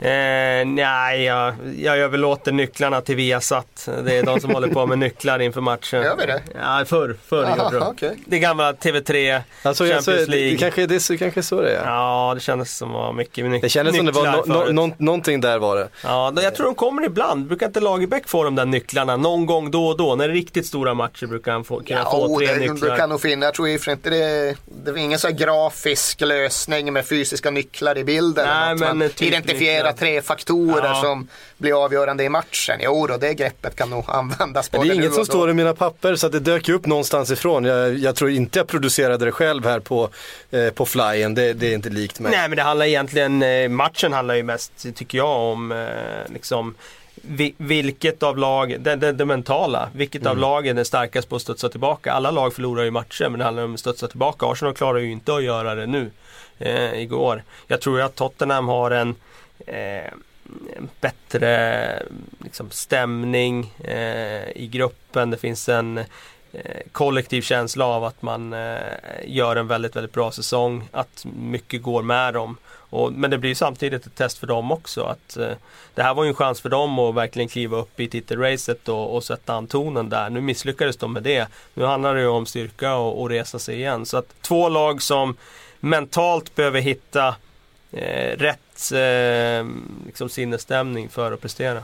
Eh, 0.00 0.66
nej, 0.66 1.22
jag, 1.24 1.54
jag 1.78 1.98
överlåter 1.98 2.52
nycklarna 2.52 3.00
till 3.00 3.16
Viasat. 3.16 3.88
Det 4.04 4.16
är 4.16 4.22
de 4.22 4.40
som 4.40 4.50
håller 4.50 4.68
på 4.68 4.86
med 4.86 4.98
nycklar 4.98 5.38
inför 5.38 5.60
matchen. 5.60 6.02
Gör 6.02 6.16
vi 6.16 6.26
det? 6.26 6.42
Ja, 6.60 6.84
förr, 6.86 7.16
förr 7.28 7.44
Aha, 7.44 7.56
gjorde 7.64 7.78
de. 7.78 7.88
okej. 7.88 8.16
Det 8.26 8.38
gamla 8.38 8.72
TV3, 8.72 9.40
Alltså, 9.62 9.84
Champions 9.84 10.08
alltså, 10.08 10.30
League. 10.30 10.50
det 10.50 10.56
kanske 10.56 10.86
det, 10.86 11.00
så, 11.00 11.18
kanske 11.18 11.40
är 11.40 11.42
så 11.42 11.60
det 11.60 11.70
är. 11.76 11.84
Ja, 11.84 12.32
det 12.34 12.40
kändes 12.40 12.76
som 12.76 12.92
var 12.92 13.12
mycket 13.12 13.44
nyc- 13.44 13.60
Det 13.60 13.68
kändes 13.68 13.96
som 13.96 14.06
det 14.06 14.12
var 14.12 14.36
nycklar 14.36 14.64
no, 14.66 14.72
no, 14.72 14.86
no, 14.86 14.94
någonting 14.98 15.40
där 15.40 15.58
var 15.58 15.76
det. 15.76 15.88
Ja, 16.04 16.32
jag 16.42 16.54
tror 16.54 16.66
de 16.66 16.74
kommer 16.74 17.04
ibland. 17.06 17.46
Brukar 17.46 17.66
inte 17.66 17.80
Lagerbäck 17.80 18.28
få 18.28 18.44
de 18.44 18.54
där 18.54 18.64
nycklarna 18.66 19.16
någon 19.16 19.46
gång 19.46 19.70
då 19.70 19.86
och 19.86 19.96
då? 19.96 20.14
När 20.14 20.28
det 20.28 20.32
är 20.32 20.34
riktigt 20.34 20.66
stora 20.66 20.94
matcher 20.94 21.26
brukar 21.26 21.52
han 21.52 21.64
få, 21.64 21.80
kunna 21.80 22.00
Ja, 22.00 22.10
få 22.10 22.38
tre 22.38 22.46
det, 22.46 22.58
nycklar. 22.58 22.90
det 22.90 22.96
kan 22.96 23.08
nog 23.10 23.20
finnas. 23.20 23.46
Jag 23.46 23.54
tror 23.54 23.68
i 23.68 23.72
inte 23.90 24.10
det, 24.10 24.54
det 24.84 24.90
är 24.90 24.96
ingen 24.96 25.18
så 25.18 25.28
grafisk 25.28 26.20
lösning 26.20 26.92
med 26.92 27.06
fysiska 27.06 27.50
nycklar 27.50 27.98
i 27.98 28.04
bilden. 28.04 28.46
Nej, 28.48 28.70
något. 28.70 28.80
men 28.80 28.98
Man 28.98 29.08
typ 29.08 29.22
identifiera 29.22 29.87
nycklar. 29.92 30.06
tre 30.06 30.22
faktorer 30.22 30.84
Ja. 30.86 30.94
som 31.02 31.28
blir 31.58 31.84
avgörande 31.84 32.24
i 32.24 32.28
matchen. 32.28 32.78
Jo 32.80 33.06
då, 33.06 33.16
det 33.16 33.34
greppet 33.34 33.76
kan 33.76 33.90
nog 33.90 34.04
användas 34.08 34.70
både 34.70 34.84
det 34.88 34.92
är 34.92 34.94
inget 34.94 35.14
som 35.14 35.24
står 35.24 35.50
i 35.50 35.54
mina 35.54 35.74
papper 35.74 36.16
så 36.16 36.26
att 36.26 36.32
det 36.32 36.40
dök 36.40 36.68
upp 36.68 36.86
någonstans 36.86 37.30
ifrån. 37.30 37.64
Jag, 37.64 37.94
jag 37.98 38.16
tror 38.16 38.30
inte 38.30 38.58
jag 38.58 38.66
producerade 38.66 39.24
det 39.24 39.32
själv 39.32 39.64
här 39.64 39.80
på, 39.80 40.08
eh, 40.50 40.70
på 40.70 40.86
flyen. 40.86 41.34
Det, 41.34 41.52
det 41.52 41.66
är 41.70 41.74
inte 41.74 41.90
likt 41.90 42.20
mig. 42.20 42.32
Nej 42.32 42.48
men 42.48 42.56
det 42.56 42.62
handlar 42.62 42.86
egentligen, 42.86 43.42
eh, 43.42 43.68
matchen 43.68 44.12
handlar 44.12 44.34
ju 44.34 44.42
mest 44.42 44.86
tycker 44.96 45.18
jag 45.18 45.36
om 45.36 45.72
eh, 45.72 45.78
liksom 46.32 46.74
vi- 47.22 47.54
vilket 47.56 48.22
av 48.22 48.38
lag, 48.38 48.76
det, 48.80 48.96
det, 48.96 49.12
det 49.12 49.24
mentala, 49.24 49.88
vilket 49.92 50.20
Mm. 50.22 50.30
av 50.30 50.38
lagen 50.38 50.78
är 50.78 50.84
starkast 50.84 51.28
på 51.28 51.36
att 51.36 51.42
studsa 51.42 51.68
tillbaka. 51.68 52.12
Alla 52.12 52.30
lag 52.30 52.54
förlorar 52.54 52.84
ju 52.84 52.90
matcher 52.90 53.28
men 53.28 53.38
det 53.38 53.44
handlar 53.44 53.64
om 53.64 53.74
att 53.74 53.80
studsa 53.80 54.08
tillbaka. 54.08 54.46
Arsenal 54.46 54.74
klarar 54.74 54.98
ju 54.98 55.12
inte 55.12 55.34
att 55.34 55.42
göra 55.42 55.74
det 55.74 55.86
nu 55.86 56.10
eh, 56.58 56.94
igår. 57.02 57.42
Jag 57.66 57.80
tror 57.80 57.98
ju 57.98 58.04
att 58.04 58.14
Tottenham 58.14 58.68
har 58.68 58.90
en 58.90 59.14
eh, 59.66 60.12
en 60.76 60.88
bättre 61.00 62.02
liksom, 62.38 62.70
stämning 62.70 63.74
eh, 63.84 64.50
i 64.50 64.68
gruppen. 64.72 65.30
Det 65.30 65.36
finns 65.36 65.68
en 65.68 65.98
eh, 66.52 66.80
kollektiv 66.92 67.42
känsla 67.42 67.84
av 67.86 68.04
att 68.04 68.22
man 68.22 68.52
eh, 68.52 68.78
gör 69.24 69.56
en 69.56 69.66
väldigt, 69.66 69.96
väldigt 69.96 70.12
bra 70.12 70.30
säsong. 70.30 70.88
Att 70.92 71.26
mycket 71.38 71.82
går 71.82 72.02
med 72.02 72.34
dem. 72.34 72.56
Och, 72.90 73.12
men 73.12 73.30
det 73.30 73.38
blir 73.38 73.54
samtidigt 73.54 74.06
ett 74.06 74.14
test 74.14 74.38
för 74.38 74.46
dem 74.46 74.72
också. 74.72 75.02
Att, 75.02 75.36
eh, 75.36 75.52
det 75.94 76.02
här 76.02 76.14
var 76.14 76.24
ju 76.24 76.28
en 76.28 76.34
chans 76.34 76.60
för 76.60 76.68
dem 76.68 76.98
att 76.98 77.14
verkligen 77.14 77.48
kliva 77.48 77.76
upp 77.76 78.00
i 78.00 78.08
titelracet 78.08 78.88
och, 78.88 79.14
och 79.14 79.24
sätta 79.24 79.54
an 79.54 79.66
tonen 79.66 80.08
där. 80.08 80.30
Nu 80.30 80.40
misslyckades 80.40 80.96
de 80.96 81.12
med 81.12 81.22
det. 81.22 81.48
Nu 81.74 81.84
handlar 81.84 82.14
det 82.14 82.20
ju 82.20 82.28
om 82.28 82.46
styrka 82.46 82.94
och, 82.94 83.20
och 83.20 83.28
resa 83.28 83.58
sig 83.58 83.76
igen. 83.76 84.06
Så 84.06 84.16
att 84.16 84.42
två 84.42 84.68
lag 84.68 85.02
som 85.02 85.36
mentalt 85.80 86.54
behöver 86.54 86.80
hitta 86.80 87.34
eh, 87.92 88.36
rätt 88.36 88.92
eh, 88.92 89.66
liksom 90.06 90.28
sinnesstämning 90.28 91.08
för 91.08 91.32
att 91.32 91.40
prestera. 91.40 91.82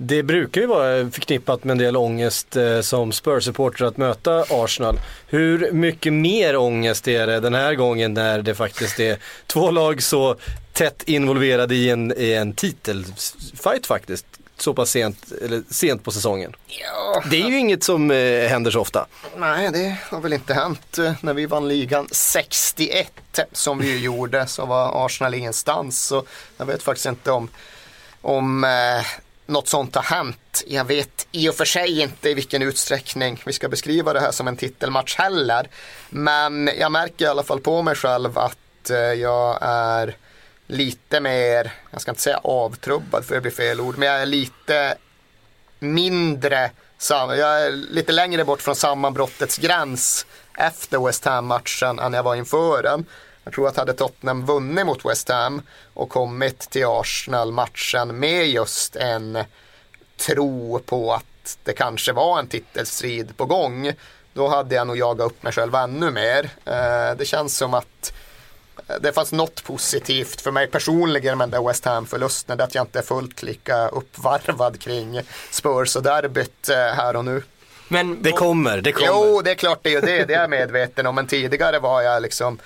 Det 0.00 0.22
brukar 0.22 0.60
ju 0.60 0.66
vara 0.66 1.10
förknippat 1.10 1.64
med 1.64 1.72
en 1.72 1.78
del 1.78 1.96
ångest 1.96 2.56
eh, 2.56 2.80
som 2.80 3.12
Spurs-supporter 3.12 3.84
att 3.84 3.96
möta 3.96 4.44
Arsenal. 4.50 5.00
Hur 5.26 5.72
mycket 5.72 6.12
mer 6.12 6.56
ångest 6.56 7.08
är 7.08 7.26
det 7.26 7.40
den 7.40 7.54
här 7.54 7.74
gången 7.74 8.14
när 8.14 8.42
det 8.42 8.54
faktiskt 8.54 9.00
är 9.00 9.18
två 9.46 9.70
lag 9.70 10.02
så 10.02 10.36
tätt 10.72 11.02
involverade 11.02 11.74
i 11.74 11.90
en, 11.90 12.12
i 12.16 12.32
en 12.32 12.52
titelfight 12.52 13.86
faktiskt? 13.86 14.26
Så 14.60 14.74
pass 14.74 14.90
sent, 14.90 15.32
eller 15.42 15.62
sent 15.70 16.04
på 16.04 16.10
säsongen. 16.10 16.56
Ja, 16.66 17.22
Det 17.30 17.42
är 17.42 17.46
ju 17.46 17.58
inget 17.58 17.84
som 17.84 18.10
eh, 18.10 18.48
händer 18.48 18.70
så 18.70 18.80
ofta. 18.80 19.06
nej, 19.36 19.70
det 19.72 19.96
har 20.10 20.20
väl 20.20 20.32
inte 20.32 20.54
hänt. 20.54 20.98
Eh, 20.98 21.12
När 21.20 21.34
vi 21.34 21.46
vann 21.46 21.68
ligan 21.68 22.08
61 22.10 23.12
som 23.52 23.78
vi 23.78 23.88
ju 23.90 23.98
gjorde 23.98 24.46
så 24.46 24.66
var 24.66 25.06
Arsenal 25.06 25.34
ingenstans. 25.34 26.00
Så 26.02 26.24
jag 26.56 26.66
vet 26.66 26.82
faktiskt 26.82 27.06
inte 27.06 27.30
om, 27.30 27.48
om 28.20 28.64
eh, 28.64 29.06
något 29.46 29.68
sånt 29.68 29.94
har 29.94 30.02
hänt. 30.02 30.64
Jag 30.66 30.84
vet 30.84 31.26
i 31.32 31.48
och 31.48 31.54
för 31.54 31.64
sig 31.64 32.00
inte 32.00 32.30
i 32.30 32.34
vilken 32.34 32.62
utsträckning 32.62 33.42
vi 33.46 33.52
ska 33.52 33.68
beskriva 33.68 34.12
det 34.12 34.20
här 34.20 34.30
som 34.32 34.48
en 34.48 34.56
titelmatch 34.56 35.16
heller. 35.16 35.68
Men 36.10 36.70
jag 36.78 36.92
märker 36.92 37.24
i 37.24 37.28
alla 37.28 37.42
fall 37.42 37.60
på 37.60 37.82
mig 37.82 37.94
själv 37.94 38.38
att 38.38 38.90
eh, 38.90 38.96
jag 38.96 39.58
är 39.60 40.16
lite 40.68 41.20
mer, 41.20 41.72
jag 41.90 42.00
ska 42.00 42.10
inte 42.10 42.22
säga 42.22 42.40
avtrubbad 42.44 43.24
för 43.24 43.34
det 43.34 43.40
blir 43.40 43.52
fel 43.52 43.80
ord, 43.80 43.98
men 43.98 44.08
jag 44.08 44.22
är 44.22 44.26
lite 44.26 44.94
mindre, 45.78 46.70
jag 47.10 47.38
är 47.38 47.70
lite 47.70 48.12
längre 48.12 48.44
bort 48.44 48.62
från 48.62 48.76
sammanbrottets 48.76 49.58
gräns 49.58 50.26
efter 50.58 51.06
West 51.06 51.24
Ham-matchen 51.24 51.98
än 51.98 52.12
jag 52.12 52.22
var 52.22 52.34
inför 52.34 52.82
den. 52.82 53.06
Jag 53.44 53.54
tror 53.54 53.68
att 53.68 53.76
hade 53.76 53.92
Tottenham 53.92 54.46
vunnit 54.46 54.86
mot 54.86 55.04
West 55.04 55.28
Ham 55.28 55.62
och 55.94 56.08
kommit 56.08 56.58
till 56.58 56.86
Arsenal-matchen 56.86 58.18
med 58.18 58.48
just 58.48 58.96
en 58.96 59.38
tro 60.16 60.78
på 60.78 61.12
att 61.14 61.58
det 61.64 61.72
kanske 61.72 62.12
var 62.12 62.38
en 62.38 62.48
titelstrid 62.48 63.36
på 63.36 63.44
gång, 63.44 63.92
då 64.32 64.48
hade 64.48 64.74
jag 64.74 64.86
nog 64.86 64.96
jagat 64.96 65.26
upp 65.26 65.42
mig 65.42 65.52
själv 65.52 65.74
ännu 65.74 66.10
mer. 66.10 66.50
Eh, 66.64 67.16
det 67.18 67.24
känns 67.26 67.56
som 67.56 67.74
att 67.74 68.12
det 69.00 69.12
fanns 69.12 69.32
något 69.32 69.64
positivt 69.64 70.40
för 70.40 70.50
mig 70.50 70.66
personligen 70.66 71.38
med 71.38 71.48
den 71.48 71.62
där 71.62 71.68
West 71.68 71.84
Ham-förlusten. 71.84 72.56
det 72.56 72.62
är 72.62 72.66
Att 72.66 72.74
jag 72.74 72.82
inte 72.82 72.98
är 72.98 73.02
fullt 73.02 73.42
lika 73.42 73.88
uppvarvad 73.88 74.80
kring 74.80 75.20
Spurs 75.50 75.96
och 75.96 76.02
derbyt 76.02 76.68
eh, 76.68 76.76
här 76.76 77.16
och 77.16 77.24
nu. 77.24 77.42
Men, 77.88 78.22
Det 78.22 78.32
kommer, 78.32 78.80
det 78.80 78.92
kommer. 78.92 79.06
Jo, 79.06 79.42
det 79.42 79.50
är 79.50 79.54
klart 79.54 79.78
det 79.82 79.94
är 79.94 80.00
det, 80.00 80.24
det 80.24 80.34
är 80.34 80.40
jag 80.40 80.50
medveten 80.50 81.06
om. 81.06 81.14
Men 81.14 81.26
tidigare 81.26 81.78
var 81.78 82.02
jag 82.02 82.22
liksom, 82.22 82.58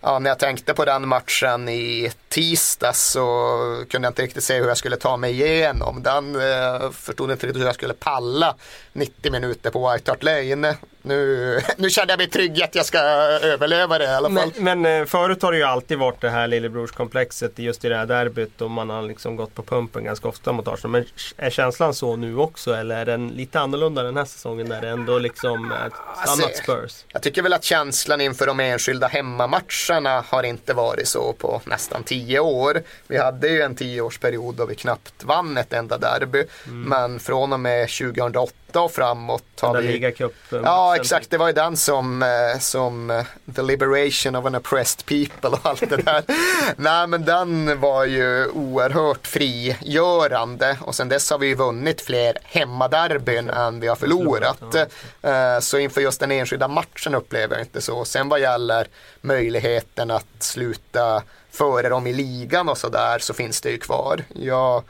ja, 0.00 0.18
när 0.18 0.30
jag 0.30 0.38
tänkte 0.38 0.74
på 0.74 0.84
den 0.84 1.08
matchen 1.08 1.68
i 1.68 2.12
tisdags 2.28 3.10
så 3.10 3.84
kunde 3.90 4.06
jag 4.06 4.10
inte 4.10 4.22
riktigt 4.22 4.44
se 4.44 4.60
hur 4.60 4.68
jag 4.68 4.76
skulle 4.76 4.96
ta 4.96 5.16
mig 5.16 5.32
igenom 5.32 6.02
den. 6.02 6.34
Eh, 6.36 6.90
förstod 6.90 7.30
inte 7.30 7.46
riktigt 7.46 7.62
hur 7.62 7.66
jag 7.66 7.74
skulle 7.74 7.94
palla 7.94 8.54
90 8.92 9.32
minuter 9.32 9.70
på 9.70 9.90
White 9.92 10.10
Hart 10.10 10.22
Lane. 10.22 10.76
Nu, 11.02 11.60
nu 11.76 11.90
känner 11.90 12.12
jag 12.12 12.18
mig 12.18 12.28
trygg 12.28 12.62
att 12.62 12.74
jag 12.74 12.86
ska 12.86 12.98
överleva 12.98 13.98
det 13.98 14.04
i 14.04 14.08
alla 14.08 14.30
fall. 14.30 14.52
Men, 14.56 14.80
men 14.80 15.00
eh, 15.00 15.06
förut 15.06 15.42
har 15.42 15.52
det 15.52 15.58
ju 15.58 15.64
alltid 15.64 15.98
varit 15.98 16.20
det 16.20 16.30
här 16.30 16.48
lillebrorskomplexet 16.48 17.58
just 17.58 17.84
i 17.84 17.88
det 17.88 17.96
här 17.96 18.06
derbyt 18.06 18.60
och 18.60 18.70
man 18.70 18.90
har 18.90 19.02
liksom 19.02 19.36
gått 19.36 19.54
på 19.54 19.62
pumpen 19.62 20.04
ganska 20.04 20.28
ofta 20.28 20.52
mot 20.52 20.68
Arsenal. 20.68 20.90
Men 20.90 21.04
är 21.36 21.50
känslan 21.50 21.94
så 21.94 22.16
nu 22.16 22.36
också 22.36 22.74
eller 22.74 22.96
är 22.96 23.04
den 23.04 23.28
lite 23.28 23.60
annorlunda 23.60 24.02
den 24.02 24.16
här 24.16 24.24
säsongen 24.24 24.68
där 24.68 24.80
det 24.80 24.88
ändå 24.88 25.18
liksom 25.18 25.72
är 25.72 25.86
ett 25.86 25.92
Alltså, 26.16 26.44
annat 26.44 26.56
Spurs? 26.56 27.04
Jag 27.08 27.22
tycker 27.22 27.42
väl 27.42 27.52
att 27.52 27.64
känslan 27.64 28.20
inför 28.20 28.46
de 28.46 28.60
enskilda 28.60 29.06
hemmamatcherna 29.06 30.24
har 30.28 30.42
inte 30.42 30.74
varit 30.74 31.08
så 31.08 31.32
på 31.32 31.60
nästan 31.64 32.04
tio 32.04 32.40
år. 32.40 32.82
Vi 33.06 33.18
hade 33.18 33.48
ju 33.48 33.62
en 33.62 33.74
tioårsperiod 33.74 34.54
då 34.54 34.66
vi 34.66 34.74
knappt 34.74 35.24
vann 35.24 35.56
ett 35.56 35.72
enda 35.72 35.98
derby. 35.98 36.44
Men 36.64 37.20
från 37.20 37.52
och 37.52 37.60
med 37.60 37.88
2008 37.88 38.52
och 38.80 38.92
framåt 38.92 39.42
har. 39.60 39.74
Den 39.74 39.86
vi 39.86 39.92
ligacupen. 39.92 40.62
Ja 40.64 40.96
exakt, 40.96 41.30
det 41.30 41.38
var 41.38 41.46
ju 41.46 41.52
den 41.52 41.76
som, 41.76 42.22
eh, 42.22 42.58
som 42.60 43.10
eh, 43.10 43.24
The 43.56 43.62
Liberation 43.62 44.36
of 44.36 44.46
an 44.46 44.54
Oppressed 44.54 45.06
People 45.06 45.50
och 45.50 45.66
allt 45.66 45.80
det 45.90 45.96
där. 45.96 46.22
Nej 46.76 47.06
men 47.06 47.24
den 47.24 47.80
var 47.80 48.04
ju 48.04 48.46
oerhört 48.48 49.26
frigörande 49.26 50.78
och 50.80 50.94
sen 50.94 51.08
dess 51.08 51.30
har 51.30 51.38
vi 51.38 51.46
ju 51.46 51.54
vunnit 51.54 52.00
fler 52.00 52.38
hemmaderbyn 52.42 53.50
än 53.50 53.80
vi 53.80 53.86
har 53.88 53.96
förlorat. 53.96 54.74
Eh, 55.22 55.58
Så 55.60 55.78
inför 55.78 56.00
just 56.00 56.20
den 56.20 56.30
enskilda 56.30 56.68
matchen 56.68 57.14
upplever 57.14 57.56
jag 57.56 57.64
inte 57.66 57.80
så. 57.80 58.04
Sen 58.04 58.28
vad 58.28 58.40
gäller 58.40 58.86
möjligheten 59.20 60.10
att 60.10 60.26
sluta 60.38 61.22
före 61.50 61.88
dem 61.88 62.06
i 62.06 62.12
ligan 62.12 62.68
och 62.68 62.78
sådär 62.78 63.18
så 63.18 63.34
finns 63.34 63.60
det 63.60 63.70
ju 63.70 63.78
kvar. 63.78 64.24
Jag 64.34 64.82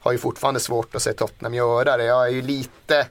har 0.00 0.12
ju 0.12 0.18
fortfarande 0.18 0.60
svårt 0.60 0.94
att 0.94 1.02
se 1.02 1.12
Tottenham 1.12 1.54
göra 1.54 1.96
det. 1.96 2.04
Jag 2.04 2.26
är 2.26 2.30
ju 2.30 2.42
lite 2.42 3.06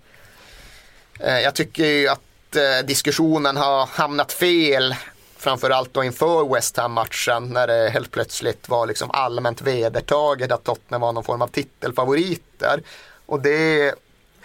Eh, 1.20 1.40
jag 1.40 1.56
tycker 1.56 1.86
ju 1.86 2.08
att 2.08 2.56
eh, 2.56 2.86
diskussionen 2.86 3.58
har 3.58 3.86
hamnat 3.86 4.32
fel. 4.32 4.96
Framförallt 5.38 5.94
då 5.94 6.04
inför 6.04 6.54
West 6.54 6.78
Ham-matchen 6.78 7.50
när 7.50 7.68
det 7.68 7.90
helt 7.90 8.12
plötsligt 8.12 8.70
var 8.70 8.88
liksom 8.88 9.12
allmänt 9.12 9.62
vedertaget 9.62 10.52
att 10.52 10.64
Tottenham 10.64 11.02
var 11.02 11.14
någon 11.14 11.24
form 11.24 11.42
av 11.42 11.48
titelfavoriter. 11.48 12.82
Och 13.26 13.42
det 13.42 13.96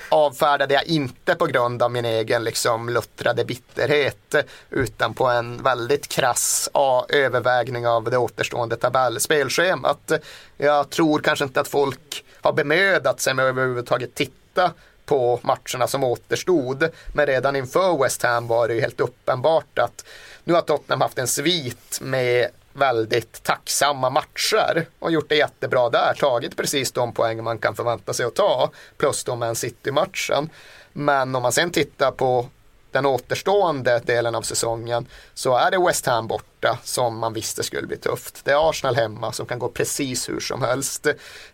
avfärdade 0.08 0.74
jag 0.74 0.86
inte 0.86 1.34
på 1.34 1.46
grund 1.46 1.82
av 1.82 1.90
min 1.90 2.04
egen 2.04 2.44
liksom 2.44 2.88
luttrade 2.88 3.44
bitterhet 3.44 4.34
utan 4.70 5.14
på 5.14 5.26
en 5.26 5.62
väldigt 5.62 6.08
krass 6.08 6.68
övervägning 7.08 7.86
av 7.86 8.10
det 8.10 8.18
återstående 8.18 8.76
tabellspelschemat. 8.76 10.12
Jag 10.56 10.90
tror 10.90 11.18
kanske 11.18 11.44
inte 11.44 11.60
att 11.60 11.68
folk 11.68 12.24
har 12.40 12.52
bemödat 12.52 13.20
sig 13.20 13.34
med 13.34 13.44
att 13.44 13.48
överhuvudtaget 13.48 14.14
titta 14.14 14.72
på 15.06 15.40
matcherna 15.42 15.86
som 15.86 16.04
återstod. 16.04 16.88
Men 17.14 17.26
redan 17.26 17.56
inför 17.56 18.02
West 18.02 18.22
Ham 18.22 18.48
var 18.48 18.68
det 18.68 18.74
ju 18.74 18.80
helt 18.80 19.00
uppenbart 19.00 19.78
att 19.78 20.04
nu 20.44 20.54
har 20.54 20.60
Tottenham 20.60 21.00
haft 21.00 21.18
en 21.18 21.28
svit 21.28 21.98
med 22.00 22.48
väldigt 22.72 23.42
tacksamma 23.42 24.10
matcher 24.10 24.86
och 24.98 25.12
gjort 25.12 25.28
det 25.28 25.36
jättebra 25.36 25.90
där. 25.90 26.14
Tagit 26.14 26.56
precis 26.56 26.92
de 26.92 27.14
poäng 27.14 27.44
man 27.44 27.58
kan 27.58 27.74
förvänta 27.74 28.12
sig 28.12 28.26
att 28.26 28.34
ta 28.34 28.70
plus 28.96 29.24
då 29.24 29.36
Man 29.36 29.54
City-matchen. 29.54 30.50
Men 30.92 31.34
om 31.34 31.42
man 31.42 31.52
sen 31.52 31.70
tittar 31.70 32.10
på 32.10 32.48
den 32.90 33.06
återstående 33.06 34.02
delen 34.04 34.34
av 34.34 34.42
säsongen 34.42 35.06
så 35.34 35.56
är 35.56 35.70
det 35.70 35.78
West 35.78 36.06
Ham 36.06 36.26
borta 36.62 36.78
som 36.84 37.18
man 37.18 37.32
visste 37.32 37.62
skulle 37.62 37.86
bli 37.86 37.96
tufft. 37.96 38.44
Det 38.44 38.50
är 38.50 38.70
Arsenal 38.70 38.96
hemma 38.96 39.32
som 39.32 39.46
kan 39.46 39.58
gå 39.58 39.68
precis 39.68 40.28
hur 40.28 40.40
som 40.40 40.62
helst. 40.62 41.06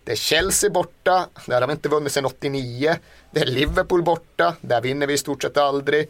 Det 0.05 0.13
är 0.13 0.17
Chelsea 0.17 0.71
borta, 0.71 1.29
där 1.47 1.61
har 1.61 1.69
vi 1.69 1.73
inte 1.73 1.89
vunnit 1.89 2.13
sedan 2.13 2.27
89. 2.27 2.97
Det 3.31 3.41
är 3.41 3.47
Liverpool 3.47 4.03
borta, 4.03 4.57
där 4.61 4.81
vinner 4.81 5.07
vi 5.07 5.13
i 5.13 5.19
stort 5.19 5.43
sett 5.43 5.57
aldrig. 5.57 6.09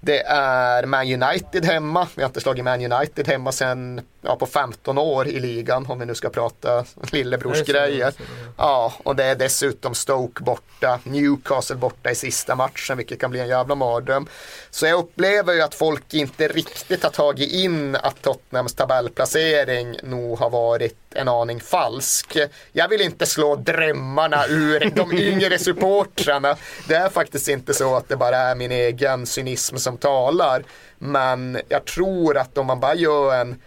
Det 0.00 0.22
är 0.26 0.86
Man 0.86 1.22
United 1.22 1.64
hemma, 1.64 2.08
vi 2.14 2.22
har 2.22 2.28
inte 2.28 2.40
slagit 2.40 2.64
Man 2.64 2.92
United 2.92 3.28
hemma 3.28 3.52
sedan 3.52 4.00
ja, 4.22 4.36
på 4.36 4.46
15 4.46 4.98
år 4.98 5.28
i 5.28 5.40
ligan 5.40 5.86
om 5.88 5.98
vi 5.98 6.06
nu 6.06 6.14
ska 6.14 6.30
prata 6.30 6.84
lillebrorsgrejer. 7.12 8.12
Ja, 8.56 8.92
och 9.02 9.16
det 9.16 9.24
är 9.24 9.34
dessutom 9.34 9.94
Stoke 9.94 10.42
borta, 10.42 11.00
Newcastle 11.04 11.76
borta 11.76 12.10
i 12.10 12.14
sista 12.14 12.54
matchen 12.54 12.96
vilket 12.96 13.20
kan 13.20 13.30
bli 13.30 13.40
en 13.40 13.48
jävla 13.48 13.74
mardröm. 13.74 14.26
Så 14.70 14.86
jag 14.86 14.98
upplever 14.98 15.52
ju 15.52 15.60
att 15.60 15.74
folk 15.74 16.14
inte 16.14 16.48
riktigt 16.48 17.02
har 17.02 17.10
tagit 17.10 17.52
in 17.52 17.96
att 17.96 18.22
Tottenhams 18.40 18.74
tabellplacering 18.74 19.96
nog 20.02 20.38
har 20.38 20.50
varit 20.50 20.96
en 21.14 21.28
aning 21.28 21.60
falsk. 21.60 22.36
Jag 22.72 22.88
vill 22.88 23.00
inte 23.00 23.26
slå 23.26 23.56
drömmarna 23.56 24.46
ur 24.48 24.90
de 24.94 25.12
yngre 25.18 25.58
supportrarna. 25.58 26.56
Det 26.88 26.94
är 26.94 27.08
faktiskt 27.08 27.48
inte 27.48 27.74
så 27.74 27.96
att 27.96 28.08
det 28.08 28.16
bara 28.16 28.36
är 28.36 28.54
min 28.54 28.72
egen 28.72 29.26
cynism 29.26 29.76
som 29.76 29.96
talar. 29.96 30.64
Men 30.98 31.60
jag 31.68 31.84
tror 31.84 32.36
att 32.36 32.58
om 32.58 32.66
man 32.66 32.80
bara 32.80 32.94
gör 32.94 33.34
en, 33.34 33.60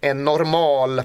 en 0.00 0.24
normal 0.24 1.02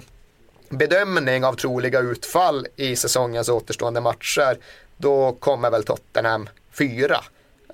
bedömning 0.69 1.45
av 1.45 1.53
troliga 1.53 1.99
utfall 1.99 2.67
i 2.75 2.95
säsongens 2.95 3.49
återstående 3.49 4.01
matcher 4.01 4.57
då 4.97 5.31
kommer 5.31 5.71
väl 5.71 5.83
Tottenham 5.83 6.49
fyra. 6.71 7.23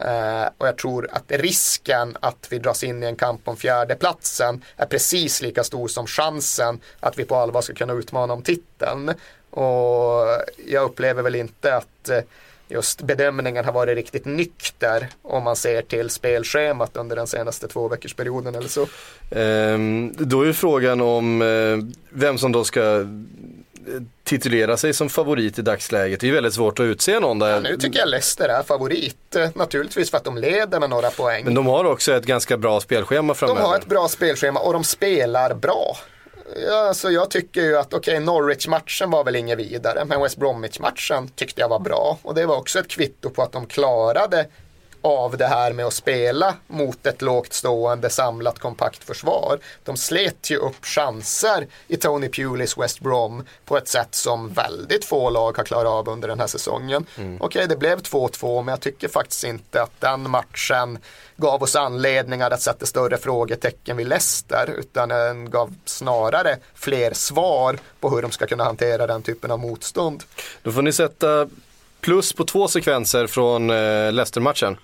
Eh, 0.05 0.49
och 0.57 0.67
jag 0.67 0.77
tror 0.77 1.07
att 1.11 1.23
risken 1.27 2.17
att 2.19 2.47
vi 2.49 2.59
dras 2.59 2.83
in 2.83 3.03
i 3.03 3.05
en 3.05 3.15
kamp 3.15 3.47
om 3.47 3.57
fjärdeplatsen 3.57 4.63
är 4.77 4.85
precis 4.85 5.41
lika 5.41 5.63
stor 5.63 5.87
som 5.87 6.07
chansen 6.07 6.79
att 6.99 7.19
vi 7.19 7.25
på 7.25 7.35
allvar 7.35 7.61
ska 7.61 7.73
kunna 7.73 7.93
utmana 7.93 8.33
om 8.33 8.41
titeln. 8.41 9.11
Och 9.49 10.27
jag 10.67 10.83
upplever 10.83 11.23
väl 11.23 11.35
inte 11.35 11.75
att 11.75 12.09
eh, 12.09 12.19
just 12.67 13.01
bedömningen 13.01 13.65
har 13.65 13.71
varit 13.71 13.95
riktigt 13.95 14.25
nykter 14.25 15.07
om 15.21 15.43
man 15.43 15.55
ser 15.55 15.81
till 15.81 16.09
spelschemat 16.09 16.97
under 16.97 17.15
den 17.15 17.27
senaste 17.27 17.67
två 17.67 17.87
veckors 17.87 18.13
perioden 18.13 18.55
eller 18.55 18.67
så. 18.67 18.87
Ehm, 19.31 20.13
då 20.17 20.41
är 20.41 20.45
ju 20.45 20.53
frågan 20.53 21.01
om 21.01 21.41
eh, 21.41 21.97
vem 22.09 22.37
som 22.37 22.51
då 22.51 22.63
ska 22.63 23.05
titulera 24.23 24.77
sig 24.77 24.93
som 24.93 25.09
favorit 25.09 25.59
i 25.59 25.61
dagsläget. 25.61 26.19
Det 26.19 26.25
är 26.25 26.27
ju 26.27 26.33
väldigt 26.33 26.53
svårt 26.53 26.79
att 26.79 26.83
utse 26.83 27.19
någon 27.19 27.39
där. 27.39 27.49
Ja, 27.49 27.59
nu 27.59 27.77
tycker 27.77 27.99
jag 27.99 28.09
Leicester 28.09 28.49
är 28.49 28.63
favorit. 28.63 29.35
Eh, 29.35 29.49
Naturligtvis 29.55 30.09
för 30.11 30.17
att 30.17 30.23
de 30.23 30.37
leder 30.37 30.79
med 30.79 30.89
några 30.89 31.09
poäng. 31.09 31.45
Men 31.45 31.53
de 31.53 31.65
har 31.65 31.85
också 31.85 32.13
ett 32.13 32.25
ganska 32.25 32.57
bra 32.57 32.79
spelschema 32.79 33.33
De 33.33 33.37
framöver. 33.37 33.61
har 33.61 33.75
ett 33.77 33.85
bra 33.85 34.07
spelschema 34.07 34.59
och 34.59 34.73
de 34.73 34.83
spelar 34.83 35.53
bra. 35.53 35.97
Ja, 36.67 36.87
alltså 36.87 37.11
jag 37.11 37.29
tycker 37.29 37.61
ju 37.61 37.77
att 37.77 37.93
okej, 37.93 38.19
Norwich-matchen 38.19 39.11
var 39.11 39.23
väl 39.23 39.35
inget 39.35 39.59
vidare, 39.59 40.05
men 40.05 40.21
West 40.21 40.37
Bromwich-matchen 40.37 41.27
tyckte 41.35 41.61
jag 41.61 41.69
var 41.69 41.79
bra. 41.79 42.17
Och 42.21 42.35
det 42.35 42.45
var 42.45 42.57
också 42.57 42.79
ett 42.79 42.87
kvitto 42.87 43.29
på 43.29 43.41
att 43.43 43.51
de 43.51 43.65
klarade 43.65 44.45
av 45.01 45.37
det 45.37 45.47
här 45.47 45.73
med 45.73 45.85
att 45.85 45.93
spela 45.93 46.55
mot 46.67 47.05
ett 47.05 47.21
lågt 47.21 47.53
stående 47.53 48.09
samlat 48.09 48.59
kompakt 48.59 49.03
försvar. 49.03 49.59
De 49.83 49.97
slet 49.97 50.49
ju 50.49 50.57
upp 50.57 50.85
chanser 50.85 51.67
i 51.87 51.97
Tony 51.97 52.29
Pulis 52.29 52.77
West 52.77 52.99
Brom 52.99 53.45
på 53.65 53.77
ett 53.77 53.87
sätt 53.87 54.15
som 54.15 54.49
väldigt 54.49 55.05
få 55.05 55.29
lag 55.29 55.57
har 55.57 55.63
klarat 55.63 55.91
av 55.91 56.09
under 56.09 56.27
den 56.27 56.39
här 56.39 56.47
säsongen. 56.47 57.05
Okej, 57.39 57.67
det 57.67 57.75
blev 57.75 57.99
2-2 57.99 58.63
men 58.63 58.71
jag 58.71 58.81
tycker 58.81 59.07
faktiskt 59.07 59.43
inte 59.43 59.81
att 59.81 59.91
den 59.99 60.29
matchen 60.29 60.99
gav 61.37 61.63
oss 61.63 61.75
anledningar 61.75 62.51
att 62.51 62.61
sätta 62.61 62.85
större 62.85 63.17
frågetecken 63.17 63.97
vid 63.97 64.07
Leicester 64.07 64.75
utan 64.77 65.09
den 65.09 65.49
gav 65.49 65.75
snarare 65.85 66.57
fler 66.73 67.13
svar 67.13 67.79
på 67.99 68.09
hur 68.09 68.21
de 68.21 68.31
ska 68.31 68.47
kunna 68.47 68.63
hantera 68.63 69.07
den 69.07 69.21
typen 69.21 69.51
av 69.51 69.59
motstånd. 69.59 70.23
Då 70.63 70.71
får 70.71 70.81
ni 70.81 70.91
sätta 70.93 71.47
plus 72.01 72.33
på 72.33 72.45
två 72.45 72.67
sekvenser 72.67 73.27
från 73.27 73.69
eh, 73.69 74.11
Leicester-matchen. 74.11 74.77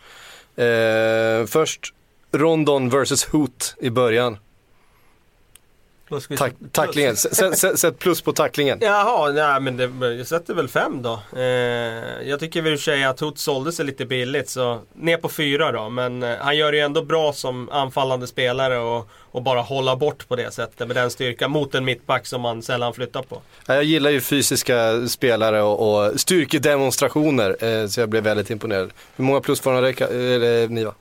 Eh, 0.56 1.46
först 1.48 1.94
Rondon 2.32 2.90
vs 2.90 3.26
Hoot 3.26 3.76
i 3.80 3.90
början. 3.90 4.38
Se- 6.38 6.52
tacklingen, 6.72 7.16
sätt, 7.18 8.00
plus 8.00 8.22
på 8.22 8.34
tacklingen. 8.34 8.78
Jaha, 8.82 9.32
nej 9.32 9.60
men 9.60 9.78
det, 9.78 10.16
jag 10.16 10.28
sätter 10.28 10.54
väl 10.54 10.68
fem 10.68 11.02
då. 11.02 11.20
Eh, 11.36 11.44
jag 12.30 12.40
tycker 12.40 12.62
väl 12.62 12.74
i 12.74 12.76
och 12.76 12.80
för 12.80 12.84
sig 12.84 13.04
att 13.04 13.20
Hoot 13.20 13.40
sålde 13.40 13.72
sig 13.72 13.86
lite 13.86 14.06
billigt 14.06 14.50
så 14.50 14.80
ner 14.94 15.18
på 15.18 15.30
fyra 15.30 15.72
då. 15.72 15.90
Men 15.90 16.24
eh, 16.24 16.36
han 16.40 16.58
gör 16.58 16.72
det 16.72 16.78
ju 16.78 16.84
ändå 16.84 17.04
bra 17.04 17.34
som 17.34 17.70
anfallande 17.70 18.28
spelare 18.28 18.78
och, 18.80 19.10
och 19.32 19.42
bara 19.42 19.62
hålla 19.62 19.96
bort 19.96 20.28
på 20.28 20.36
det 20.36 20.54
sättet 20.54 20.88
med 20.88 20.96
den 20.96 21.12
styrka 21.12 21.48
mot 21.48 21.76
en 21.76 21.86
mittback 21.86 22.26
som 22.28 22.42
man 22.42 22.62
sällan 22.62 22.94
flyttar 22.94 23.22
på. 23.22 23.42
Ja, 23.66 23.74
Jag 23.74 23.84
gillar 23.84 24.10
ju 24.10 24.22
fysiska 24.22 25.08
spelare 25.08 25.62
och, 25.62 26.04
och 26.06 26.20
styrkedemonstrationer 26.20 27.64
eh, 27.64 27.88
så 27.88 28.00
jag 28.00 28.10
blev 28.10 28.24
väldigt 28.24 28.50
imponerad. 28.50 28.90
Hur 29.16 29.24
många 29.24 29.42
plus 29.42 29.60
får 29.60 29.74
han 29.74 29.82
räcka, 29.82 30.08
eller 30.08 30.68
Niva? 30.68 30.94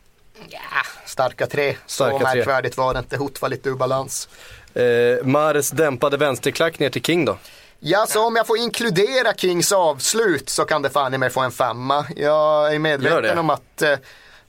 Ja, 0.50 0.58
starka 1.06 1.46
tre. 1.46 1.76
Starka 1.86 2.12
så 2.12 2.18
tre. 2.18 2.34
märkvärdigt 2.36 2.76
var 2.76 2.92
det 2.94 2.98
inte. 2.98 3.16
Hot 3.16 3.42
var 3.42 3.48
lite 3.48 3.68
ur 3.68 3.74
balans. 3.74 4.28
Eh, 4.76 5.26
Mares 5.26 5.70
dämpade 5.70 6.16
vänsterklack 6.16 6.78
ner 6.78 6.90
till 6.90 7.02
King 7.02 7.24
då? 7.24 7.38
Ja, 7.80 8.06
så 8.08 8.26
om 8.26 8.36
jag 8.36 8.46
får 8.46 8.58
inkludera 8.58 9.34
Kings 9.34 9.72
avslut 9.72 10.48
så 10.48 10.64
kan 10.64 10.82
det 10.82 10.90
fan 10.90 11.14
i 11.14 11.18
mig 11.18 11.30
få 11.30 11.40
en 11.40 11.50
femma. 11.50 12.06
Jag 12.16 12.74
är 12.74 12.78
medveten 12.78 13.38
om 13.38 13.50
att 13.50 13.82
eh, 13.82 13.96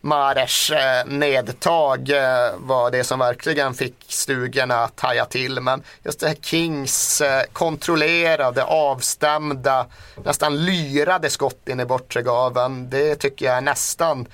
Mares 0.01 0.69
eh, 0.69 1.05
nedtag 1.05 2.09
eh, 2.09 2.51
var 2.57 2.91
det 2.91 3.03
som 3.03 3.19
verkligen 3.19 3.73
fick 3.73 3.95
stugorna 4.07 4.75
att 4.75 4.99
haja 4.99 5.25
till. 5.25 5.59
Men 5.61 5.83
just 6.03 6.19
det 6.19 6.27
här 6.27 6.35
Kings 6.35 7.21
eh, 7.21 7.43
kontrollerade, 7.53 8.63
avstämda, 8.63 9.85
nästan 10.25 10.65
lyrade 10.65 11.29
skott 11.29 11.69
in 11.69 11.79
i 11.79 11.85
bortre 11.85 12.21
gaven. 12.21 12.89
Det 12.89 13.15
tycker 13.15 13.45
jag 13.45 13.57
är 13.57 13.61
nästan 13.61 14.27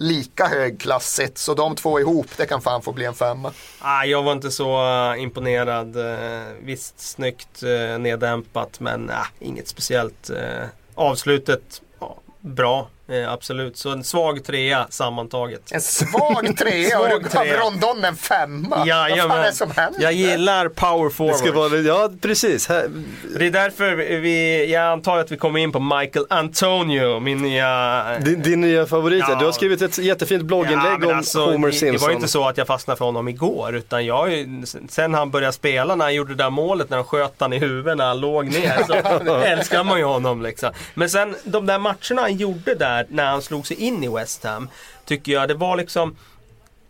lika 0.00 0.46
högklassigt. 0.46 1.38
Så 1.38 1.54
de 1.54 1.76
två 1.76 2.00
ihop, 2.00 2.26
det 2.36 2.46
kan 2.46 2.62
fan 2.62 2.82
få 2.82 2.92
bli 2.92 3.04
en 3.04 3.14
femma. 3.14 3.52
Ah, 3.78 4.04
jag 4.04 4.22
var 4.22 4.32
inte 4.32 4.50
så 4.50 4.86
eh, 4.86 5.22
imponerad. 5.22 5.96
Eh, 5.96 6.52
visst 6.62 7.00
snyggt 7.00 7.62
eh, 7.62 7.98
neddämpat 7.98 8.80
men 8.80 9.10
ah, 9.10 9.26
inget 9.38 9.68
speciellt. 9.68 10.30
Avslutet, 10.30 10.72
avslutet 10.94 11.82
bra. 12.40 12.88
Eh, 13.10 13.32
absolut, 13.32 13.76
så 13.76 13.90
en 13.90 14.04
svag 14.04 14.44
trea 14.44 14.86
sammantaget. 14.90 15.72
En 15.72 15.80
svag 15.80 16.56
trea 16.58 17.00
och 17.00 17.08
du 17.08 17.28
gav 17.28 17.46
Rondon 17.46 18.04
en 18.04 18.16
femma. 18.16 18.82
Ja, 18.86 19.06
Vad 19.10 19.18
fan 19.18 19.30
är 19.30 19.42
det 19.42 19.52
som 19.52 19.70
händer? 19.70 20.02
Jag 20.02 20.12
gillar 20.12 20.68
power 20.68 21.10
forward. 21.10 21.34
Det 21.34 21.38
ska 21.38 21.52
vara, 21.52 21.76
ja, 21.76 22.10
precis. 22.20 22.68
Här. 22.68 22.90
Det 23.38 23.46
är 23.46 23.50
därför 23.50 23.96
vi, 23.96 24.66
jag 24.72 24.82
antar 24.82 25.18
att 25.18 25.32
vi 25.32 25.36
kommer 25.36 25.60
in 25.60 25.72
på 25.72 25.80
Michael 25.80 26.26
Antonio, 26.30 27.20
min 27.20 27.38
nya... 27.38 28.04
Din, 28.18 28.42
din 28.42 28.60
nya 28.60 28.86
favorit, 28.86 29.24
ja. 29.28 29.34
Du 29.34 29.44
har 29.44 29.52
skrivit 29.52 29.82
ett 29.82 29.98
jättefint 29.98 30.42
blogginlägg 30.42 30.98
ja, 31.02 31.06
om 31.06 31.16
alltså, 31.16 31.50
Homer 31.50 31.68
det, 31.68 31.74
Simpson. 31.74 31.92
Det 31.92 32.02
var 32.02 32.08
ju 32.08 32.14
inte 32.14 32.28
så 32.28 32.48
att 32.48 32.58
jag 32.58 32.66
fastnade 32.66 32.98
för 32.98 33.04
honom 33.04 33.28
igår, 33.28 33.74
utan 33.74 34.06
jag, 34.06 34.46
sen 34.88 35.14
han 35.14 35.30
började 35.30 35.52
spela, 35.52 35.94
när 35.94 36.04
han 36.04 36.14
gjorde 36.14 36.34
det 36.34 36.42
där 36.42 36.50
målet, 36.50 36.90
när 36.90 36.96
han 36.96 37.06
sköt 37.06 37.34
han 37.38 37.52
i 37.52 37.58
huvudet 37.58 37.96
när 37.96 38.06
han 38.06 38.20
låg 38.20 38.44
ner, 38.44 38.84
så 38.86 39.34
älskar 39.44 39.84
man 39.84 39.98
ju 39.98 40.04
honom 40.04 40.42
liksom. 40.42 40.70
Men 40.94 41.10
sen 41.10 41.36
de 41.44 41.66
där 41.66 41.78
matcherna 41.78 42.22
han 42.22 42.36
gjorde 42.36 42.74
där, 42.74 42.99
när 43.08 43.26
han 43.26 43.42
slog 43.42 43.66
sig 43.66 43.76
in 43.76 44.04
i 44.04 44.08
West 44.08 44.44
Ham. 44.44 44.68
Tycker 45.04 45.32
jag 45.32 45.48
det 45.48 45.54
var 45.54 45.76
liksom 45.76 46.16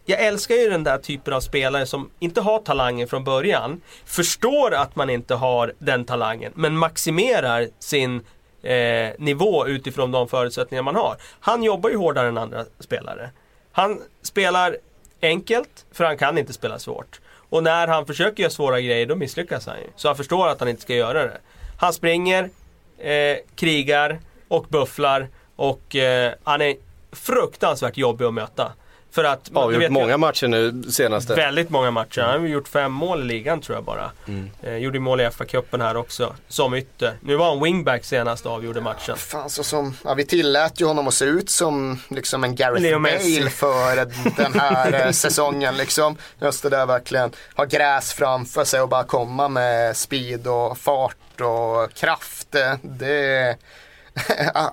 jag 0.04 0.20
älskar 0.20 0.54
ju 0.54 0.70
den 0.70 0.84
där 0.84 0.98
typen 0.98 1.34
av 1.34 1.40
spelare 1.40 1.86
som 1.86 2.10
inte 2.18 2.40
har 2.40 2.58
talangen 2.58 3.08
från 3.08 3.24
början. 3.24 3.80
Förstår 4.04 4.74
att 4.74 4.96
man 4.96 5.10
inte 5.10 5.34
har 5.34 5.72
den 5.78 6.04
talangen 6.04 6.52
men 6.54 6.76
maximerar 6.76 7.68
sin 7.78 8.24
eh, 8.62 9.10
nivå 9.18 9.66
utifrån 9.66 10.12
de 10.12 10.28
förutsättningar 10.28 10.82
man 10.82 10.96
har. 10.96 11.16
Han 11.40 11.62
jobbar 11.62 11.90
ju 11.90 11.96
hårdare 11.96 12.28
än 12.28 12.38
andra 12.38 12.64
spelare. 12.78 13.30
Han 13.72 14.00
spelar 14.22 14.76
enkelt 15.22 15.86
för 15.92 16.04
han 16.04 16.18
kan 16.18 16.38
inte 16.38 16.52
spela 16.52 16.78
svårt. 16.78 17.20
Och 17.50 17.62
när 17.62 17.88
han 17.88 18.06
försöker 18.06 18.42
göra 18.42 18.50
svåra 18.50 18.80
grejer 18.80 19.06
då 19.06 19.16
misslyckas 19.16 19.66
han 19.66 19.78
ju. 19.78 19.86
Så 19.96 20.08
han 20.08 20.16
förstår 20.16 20.48
att 20.48 20.60
han 20.60 20.68
inte 20.68 20.82
ska 20.82 20.94
göra 20.94 21.22
det. 21.22 21.40
Han 21.78 21.92
springer, 21.92 22.50
eh, 22.98 23.36
krigar 23.54 24.20
och 24.48 24.66
bufflar 24.68 25.28
och 25.60 25.96
eh, 25.96 26.32
han 26.44 26.60
är 26.60 26.76
fruktansvärt 27.12 27.96
jobbig 27.96 28.24
att 28.24 28.34
möta. 28.34 28.72
För 29.12 29.24
att, 29.24 29.50
Avgjort 29.54 29.82
vet, 29.82 29.92
många 29.92 30.16
matcher 30.16 30.48
nu 30.48 30.82
senaste. 30.82 31.34
Väldigt 31.34 31.70
många 31.70 31.90
matcher. 31.90 32.20
Han 32.20 32.40
har 32.40 32.46
gjort 32.46 32.68
fem 32.68 32.92
mål 32.92 33.20
i 33.20 33.24
ligan 33.24 33.60
tror 33.60 33.76
jag 33.76 33.84
bara. 33.84 34.10
Mm. 34.28 34.50
Eh, 34.62 34.76
gjorde 34.76 35.00
mål 35.00 35.20
i 35.20 35.24
FA-cupen 35.24 35.82
här 35.82 35.96
också, 35.96 36.34
som 36.48 36.74
ytter. 36.74 37.14
Nu 37.20 37.36
var 37.36 37.48
han 37.48 37.64
wingback 37.64 38.04
senast 38.04 38.46
och 38.46 38.52
avgjorde 38.52 38.80
matchen. 38.80 39.16
Fan, 39.16 39.50
så 39.50 39.64
som, 39.64 39.96
ja, 40.04 40.14
vi 40.14 40.26
tillät 40.26 40.80
ju 40.80 40.84
honom 40.84 41.08
att 41.08 41.14
se 41.14 41.24
ut 41.24 41.50
som 41.50 42.00
liksom 42.08 42.44
en 42.44 42.54
Gareth 42.54 42.82
Leo 42.82 42.98
Bale 42.98 43.14
Messi. 43.14 43.50
för 43.50 43.96
den 44.42 44.60
här 44.60 45.06
eh, 45.06 45.10
säsongen. 45.10 45.76
Liksom. 45.76 46.16
Just 46.40 46.62
det 46.62 46.68
där 46.68 46.86
verkligen, 46.86 47.32
ha 47.54 47.64
gräs 47.64 48.12
framför 48.12 48.64
sig 48.64 48.80
och 48.80 48.88
bara 48.88 49.04
komma 49.04 49.48
med 49.48 49.96
speed 49.96 50.46
och 50.46 50.78
fart 50.78 51.40
och 51.40 51.94
kraft. 51.94 52.56
Det 52.82 53.56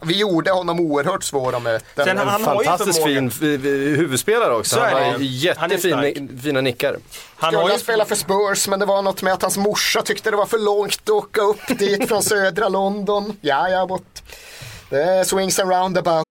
vi 0.03 0.19
gjorde 0.19 0.51
honom 0.51 0.79
oerhört 0.79 1.23
svår 1.23 1.55
att 1.55 1.61
möta. 1.61 2.03
Sen, 2.03 2.17
en 2.17 2.39
fantastiskt 2.39 3.03
fin 3.03 3.31
huvudspelare 3.61 4.55
också. 4.55 4.75
Så 4.75 4.81
han 4.81 4.93
har 4.93 5.17
jättefina 5.19 6.61
nickar. 6.61 6.97
Han 7.35 7.51
Skulle 7.51 7.73
ha 7.73 7.79
spela 7.79 8.05
för 8.05 8.15
Spurs 8.15 8.67
men 8.67 8.79
det 8.79 8.85
var 8.85 9.01
något 9.01 9.21
med 9.21 9.33
att 9.33 9.41
hans 9.41 9.57
morsa 9.57 10.01
tyckte 10.01 10.31
det 10.31 10.37
var 10.37 10.45
för 10.45 10.59
långt 10.59 11.01
att 11.03 11.09
åka 11.09 11.41
upp 11.41 11.79
dit 11.79 12.07
från 12.07 12.23
södra 12.33 12.69
London. 12.69 13.37
Ja, 13.41 13.69
ja, 13.69 13.85
but 13.85 14.23
the 14.89 15.25
swings 15.25 15.59
and 15.59 15.71
roundabout. 15.71 16.23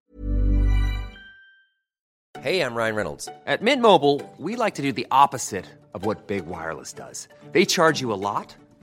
Hej, 2.42 2.57
jag 2.57 2.76
Ryan 2.76 2.96
Reynolds. 2.96 3.28
At 3.46 3.61
Mint 3.61 3.82
Mobile, 3.82 4.20
we 4.38 4.64
like 4.64 4.76
to 4.76 4.82
do 4.82 4.92
the 4.92 5.07
opposite 5.11 5.64
of 5.92 6.07
what 6.07 6.26
Big 6.26 6.46
Wireless 6.46 6.92
does. 6.92 7.28
They 7.52 7.64
charge 7.64 8.02
you 8.02 8.12
a 8.12 8.16
lot. 8.16 8.54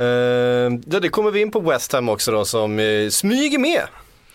Uh, 0.00 0.06
ja, 0.86 1.00
det 1.00 1.08
kommer 1.08 1.30
vi 1.30 1.40
in 1.40 1.50
på 1.50 1.60
West 1.60 1.92
Ham 1.92 2.08
också 2.08 2.30
då 2.30 2.44
som 2.44 2.78
uh, 2.78 3.10
smyger 3.10 3.58
med. 3.58 3.82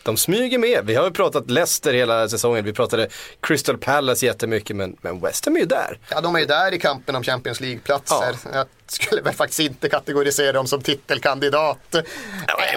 De 0.03 0.18
smyger 0.18 0.57
med. 0.57 0.86
Vi 0.86 0.95
har 0.95 1.05
ju 1.05 1.12
pratat 1.12 1.49
Leicester 1.49 1.93
hela 1.93 2.30
säsongen. 2.30 2.66
Vi 2.66 2.74
pratade 2.74 3.07
Crystal 3.41 3.78
Palace 3.78 4.26
jättemycket 4.26 4.76
men, 4.76 4.95
men 5.01 5.20
West 5.20 5.45
Ham 5.45 5.55
är 5.55 5.59
ju 5.59 5.66
där. 5.66 5.99
Ja 6.09 6.22
de 6.22 6.36
är 6.36 6.39
ju 6.39 6.45
där 6.45 6.74
i 6.74 6.80
kampen 6.80 7.16
om 7.16 7.24
Champions 7.24 7.62
League-platser. 7.62 8.36
Ja. 8.43 8.49
Jag 8.53 8.66
skulle 8.88 9.22
väl 9.22 9.34
faktiskt 9.34 9.59
inte 9.59 9.89
kategorisera 9.89 10.51
dem 10.51 10.68
som 10.68 10.82
titelkandidat. 10.82 11.80
Ja, 11.91 11.99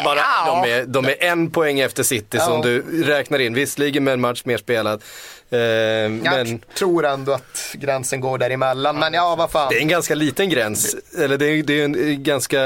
bara, 0.04 0.16
ja. 0.16 0.62
de, 0.64 0.70
är, 0.70 0.84
de 0.84 1.04
är 1.04 1.22
en 1.22 1.50
poäng 1.50 1.80
efter 1.80 2.02
City 2.02 2.36
ja. 2.36 2.44
som 2.44 2.60
du 2.62 3.02
räknar 3.04 3.38
in. 3.38 3.54
Visserligen 3.54 4.04
med 4.04 4.14
en 4.14 4.20
match 4.20 4.42
mer 4.44 4.58
spelad. 4.58 5.02
Eh, 5.50 5.58
jag 5.58 6.22
men... 6.22 6.60
tror 6.78 7.06
ändå 7.06 7.32
att 7.32 7.70
gränsen 7.72 8.20
går 8.20 8.38
däremellan. 8.38 8.98
Men 8.98 9.14
ja, 9.14 9.36
vad 9.36 9.50
fan. 9.50 9.68
Det 9.70 9.76
är 9.76 9.80
en 9.80 9.88
ganska 9.88 10.14
liten 10.14 10.48
gräns. 10.48 10.96
Eller 11.18 11.38
det 11.38 11.46
är, 11.46 11.62
det 11.62 11.80
är 11.80 11.84
en 11.84 12.22
ganska 12.22 12.60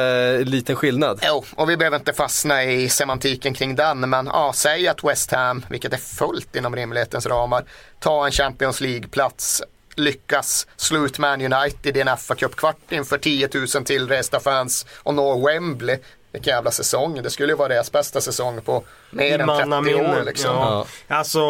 liten 0.44 0.76
skillnad. 0.76 1.20
Jo, 1.22 1.44
och 1.54 1.70
vi 1.70 1.76
behöver 1.76 1.96
inte 1.96 2.12
fastna 2.12 2.64
i 2.64 2.88
semantiken 2.88 3.54
kring 3.54 3.74
den. 3.74 4.10
Men 4.10 4.26
ja, 4.26 4.52
säg 4.54 4.88
att 4.88 5.04
West 5.04 5.32
Ham, 5.32 5.64
vilket 5.68 5.92
är 5.92 5.96
fullt 5.96 6.56
inom 6.56 6.76
rimlighetens 6.76 7.26
ramar, 7.26 7.64
tar 8.00 8.26
en 8.26 8.32
Champions 8.32 8.80
League-plats 8.80 9.62
lyckas 9.98 10.66
slå 10.76 11.04
ut 11.04 11.18
Man 11.18 11.52
United 11.52 11.96
i 11.96 12.00
en 12.00 12.16
fa 12.16 12.34
Cup-kvart 12.34 12.92
inför 12.92 13.18
10 13.18 13.48
000 13.54 13.66
tillresta 13.66 14.40
fans 14.40 14.86
och 15.02 15.14
nå 15.14 15.46
Wembley. 15.46 15.98
Vilken 16.32 16.54
jävla 16.54 16.70
säsong. 16.70 17.22
Det 17.22 17.30
skulle 17.30 17.52
ju 17.52 17.56
vara 17.56 17.68
deras 17.68 17.92
bästa 17.92 18.20
säsong 18.20 18.60
på 18.60 18.84
mer 19.10 19.38
än 19.38 19.48
30 19.48 19.94
år. 19.94 20.24
Liksom. 20.24 20.50
Ja. 20.50 20.86
Alltså, 21.08 21.40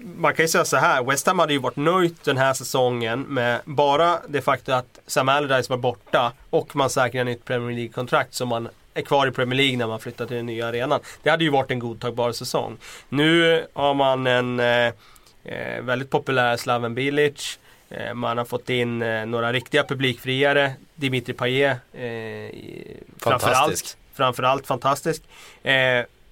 man 0.00 0.34
kan 0.34 0.44
ju 0.44 0.48
säga 0.48 0.64
så 0.64 0.76
här. 0.76 1.04
West 1.04 1.26
Ham 1.26 1.38
hade 1.38 1.52
ju 1.52 1.58
varit 1.58 1.76
nöjt 1.76 2.24
den 2.24 2.36
här 2.36 2.54
säsongen 2.54 3.20
med 3.20 3.60
bara 3.64 4.18
det 4.28 4.40
faktum 4.42 4.74
att 4.74 5.00
Sam 5.06 5.28
Allardyce 5.28 5.70
var 5.70 5.76
borta 5.76 6.32
och 6.50 6.76
man 6.76 6.90
säkrar 6.90 7.24
nytt 7.24 7.44
Premier 7.44 7.76
League-kontrakt 7.76 8.34
som 8.34 8.48
man 8.48 8.68
är 8.94 9.02
kvar 9.02 9.26
i 9.26 9.30
Premier 9.30 9.56
League 9.56 9.76
när 9.76 9.86
man 9.86 10.00
flyttar 10.00 10.26
till 10.26 10.36
den 10.36 10.46
nya 10.46 10.68
arenan. 10.68 11.00
Det 11.22 11.30
hade 11.30 11.44
ju 11.44 11.50
varit 11.50 11.70
en 11.70 11.78
godtagbar 11.78 12.32
säsong. 12.32 12.76
Nu 13.08 13.66
har 13.72 13.94
man 13.94 14.26
en 14.26 14.60
eh, 14.60 14.92
eh 15.44 15.82
väldigt 15.82 16.10
populär 16.10 16.56
Slaven 16.56 16.94
Bilic. 16.94 17.58
Eh, 17.90 18.14
man 18.14 18.38
har 18.38 18.44
fått 18.44 18.70
in 18.70 19.02
eh, 19.02 19.26
några 19.26 19.52
riktiga 19.52 19.84
publikfriare. 19.84 20.72
Dimitri 20.94 21.34
Payet 21.34 21.76
eh, 21.92 22.02
framförallt, 23.18 23.96
framförallt 24.14 24.66
fantastisk. 24.66 25.22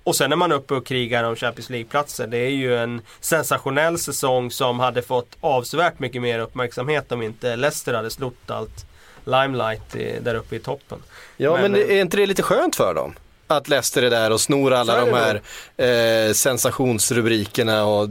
Och 0.09 0.17
sen 0.17 0.33
är 0.33 0.37
man 0.37 0.53
uppe 0.53 0.75
och 0.75 0.87
krigar 0.87 1.25
om 1.25 1.37
Champions 1.37 1.71
League-platser. 1.71 2.27
Det 2.27 2.39
är 2.39 2.51
ju 2.51 2.77
en 2.77 3.01
sensationell 3.21 3.99
säsong 3.99 4.51
som 4.51 4.81
hade 4.81 5.03
fått 5.03 5.37
avsevärt 5.41 5.99
mycket 5.99 6.23
mer 6.23 6.39
uppmärksamhet 6.39 7.13
om 7.13 7.23
inte 7.23 7.57
Leicester 7.57 7.95
hade 7.95 8.11
slott 8.11 8.51
allt 8.51 8.87
limelight 9.25 9.97
där 10.21 10.35
uppe 10.35 10.57
i 10.57 10.59
toppen. 10.59 10.99
Ja 11.37 11.53
men, 11.53 11.73
men 11.73 11.81
är 11.81 12.01
inte 12.01 12.17
det 12.17 12.27
lite 12.27 12.43
skönt 12.43 12.77
för 12.77 12.95
dem? 12.95 13.15
Att 13.47 13.69
Leicester 13.69 14.03
är 14.03 14.11
där 14.11 14.31
och 14.31 14.41
snor 14.41 14.73
alla 14.73 15.05
de 15.05 15.13
här 15.13 15.43
eh, 15.77 16.33
sensationsrubrikerna 16.33 17.85
och 17.85 18.09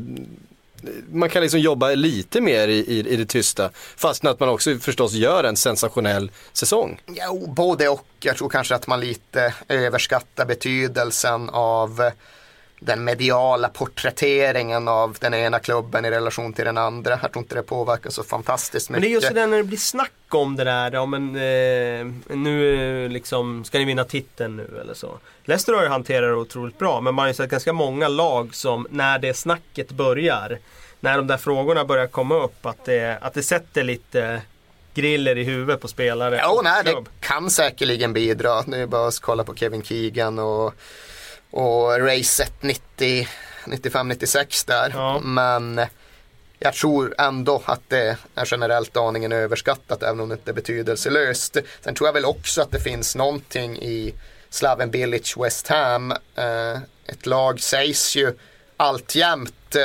man 1.11 1.29
kan 1.29 1.41
liksom 1.41 1.59
jobba 1.59 1.89
lite 1.95 2.41
mer 2.41 2.67
i, 2.67 2.77
i, 2.77 2.99
i 3.07 3.15
det 3.15 3.25
tysta. 3.25 3.69
fastän 3.95 4.31
att 4.31 4.39
man 4.39 4.49
också 4.49 4.77
förstås 4.79 5.13
gör 5.13 5.43
en 5.43 5.55
sensationell 5.55 6.31
säsong. 6.53 7.01
Jo, 7.07 7.47
både 7.47 7.89
och. 7.89 8.05
Jag 8.19 8.37
tror 8.37 8.49
kanske 8.49 8.75
att 8.75 8.87
man 8.87 8.99
lite 8.99 9.53
överskattar 9.67 10.45
betydelsen 10.45 11.49
av 11.49 12.11
den 12.79 13.03
mediala 13.03 13.69
porträtteringen 13.69 14.87
av 14.87 15.17
den 15.19 15.33
ena 15.33 15.59
klubben 15.59 16.05
i 16.05 16.11
relation 16.11 16.53
till 16.53 16.65
den 16.65 16.77
andra. 16.77 17.19
Jag 17.21 17.31
tror 17.31 17.43
inte 17.43 17.55
det 17.55 17.63
påverkar 17.63 18.09
så 18.09 18.23
fantastiskt 18.23 18.89
Men 18.89 19.01
mycket. 19.01 19.09
det 19.09 19.11
är 19.11 19.21
just 19.21 19.27
det 19.33 19.39
där 19.41 19.47
när 19.47 19.57
det 19.57 19.63
blir 19.63 19.77
snack 19.77 20.11
om 20.29 20.55
det 20.55 20.63
där, 20.63 20.91
ja 20.91 21.05
men 21.05 21.35
eh, 21.35 22.35
nu 22.35 23.03
eh, 23.05 23.09
liksom, 23.09 23.63
ska 23.63 23.79
ni 23.79 23.85
vinna 23.85 24.03
titeln 24.03 24.55
nu 24.55 24.79
eller 24.81 24.93
så. 24.93 25.19
Leicester 25.45 25.73
har 25.73 25.83
ju 25.83 25.89
hanterat 25.89 26.29
det 26.29 26.35
otroligt 26.35 26.77
bra, 26.77 27.01
men 27.01 27.15
man 27.15 27.23
har 27.23 27.27
ju 27.27 27.33
sett 27.33 27.49
ganska 27.49 27.73
många 27.73 28.07
lag 28.07 28.55
som 28.55 28.87
när 28.89 29.19
det 29.19 29.33
snacket 29.33 29.91
börjar, 29.91 30.59
när 30.99 31.17
de 31.17 31.27
där 31.27 31.37
frågorna 31.37 31.85
börjar 31.85 32.07
komma 32.07 32.35
upp, 32.35 32.65
att 32.65 32.85
det, 32.85 33.17
att 33.21 33.33
det 33.33 33.43
sätter 33.43 33.83
lite 33.83 34.41
griller 34.93 35.37
i 35.37 35.43
huvudet 35.43 35.81
på 35.81 35.87
spelare 35.87 36.45
och 36.45 36.63
nej, 36.63 36.83
det 36.83 36.95
kan 37.19 37.49
säkerligen 37.49 38.13
bidra. 38.13 38.61
Det 38.61 38.77
är 38.77 38.87
bara 38.87 39.07
att 39.07 39.19
kolla 39.19 39.43
på 39.43 39.55
Kevin 39.55 39.83
Keegan 39.83 40.39
och, 40.39 40.73
och 41.51 41.99
racet 41.99 42.63
90, 42.63 43.27
95-96 43.65 44.67
där. 44.67 44.91
Ja. 44.93 45.19
Men 45.19 45.81
jag 46.59 46.73
tror 46.73 47.15
ändå 47.17 47.61
att 47.65 47.81
det 47.87 48.17
är 48.35 48.45
generellt 48.45 48.97
aningen 48.97 49.31
överskattat 49.31 50.03
även 50.03 50.19
om 50.19 50.29
det 50.29 50.35
inte 50.35 50.51
är 50.51 50.55
betydelselöst. 50.55 51.57
Sen 51.81 51.95
tror 51.95 52.07
jag 52.07 52.13
väl 52.13 52.25
också 52.25 52.61
att 52.61 52.71
det 52.71 52.79
finns 52.79 53.15
någonting 53.15 53.77
i 53.77 54.13
Slaven 54.49 54.91
Bilic 54.91 55.37
West 55.37 55.67
Ham. 55.67 56.11
Eh, 56.35 56.77
ett 57.05 57.25
lag 57.25 57.61
sägs 57.61 58.15
ju 58.15 58.33
alltjämt 58.77 59.75
eh, 59.75 59.81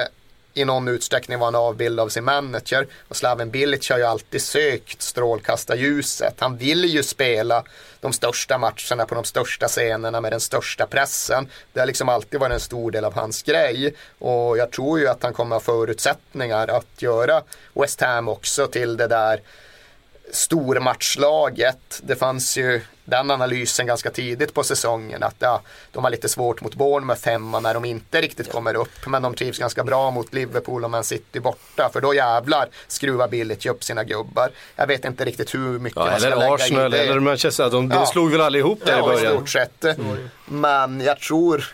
i 0.55 0.65
någon 0.65 0.89
utsträckning 0.89 1.39
vara 1.39 1.49
en 1.49 1.55
avbild 1.55 2.01
av 2.01 2.09
sin 2.09 2.25
manager. 2.25 2.87
Och 3.09 3.17
Slaven 3.17 3.51
Bilic 3.51 3.91
har 3.91 3.99
ju 3.99 4.05
alltid 4.05 4.43
sökt 4.43 5.03
strålkastarljuset. 5.03 6.35
Han 6.39 6.57
vill 6.57 6.85
ju 6.85 7.03
spela 7.03 7.65
de 8.01 8.13
största 8.13 8.59
matcherna 8.59 9.07
på 9.07 9.15
de 9.15 9.25
största 9.25 9.69
scenerna 9.69 10.21
med 10.21 10.33
den 10.33 10.41
största 10.41 10.87
pressen. 10.87 11.49
Det 11.73 11.81
har 11.81 11.87
liksom 11.87 12.09
alltid 12.09 12.41
varit 12.41 12.53
en 12.53 12.61
stor 12.61 12.91
del 12.91 13.05
av 13.05 13.15
hans 13.15 13.43
grej. 13.43 13.95
Och 14.19 14.59
jag 14.59 14.71
tror 14.71 14.99
ju 15.01 15.09
att 15.09 15.23
han 15.23 15.33
kommer 15.33 15.57
ha 15.57 15.61
förutsättningar 15.61 16.69
att 16.69 17.03
göra 17.03 17.43
West 17.75 18.01
Ham 18.01 18.29
också 18.29 18.67
till 18.67 18.97
det 18.97 19.07
där 19.07 19.41
stormatchlaget. 20.31 22.01
Det 22.03 22.17
fanns 22.17 22.57
ju 22.57 22.81
den 23.05 23.31
analysen 23.31 23.87
ganska 23.87 24.11
tidigt 24.11 24.55
på 24.55 24.63
säsongen 24.65 25.23
att 25.23 25.35
ja, 25.39 25.61
de 25.93 26.05
har 26.05 26.11
lite 26.11 26.29
svårt 26.29 26.61
mot 26.61 26.75
Bournemouth 26.75 27.29
hemma 27.29 27.61
när 27.61 27.75
de 27.75 27.85
inte 27.85 28.21
riktigt 28.21 28.53
kommer 28.53 28.75
upp. 28.75 29.07
Men 29.07 29.23
de 29.23 29.35
trivs 29.35 29.59
ganska 29.59 29.85
bra 29.85 30.11
mot 30.11 30.35
Liverpool 30.35 30.85
och 30.85 30.91
Man 30.91 31.05
City 31.05 31.41
borta. 31.41 31.91
För 31.93 32.01
då 32.01 32.15
jävlar 32.15 32.69
skruvar 32.89 33.29
Billich 33.29 33.67
upp 33.67 33.85
sina 33.85 34.05
gubbar. 34.05 34.51
Jag 34.77 34.87
vet 34.87 35.05
inte 35.05 35.25
riktigt 35.25 35.55
hur 35.55 35.79
mycket 35.79 35.97
Ja, 35.97 36.07
man 36.11 36.21
ska 36.21 36.27
eller 36.29 36.37
lägga 36.37 36.55
Arsenal 36.55 36.95
i 36.95 36.99
det. 36.99 37.05
eller 37.05 37.21
Manchester, 37.21 37.71
de, 37.71 37.89
de 37.89 37.95
Ja. 37.99 38.07
slog 38.07 38.31
väl 38.31 38.41
allihop 38.41 38.81
där 38.85 38.93
i 38.93 38.99
Ja, 38.99 39.13
i 39.13 39.17
början. 39.17 39.33
stort 39.33 39.49
sett. 39.49 39.85
Men 40.47 41.01
jag 41.01 41.21
tror 41.21 41.65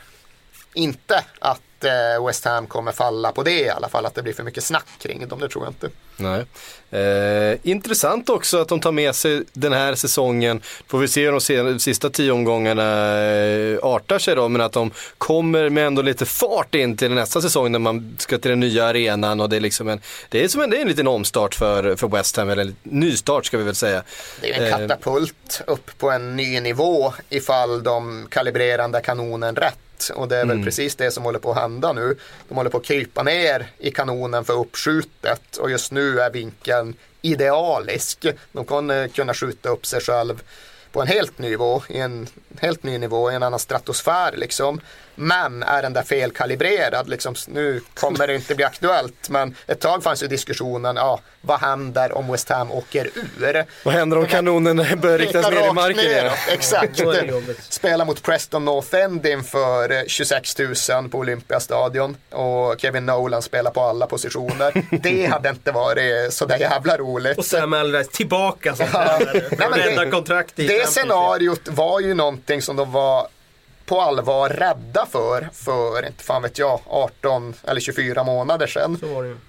inte 0.74 1.24
att 1.38 1.60
eh, 1.84 2.26
West 2.26 2.44
Ham 2.44 2.66
kommer 2.66 2.92
falla 2.92 3.32
på 3.32 3.42
det 3.42 3.60
i 3.60 3.68
alla 3.70 3.88
fall. 3.88 4.06
Att 4.06 4.14
det 4.14 4.22
blir 4.22 4.32
för 4.32 4.42
mycket 4.42 4.64
snack 4.64 4.86
kring 5.02 5.28
dem, 5.28 5.40
det 5.40 5.48
tror 5.48 5.64
jag 5.64 5.70
inte. 5.70 5.88
Nej. 6.20 6.44
Eh, 6.90 7.58
intressant 7.62 8.28
också 8.28 8.58
att 8.60 8.68
de 8.68 8.80
tar 8.80 8.92
med 8.92 9.14
sig 9.14 9.42
den 9.52 9.72
här 9.72 9.94
säsongen. 9.94 10.60
Får 10.86 10.98
vi 10.98 11.08
se 11.08 11.24
hur 11.24 11.32
de 11.32 11.40
sen- 11.40 11.80
sista 11.80 12.10
tio 12.10 12.32
omgångarna 12.32 12.82
eh, 13.24 13.78
artar 13.82 14.18
sig 14.18 14.34
då. 14.36 14.48
Men 14.48 14.60
att 14.60 14.72
de 14.72 14.90
kommer 15.18 15.68
med 15.70 15.86
ändå 15.86 16.02
lite 16.02 16.26
fart 16.26 16.74
in 16.74 16.96
till 16.96 17.10
nästa 17.10 17.40
säsong 17.40 17.72
när 17.72 17.78
man 17.78 18.16
ska 18.18 18.38
till 18.38 18.50
den 18.50 18.60
nya 18.60 18.84
arenan. 18.86 19.40
Och 19.40 19.48
det 19.48 19.56
är 19.56 19.60
liksom 19.60 19.88
en, 19.88 20.00
det 20.28 20.44
är 20.44 20.48
som 20.48 20.60
en, 20.60 20.70
det 20.70 20.76
är 20.76 20.82
en 20.82 20.88
liten 20.88 21.08
omstart 21.08 21.54
för, 21.54 21.96
för 21.96 22.08
West 22.08 22.36
Ham. 22.36 22.50
Eller 22.50 22.62
en 22.62 22.76
nystart 22.82 23.46
ska 23.46 23.58
vi 23.58 23.64
väl 23.64 23.74
säga. 23.74 24.02
Det 24.40 24.50
är 24.54 24.60
en 24.62 24.72
Eh, 24.82 24.88
katapult 24.88 25.62
upp 25.66 25.98
på 25.98 26.10
en 26.10 26.36
ny 26.36 26.60
nivå 26.60 27.12
ifall 27.28 27.82
de 27.82 28.26
kalibrerar 28.30 28.78
den 28.82 28.92
där 28.92 29.00
kanonen 29.00 29.56
rätt. 29.56 29.78
Och 30.14 30.28
det 30.28 30.36
är 30.36 30.44
väl 30.46 30.64
precis 30.64 30.94
det 30.96 31.10
som 31.10 31.24
håller 31.24 31.38
på 31.38 31.50
att 31.50 31.56
hända 31.58 31.92
nu. 31.92 32.16
De 32.48 32.54
håller 32.54 32.70
på 32.70 32.76
att 32.76 32.84
krypa 32.84 33.22
ner 33.22 33.66
i 33.78 33.90
kanonen 33.90 34.44
för 34.44 34.52
uppskjutet 34.60 35.56
och 35.56 35.70
just 35.70 35.92
nu 35.92 36.07
är 36.16 36.30
vinkeln 36.30 36.94
idealisk. 37.22 38.26
De 38.52 38.64
kan 38.64 38.90
eh, 38.90 39.08
kunna 39.08 39.34
skjuta 39.34 39.68
upp 39.68 39.86
sig 39.86 40.00
själv 40.00 40.42
på 40.92 41.00
en 41.00 41.08
helt 41.08 41.38
ny 41.38 41.50
nivå, 41.50 41.82
i 41.88 41.98
en 41.98 42.26
helt 42.60 42.82
ny 42.82 42.98
nivå, 42.98 43.30
i 43.30 43.34
en 43.34 43.42
annan 43.42 43.58
stratosfär 43.58 44.36
liksom. 44.36 44.80
Men 45.20 45.62
är 45.62 45.82
den 45.82 45.92
där 45.92 46.02
felkalibrerad, 46.02 47.08
liksom, 47.08 47.34
nu 47.48 47.80
kommer 47.94 48.26
det 48.26 48.34
inte 48.34 48.54
bli 48.54 48.64
aktuellt. 48.64 49.28
Men 49.28 49.54
ett 49.66 49.80
tag 49.80 50.02
fanns 50.02 50.22
ju 50.22 50.26
diskussionen, 50.26 50.96
ja, 50.96 51.20
vad 51.40 51.60
händer 51.60 52.18
om 52.18 52.32
West 52.32 52.48
Ham 52.48 52.72
åker 52.72 53.10
ur? 53.14 53.64
Vad 53.84 53.94
händer 53.94 54.18
om 54.18 54.26
kanonen 54.26 55.00
börjar 55.00 55.18
riktas 55.18 55.50
ner 55.50 55.68
i 55.70 55.72
marken 55.72 56.04
neråt, 56.04 56.32
Exakt. 56.48 57.00
Spela 57.68 58.04
mot 58.04 58.22
Preston 58.22 58.64
North 58.64 58.94
End 58.96 59.26
inför 59.26 59.92
eh, 59.92 60.02
26 60.06 60.58
000 60.58 61.08
på 61.10 61.18
Olympiastadion. 61.18 62.16
Och 62.30 62.80
Kevin 62.80 63.06
Nolan 63.06 63.42
spelar 63.42 63.70
på 63.70 63.80
alla 63.80 64.06
positioner. 64.06 64.84
Det 65.02 65.26
hade 65.26 65.48
inte 65.48 65.72
varit 65.72 66.32
sådär 66.34 66.58
jävla 66.58 66.96
roligt. 66.96 67.38
Och 67.38 67.44
Sam 67.44 67.72
Allardyce 67.72 68.10
tillbaka 68.12 68.74
som 68.76 68.86
tränare. 68.86 69.18
Nej, 69.34 69.68
men 69.70 69.72
Rädda 69.78 70.04
det- 70.04 70.10
kontrakt 70.10 70.58
i 70.58 70.62
Det 70.62 70.68
Championship. 70.68 70.88
scenariot 70.92 71.68
var 71.68 72.00
ju 72.00 72.14
någonting 72.14 72.62
som 72.62 72.76
de 72.76 72.92
var 72.92 73.28
på 73.88 74.00
allvar 74.00 74.48
rädda 74.48 75.06
för, 75.06 75.48
för 75.52 76.06
inte 76.06 76.24
fan 76.24 76.42
vet 76.42 76.58
jag, 76.58 76.80
18 76.86 77.54
eller 77.66 77.80
24 77.80 78.24
månader 78.24 78.66
sedan. 78.66 78.98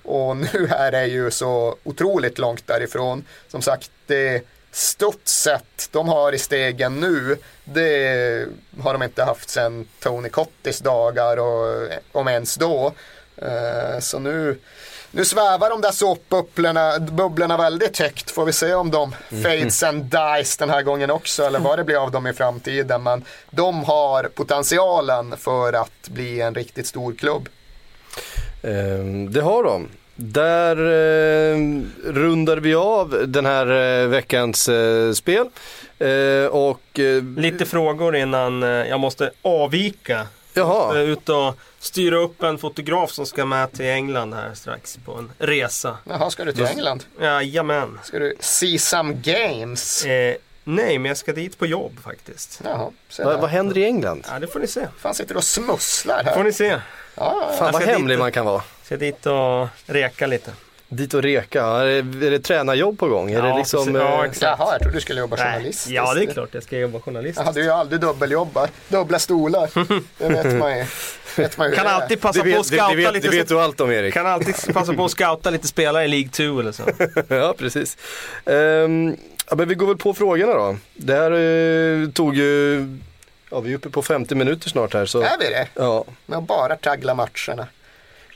Och 0.03 0.37
nu 0.37 0.67
är 0.71 0.91
det 0.91 1.05
ju 1.05 1.31
så 1.31 1.75
otroligt 1.83 2.37
långt 2.39 2.67
därifrån. 2.67 3.23
Som 3.47 3.61
sagt, 3.61 3.91
det 4.07 4.41
studset 4.71 5.89
de 5.91 6.07
har 6.09 6.33
i 6.33 6.39
stegen 6.39 6.99
nu, 6.99 7.37
det 7.63 8.47
har 8.81 8.93
de 8.93 9.03
inte 9.03 9.23
haft 9.23 9.49
sedan 9.49 9.87
Tony 9.99 10.29
Cottis 10.29 10.79
dagar 10.79 11.37
och 11.37 11.87
om 12.11 12.27
ens 12.27 12.55
då. 12.55 12.93
Eh, 13.37 13.99
Så 13.99 14.19
nu, 14.19 14.57
nu 15.11 15.25
svävar 15.25 15.69
de 15.69 15.81
där 15.81 15.91
såpbubblorna 15.91 16.99
bubblorna 16.99 17.57
väldigt 17.57 17.99
högt. 17.99 18.31
Får 18.31 18.45
vi 18.45 18.53
se 18.53 18.73
om 18.73 18.91
de 18.91 19.15
fades 19.43 19.83
and 19.83 20.03
dies 20.03 20.57
den 20.57 20.69
här 20.69 20.81
gången 20.81 21.11
också 21.11 21.43
eller 21.43 21.59
vad 21.59 21.79
det 21.79 21.83
blir 21.83 22.03
av 22.03 22.11
dem 22.11 22.27
i 22.27 22.33
framtiden. 22.33 23.03
Men 23.03 23.23
de 23.49 23.83
har 23.83 24.23
potentialen 24.23 25.37
för 25.37 25.73
att 25.73 26.09
bli 26.09 26.41
en 26.41 26.55
riktigt 26.55 26.87
stor 26.87 27.13
klubb. 27.13 27.49
Eh, 28.63 29.29
det 29.29 29.41
har 29.41 29.63
de. 29.63 29.87
Där 30.21 30.75
eh, 30.77 31.57
rundar 32.05 32.57
vi 32.57 32.75
av 32.75 33.23
den 33.27 33.45
här 33.45 34.01
eh, 34.01 34.07
veckans 34.07 34.69
eh, 34.69 35.11
spel. 35.13 35.49
Och 36.51 36.99
Lite 37.37 37.65
frågor 37.65 38.15
innan 38.15 38.61
jag 38.61 38.99
måste 38.99 39.31
avvika. 39.41 40.27
Jaha, 40.53 40.97
ute 40.97 41.31
och 41.33 41.55
styra 41.79 42.17
upp 42.17 42.43
en 42.43 42.57
fotograf 42.57 43.11
som 43.11 43.25
ska 43.25 43.45
med 43.45 43.71
till 43.73 43.85
England 43.85 44.33
här 44.33 44.53
strax 44.53 44.97
på 45.05 45.13
en 45.13 45.31
resa. 45.37 45.97
Jaha, 46.09 46.29
ska 46.29 46.45
du 46.45 46.51
till 46.51 46.65
England? 46.65 47.03
Jajamän. 47.21 47.99
Ska 48.03 48.19
du 48.19 48.35
see 48.39 48.79
some 48.79 49.13
games? 49.13 50.05
Eh, 50.05 50.35
nej, 50.63 50.99
men 50.99 51.09
jag 51.09 51.17
ska 51.17 51.33
dit 51.33 51.57
på 51.59 51.65
jobb 51.65 51.99
faktiskt. 52.03 52.61
Jaha, 52.63 52.91
se 53.09 53.23
vad, 53.23 53.49
händer 53.49 53.77
i 53.77 53.83
England? 53.85 54.25
Ja, 54.31 54.39
det 54.39 54.47
får 54.47 54.59
ni 54.59 54.67
se. 54.67 54.87
Fan 54.99 55.15
sitter 55.15 55.33
du 55.33 55.37
och 55.37 55.43
smusslar 55.43 56.23
får 56.23 56.31
här? 56.31 56.43
ni 56.43 56.53
se. 56.53 56.65
Ja, 56.67 56.79
ja, 57.15 57.53
Fan 57.57 57.65
Jag 57.65 57.73
vad 57.73 57.81
hemlig 57.81 58.15
dit- 58.17 58.19
man 58.19 58.31
kan 58.31 58.45
vara. 58.45 58.61
Ska 58.83 58.97
dit 58.97 59.25
och 59.25 59.67
reka 59.85 60.27
lite. 60.27 60.51
Dit 60.91 61.13
och 61.13 61.21
reka, 61.23 61.63
är 61.65 61.85
det, 61.85 62.27
är 62.27 62.31
det 62.31 62.39
tränarjobb 62.39 62.99
på 62.99 63.07
gång? 63.07 63.31
Är 63.31 63.35
Ja, 63.37 63.41
det 63.45 63.57
liksom, 63.57 63.85
precis. 63.85 64.01
Ja, 64.01 64.23
eh, 64.23 64.29
exakt. 64.29 64.59
Jaha, 64.59 64.71
jag 64.71 64.81
trodde 64.81 64.97
du 64.97 65.01
skulle 65.01 65.19
jobba 65.19 65.35
Nej, 65.35 65.45
journalistiskt. 65.45 65.89
ja, 65.91 66.13
det 66.13 66.23
är 66.23 66.33
klart 66.33 66.49
jag 66.51 66.63
ska 66.63 66.77
jobba 66.77 66.99
journalist. 66.99 67.39
Jaha, 67.43 67.51
du 67.51 67.59
är 67.59 67.63
ju 67.63 67.71
aldrig 67.71 68.01
dubbeljobbar. 68.01 68.69
Dubbla 68.87 69.19
stolar. 69.19 69.69
Det 70.17 70.29
vet 70.29 70.59
man 70.59 70.77
ju. 70.77 70.85
Vet 71.37 71.57
man 71.57 71.69
ju 71.69 71.75
Kan 71.75 71.85
är. 71.87 71.89
alltid 71.89 72.21
passa 72.21 72.39
på 72.43 72.47
att 72.49 72.55
det, 72.55 72.63
scouta 72.63 72.89
det, 72.89 72.95
vet, 72.95 73.13
lite. 73.13 73.27
det 73.29 73.37
vet 73.37 73.47
du 73.47 73.59
allt 73.61 73.81
om 73.81 73.91
Erik. 73.91 74.13
Kan 74.13 74.25
alltid 74.27 74.73
passa 74.73 74.93
på 74.93 75.05
att 75.05 75.11
scouta 75.11 75.49
lite 75.49 75.67
spelare 75.67 76.05
i 76.05 76.07
League 76.07 76.29
2 76.29 76.59
eller 76.59 76.71
så. 76.71 76.83
ja, 77.35 77.55
precis. 77.57 77.97
Ehm, 78.45 79.15
ja, 79.49 79.55
men 79.55 79.67
vi 79.69 79.75
går 79.75 79.87
väl 79.87 79.97
på 79.97 80.13
frågorna 80.13 80.53
då. 80.53 80.75
Det 80.93 81.13
här 81.13 81.31
eh, 81.31 82.09
tog 82.09 82.35
ju, 82.35 82.79
ja 83.49 83.59
vi 83.59 83.71
är 83.71 83.75
uppe 83.75 83.89
på 83.89 84.01
50 84.01 84.35
minuter 84.35 84.69
snart 84.69 84.93
här 84.93 85.05
så. 85.05 85.21
Är 85.21 85.37
vi 85.39 85.45
det? 85.49 85.67
Ja, 85.73 86.05
att 86.31 86.43
bara 86.43 86.75
traggla 86.75 87.13
matcherna. 87.15 87.67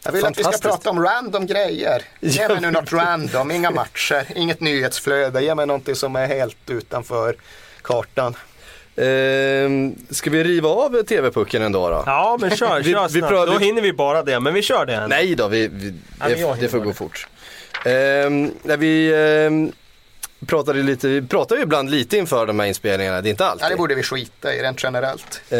Jag 0.05 0.11
vill 0.11 0.25
att 0.25 0.39
vi 0.39 0.43
ska 0.43 0.57
prata 0.57 0.89
om 0.89 1.03
random 1.03 1.45
grejer. 1.45 2.01
Ge 2.19 2.41
Ja, 2.41 2.47
mig 2.49 2.61
nu 2.61 2.71
något 2.71 2.93
random, 2.93 3.51
inga 3.51 3.71
matcher, 3.71 4.25
inget 4.35 4.59
nyhetsflöde. 4.59 5.41
Ge 5.43 5.55
mig 5.55 5.65
någonting 5.67 5.95
som 5.95 6.15
är 6.15 6.27
helt 6.27 6.69
utanför 6.69 7.35
kartan. 7.81 8.35
Ehm, 8.95 9.95
ska 10.09 10.29
vi 10.29 10.43
riva 10.43 10.69
av 10.69 11.03
TV-pucken 11.03 11.61
ändå 11.61 11.89
då? 11.89 12.03
Ja, 12.05 12.37
men 12.41 12.55
kör, 12.55 12.79
Vi- 12.79 12.91
kör 12.93 13.03
vi 13.07 13.09
snabbt. 13.19 13.29
pratar- 13.33 13.53
Då 13.53 13.59
hinner 13.59 13.81
vi 13.81 13.93
bara 13.93 14.23
det, 14.23 14.39
men 14.39 14.53
vi 14.53 14.61
kör 14.61 14.85
det. 14.85 15.07
Nej 15.07 15.35
då, 15.35 15.47
vi, 15.47 15.67
vi, 15.67 15.93
Ja, 16.19 16.27
det, 16.27 16.35
hinner 16.35 16.55
det 16.59 16.69
får 16.69 16.79
gå 16.79 16.93
fort. 16.93 17.27
Ehm, 17.85 18.51
när 18.63 18.77
vi, 18.77 19.13
ehm, 19.45 19.71
pratade 20.45 20.83
lite, 20.83 21.07
vi 21.07 21.21
pratar 21.21 21.55
ju 21.55 21.61
ibland 21.61 21.89
lite 21.89 22.17
inför 22.17 22.45
de 22.45 22.59
här 22.59 22.67
inspelningarna, 22.67 23.21
det 23.21 23.29
är 23.29 23.31
inte 23.31 23.45
alltid. 23.45 23.65
Ja, 23.65 23.69
det 23.69 23.75
borde 23.75 23.95
vi 23.95 24.03
skita 24.03 24.53
i 24.55 24.61
rent 24.61 24.83
generellt. 24.83 25.41
Eh, 25.49 25.57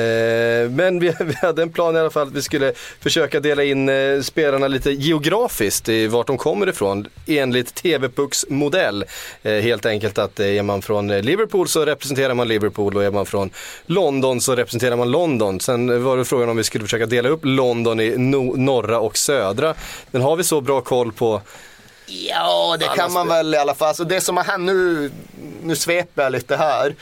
men 0.72 1.00
vi, 1.00 1.14
vi 1.20 1.34
hade 1.42 1.62
en 1.62 1.70
plan 1.70 1.96
i 1.96 2.00
alla 2.00 2.10
fall 2.10 2.28
att 2.28 2.34
vi 2.34 2.42
skulle 2.42 2.74
försöka 3.00 3.40
dela 3.40 3.64
in 3.64 3.90
eh, 3.90 4.22
spelarna 4.22 4.68
lite 4.68 4.92
geografiskt 4.92 5.90
i 5.90 6.08
vart 6.08 6.28
de 6.28 6.38
kommer 6.38 6.70
ifrån 6.70 7.08
enligt 7.28 7.76
TV-Pucks 7.76 8.46
modell. 8.50 9.06
Eh, 9.44 9.54
helt 9.54 9.86
enkelt 9.86 10.18
att 10.18 10.40
eh, 10.40 10.48
är 10.48 10.64
man 10.64 10.82
från 10.82 11.10
eh, 11.10 11.22
Liverpool 11.22 11.68
så 11.68 11.86
representerar 11.86 12.34
man 12.34 12.48
Liverpool 12.48 12.96
och 12.96 13.04
är 13.04 13.12
man 13.12 13.26
från 13.26 13.50
London 13.86 14.42
så 14.42 14.56
representerar 14.56 14.96
man 14.96 15.12
London. 15.12 15.60
Sen 15.60 16.04
var 16.04 16.18
det 16.18 16.26
frågan 16.26 16.50
om 16.50 16.58
vi 16.58 16.64
skulle 16.64 16.84
försöka 16.84 17.06
dela 17.06 17.30
upp 17.30 17.42
London 17.44 18.00
i 18.00 18.18
no 18.18 18.56
norra 18.56 19.00
och 19.00 19.18
södra. 19.18 19.74
Den 20.12 20.22
har 20.22 20.36
vi 20.36 20.44
så 20.44 20.62
bra 20.62 20.82
koll 20.82 21.12
på 21.12 21.42
Ja, 22.06 22.78
det 22.80 22.88
kan 22.88 23.14
man 23.14 23.28
väl 23.28 23.54
i 23.54 23.58
alla 23.58 23.76
fall. 23.76 23.88
Alltså 23.88 24.04
det 24.04 24.22
som 24.22 24.38
har 24.38 24.44
hänt 24.44 24.64
nu, 24.64 25.12
nu 25.64 25.76
sveper 25.76 26.24
jag 26.24 26.32
lite 26.32 26.56
här. 26.56 26.96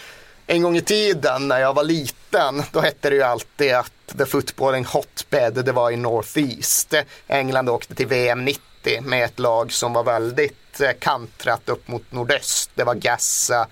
En 0.48 0.62
gång 0.62 0.78
i 0.78 0.82
tiden 0.82 1.48
när 1.48 1.60
jag 1.60 1.74
var 1.74 1.84
liten, 1.84 2.64
då 2.72 2.80
hette 2.80 3.10
det 3.10 3.16
ju 3.16 3.22
alltid 3.22 3.74
att 3.74 3.92
the 4.18 4.26
footballing 4.26 4.86
hotbed, 4.86 5.54
det 5.66 5.72
var 5.72 5.92
i 5.92 5.98
North 5.98 6.38
East. 6.38 6.94
England 7.28 7.70
åkte 7.70 7.96
till 7.96 8.08
VM 8.08 8.46
90 8.46 9.02
med 9.02 9.26
ett 9.26 9.40
lag 9.40 9.72
som 9.72 9.94
var 9.94 10.04
väldigt 10.04 10.82
eh, 10.82 10.92
kantrat 11.00 11.70
upp 11.70 11.88
mot 11.88 12.12
nordöst. 12.12 12.72
Det 12.76 12.84
var 12.84 12.96
Gassa, 12.96 13.68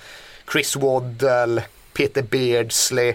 Chris 0.51 0.75
Waddle, 0.75 1.63
Peter 1.93 2.21
Beardsley, 2.21 3.13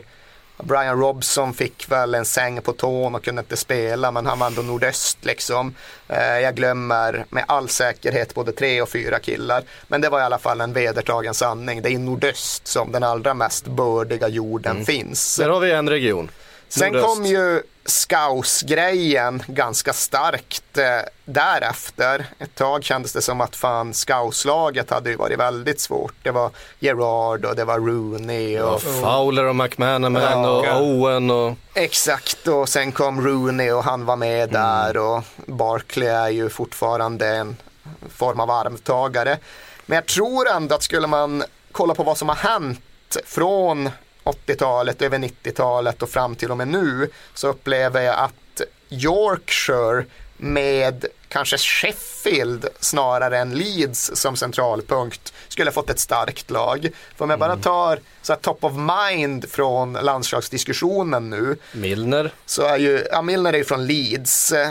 Brian 0.63 1.01
Robson 1.01 1.55
fick 1.55 1.91
väl 1.91 2.15
en 2.15 2.25
säng 2.25 2.63
på 2.63 2.73
tån 2.73 3.15
och 3.15 3.25
kunde 3.25 3.41
inte 3.41 3.57
spela 3.57 4.11
men 4.11 4.27
han 4.27 4.39
var 4.39 4.47
ändå 4.47 4.63
nordöst 4.63 5.19
liksom. 5.25 5.75
Eh, 6.09 6.39
jag 6.39 6.55
glömmer 6.55 7.25
med 7.31 7.45
all 7.49 7.69
säkerhet 7.69 8.35
både 8.35 8.53
tre 8.53 8.83
och 8.83 8.89
fyra 8.89 9.19
killar. 9.19 9.63
Men 9.89 10.01
det 10.01 10.09
var 10.09 10.21
i 10.21 10.23
alla 10.23 10.39
fall 10.39 10.61
en 10.61 10.73
vedertagen 10.73 11.35
sanning. 11.35 11.83
Det 11.83 11.89
är 11.89 11.93
i 11.93 11.99
nordöst 11.99 12.67
som 12.67 12.93
den 12.93 13.03
allra 13.03 13.35
mest 13.35 13.67
bördiga 13.67 14.29
jorden 14.29 14.85
finns. 14.85 15.37
Där 15.37 15.49
har 15.49 15.61
vi 15.61 15.71
en 15.71 15.89
region. 15.89 16.31
Sen 16.79 16.93
kom 17.03 17.25
ju 17.27 17.63
Scouse-grejen 17.87 19.43
ganska 19.47 19.93
starkt 19.93 20.79
eh, 20.79 20.85
därefter. 21.25 22.27
Ett 22.39 22.55
tag 22.55 22.85
kändes 22.85 23.13
det 23.13 23.23
som 23.23 23.41
att 23.41 23.57
fan 23.57 23.95
Scouse-laget 23.95 24.91
hade 24.91 25.11
ju 25.11 25.17
varit 25.17 25.39
väldigt 25.39 25.81
svårt. 25.81 26.15
Det 26.23 26.31
var 26.31 26.51
Gerard 26.79 27.45
och 27.45 27.57
det 27.57 27.65
var 27.65 27.79
Rooney 27.79 28.61
och 28.61 28.75
Och 28.75 28.83
Fowler 28.83 29.45
och 29.45 29.57
McManaman 29.57 30.23
Ja. 30.23 30.49
och 30.79 30.83
Owen 30.87 31.31
och... 31.31 31.55
Exakt 31.75 32.49
och 32.49 32.69
sen 32.69 32.93
kom 32.93 33.27
Rooney 33.27 33.71
och 33.71 33.85
han 33.85 34.05
var 34.05 34.17
med 34.17 34.51
där 34.51 34.97
och 34.97 35.23
Barkley 35.47 36.09
är 36.09 36.29
ju 36.29 36.49
fortfarande 36.49 37.29
en 37.29 37.57
form 38.17 38.41
av 38.41 38.51
arvtagare. 38.51 39.39
Men 39.87 39.97
jag 39.97 40.07
tror 40.07 40.49
ändå 40.49 40.75
att 40.75 40.83
skulle 40.83 41.07
man 41.07 41.45
kolla 41.73 41.95
på 41.95 42.03
vad 42.03 42.19
som 42.19 42.29
har 42.29 42.37
hänt 42.37 42.81
från 43.27 43.91
80-talet 44.25 45.03
över 45.03 45.19
90-talet 45.19 46.03
och 46.03 46.11
fram 46.11 46.35
till 46.35 46.51
och 46.51 46.57
med 46.57 46.69
nu 46.69 47.11
så 47.35 47.49
upplever 47.49 48.01
jag 48.01 48.15
att 48.19 48.61
Yorkshire 48.89 50.05
med 50.37 51.07
kanske 51.29 51.59
Sheffield 51.59 52.69
snarare 52.81 53.39
än 53.39 53.55
Leeds 53.55 54.11
som 54.15 54.37
centralpunkt 54.37 55.33
skulle 55.49 55.73
fått 55.73 55.91
ett 55.91 55.99
starkt 55.99 56.51
lag. 56.51 56.91
För 57.17 57.25
om 57.25 57.31
jag 57.31 57.39
bara 57.39 57.57
tar 57.57 57.99
så 58.23 58.33
här, 58.33 58.41
top 58.41 58.65
of 58.65 58.73
mind 58.73 59.51
från 59.51 59.93
landslagsdiskussionen 59.93 61.31
nu 61.31 61.57
Milner. 61.73 62.33
så 62.47 62.63
är 62.63 62.79
ju, 62.79 63.07
ja 63.11 63.23
Milner 63.23 63.53
är 63.53 63.59
ju 63.59 63.65
från 63.65 63.87
Leeds. 63.87 64.53
Eh, 64.53 64.69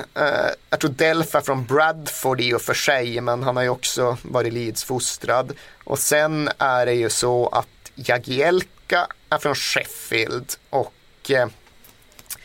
jag 0.70 0.80
tror 0.80 0.92
Delf 0.92 1.36
är 1.36 1.42
från 1.42 1.66
Bradford 1.66 2.42
i 2.42 2.54
och 2.54 2.62
för 2.62 2.74
sig, 2.74 3.22
men 3.22 3.44
han 3.44 3.56
har 3.56 3.64
ju 3.64 3.70
också 3.70 4.18
varit 4.22 4.54
Leeds-fostrad. 4.54 5.52
Och 5.84 6.00
sen 6.00 6.50
är 6.58 6.86
det 6.86 6.94
ju 6.94 7.10
så 7.10 7.48
att 7.48 7.68
Jagielka 7.96 8.73
är 8.92 9.38
från 9.40 9.56
Sheffield 9.56 10.54
och 10.70 10.94
eh, 11.30 11.48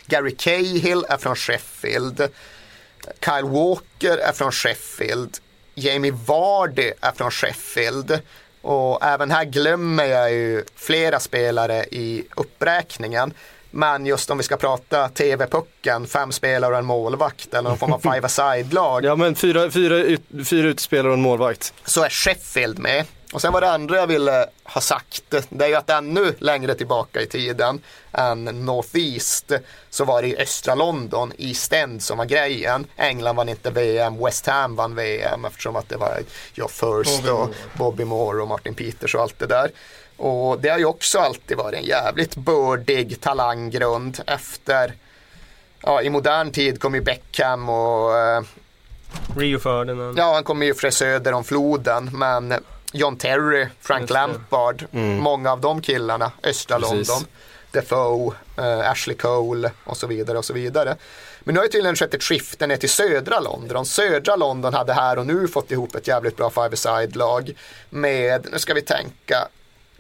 Gary 0.07 0.37
Cahill 0.37 1.05
är 1.09 1.17
från 1.17 1.37
Sheffield. 1.37 2.29
Kyle 3.25 3.45
Walker 3.45 4.19
är 4.19 4.33
från 4.33 4.53
Sheffield. 4.53 5.39
Jamie 5.75 6.13
Vardy 6.13 6.93
är 7.01 7.13
från 7.13 7.31
Sheffield. 7.31 8.21
Och 8.63 9.05
även 9.05 9.31
här 9.31 9.45
glömmer 9.45 10.05
jag 10.05 10.33
ju 10.33 10.65
flera 10.77 11.21
spelare 11.21 11.85
i 11.85 12.25
uppräkningen. 12.37 13.35
Men 13.71 14.07
just 14.07 14.31
om 14.31 14.39
vi 14.39 14.45
ska 14.45 14.57
prata 14.57 15.09
TV-pucken, 15.09 16.07
fem 16.07 16.33
spelare 16.33 16.73
och 16.73 16.79
en 16.79 16.85
målvakt 16.85 17.55
eller 17.55 17.69
någon 17.69 17.79
form 17.79 17.93
av 17.93 17.99
five-a-side-lag. 18.15 19.05
Ja 19.05 19.17
men 19.17 19.35
fyra, 19.35 19.71
fyra, 19.71 19.97
ut, 19.97 20.23
fyra 20.45 20.69
utespelare 20.69 21.09
och 21.09 21.15
en 21.15 21.23
målvakt. 21.23 21.75
så 21.85 22.05
är 22.05 22.09
Sheffield 22.09 22.79
med. 22.79 23.05
Och 23.33 23.41
sen 23.41 23.53
var 23.53 23.61
det 23.61 23.71
andra 23.71 23.97
jag 23.97 24.07
ville 24.07 24.47
ha 24.65 24.81
sagt, 24.81 25.35
det 25.49 25.65
är 25.65 25.69
ju 25.69 25.75
att 25.75 25.91
ännu 25.91 26.35
längre 26.39 26.75
tillbaka 26.75 27.21
i 27.21 27.27
tiden 27.27 27.81
än 28.13 28.45
North 28.45 28.97
East 28.97 29.53
så 29.91 30.05
var 30.05 30.23
det 30.23 30.29
i 30.29 30.37
östra 30.37 30.75
London, 30.75 31.33
East 31.39 31.73
End 31.73 32.03
som 32.03 32.19
var 32.19 32.25
grejen. 32.25 32.87
England 32.97 33.37
vann 33.37 33.49
inte 33.49 33.71
VM, 33.71 34.25
West 34.25 34.47
Ham 34.47 34.77
vann 34.77 34.95
VM 34.95 35.45
eftersom 35.45 35.77
att 35.77 35.89
det 35.89 35.97
var 35.97 36.21
Joe 36.55 36.69
First 36.69 37.23
Bobby 37.23 37.29
och 37.29 37.39
Moore. 37.39 37.55
Bobby 37.75 38.05
Moore 38.05 38.43
och 38.43 38.49
Martin 38.49 38.75
Peters 38.75 39.15
och 39.15 39.23
allt 39.23 39.39
det 39.39 39.47
där. 39.47 39.71
Och 40.17 40.61
det 40.61 40.69
har 40.69 40.79
ju 40.79 40.85
också 40.85 41.19
alltid 41.19 41.57
varit 41.57 41.79
en 41.79 41.85
jävligt 41.85 42.37
bördig 42.37 43.21
talanggrund 43.21 44.21
efter 44.27 44.95
Ja, 45.83 46.03
i 46.03 46.11
modern 46.11 46.53
tid 46.53 46.81
kom 46.81 46.95
ju 46.95 47.01
Beckham 47.01 47.69
och 47.69 48.19
eh, 48.19 48.43
Rio 49.37 49.59
Ferdinand. 49.59 50.19
Ja, 50.19 50.35
han 50.35 50.45
kommer 50.45 50.67
ju 50.67 50.75
från 50.75 50.93
söder 50.93 51.33
om 51.33 51.45
floden, 51.45 52.11
men 52.13 52.55
John 52.93 53.17
Terry, 53.17 53.67
Frank 53.81 54.01
Just. 54.01 54.13
Lampard, 54.13 54.87
många 55.21 55.53
av 55.53 55.61
de 55.61 55.83
killarna, 55.83 56.33
östra 56.43 56.79
Precis. 56.79 57.09
London, 57.09 57.27
Defoe, 57.71 58.35
eh, 58.59 58.91
Ashley 58.91 59.17
Cole 59.17 59.71
och 59.85 59.97
så 59.97 60.07
vidare 60.07 60.39
och 60.39 60.45
så 60.45 60.53
vidare. 60.53 60.97
Men 61.41 61.55
nu 61.55 61.59
har 61.61 61.65
ju 61.65 61.71
tydligen 61.71 61.97
skett 61.97 62.15
ett 62.15 62.23
skifte 62.23 62.67
ner 62.67 62.77
till 62.77 62.91
södra 62.91 63.41
London. 63.41 63.87
Södra 63.87 64.37
London 64.37 64.75
hade 64.75 64.93
här 64.93 65.19
och 65.19 65.27
nu 65.27 65.49
fått 65.49 65.71
ihop 65.71 65.95
ett 65.95 66.09
jävligt 66.09 66.37
bra 66.37 66.51
five-a-side-lag 66.51 67.53
med, 67.91 68.47
nu 68.53 68.59
ska 68.59 68.75
vi 68.75 68.83
tänka, 68.83 69.49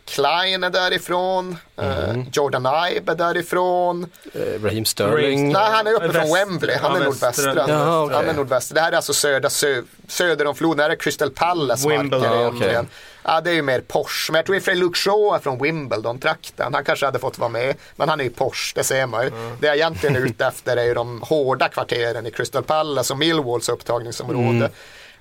Klein 0.08 0.64
är 0.64 0.70
därifrån, 0.70 1.56
eh, 1.76 2.16
Jordan 2.32 2.66
Ibe 2.96 3.12
är 3.12 3.16
därifrån. 3.16 4.06
Eh, 4.34 4.62
Raheem 4.64 4.84
Sterling. 4.84 5.52
Nej, 5.52 5.70
han 5.72 5.86
är 5.86 5.92
uppe 5.92 6.08
från 6.12 6.22
Väst- 6.22 6.36
Wembley. 6.36 6.76
Han 6.82 6.90
ja, 6.92 6.96
är 6.96 7.10
västra- 7.10 7.26
nordvästra. 7.46 7.64
Jaha, 7.68 8.02
okej. 8.04 8.16
Han 8.16 8.28
är 8.28 8.32
nordvästra. 8.34 8.74
Det 8.74 8.80
här 8.80 8.92
är 8.92 8.96
alltså 8.96 9.12
södra, 9.14 9.50
sö, 9.50 9.82
söder 10.08 10.46
om 10.46 10.54
floden. 10.54 10.76
Det 10.76 10.82
här 10.82 10.90
är 10.90 10.94
Crystal 10.96 11.30
Palace 11.30 11.88
Wimbledon, 11.88 12.20
marker 12.20 12.34
ja, 12.36 12.40
egentligen. 12.40 12.76
okej. 12.76 12.88
Ja, 13.24 13.40
det 13.40 13.50
är 13.50 13.54
ju 13.54 13.62
mer 13.62 13.80
Porsche. 13.80 14.32
Men 14.32 14.38
jag 14.38 14.46
tror 14.46 14.56
i 14.56 14.58
och 14.58 14.62
för 14.64 14.70
sig 14.72 14.80
Luke 14.80 14.98
Shaw 14.98 15.34
är 15.34 15.38
från 15.38 15.58
Wimbledon-trakten. 15.62 16.74
Han 16.74 16.84
kanske 16.84 17.06
hade 17.06 17.18
fått 17.18 17.38
vara 17.38 17.48
med. 17.50 17.74
Men 17.96 18.08
han 18.08 18.20
är 18.20 18.24
ju 18.24 18.30
Porsche, 18.30 18.72
det 18.74 18.84
ser 18.84 19.06
man 19.06 19.24
ju. 19.24 19.30
Det 19.60 19.66
jag 19.66 19.76
egentligen 19.76 20.16
är 20.16 20.20
ute 20.20 20.46
efter 20.46 20.76
är 20.76 20.84
ju 20.84 20.94
de 20.94 21.22
hårda 21.22 21.68
kvarteren 21.68 22.26
i 22.26 22.30
Crystal 22.30 22.62
Palace 22.62 23.12
och 23.12 23.18
Millwalls 23.18 23.68
upptagningsområde. 23.68 24.70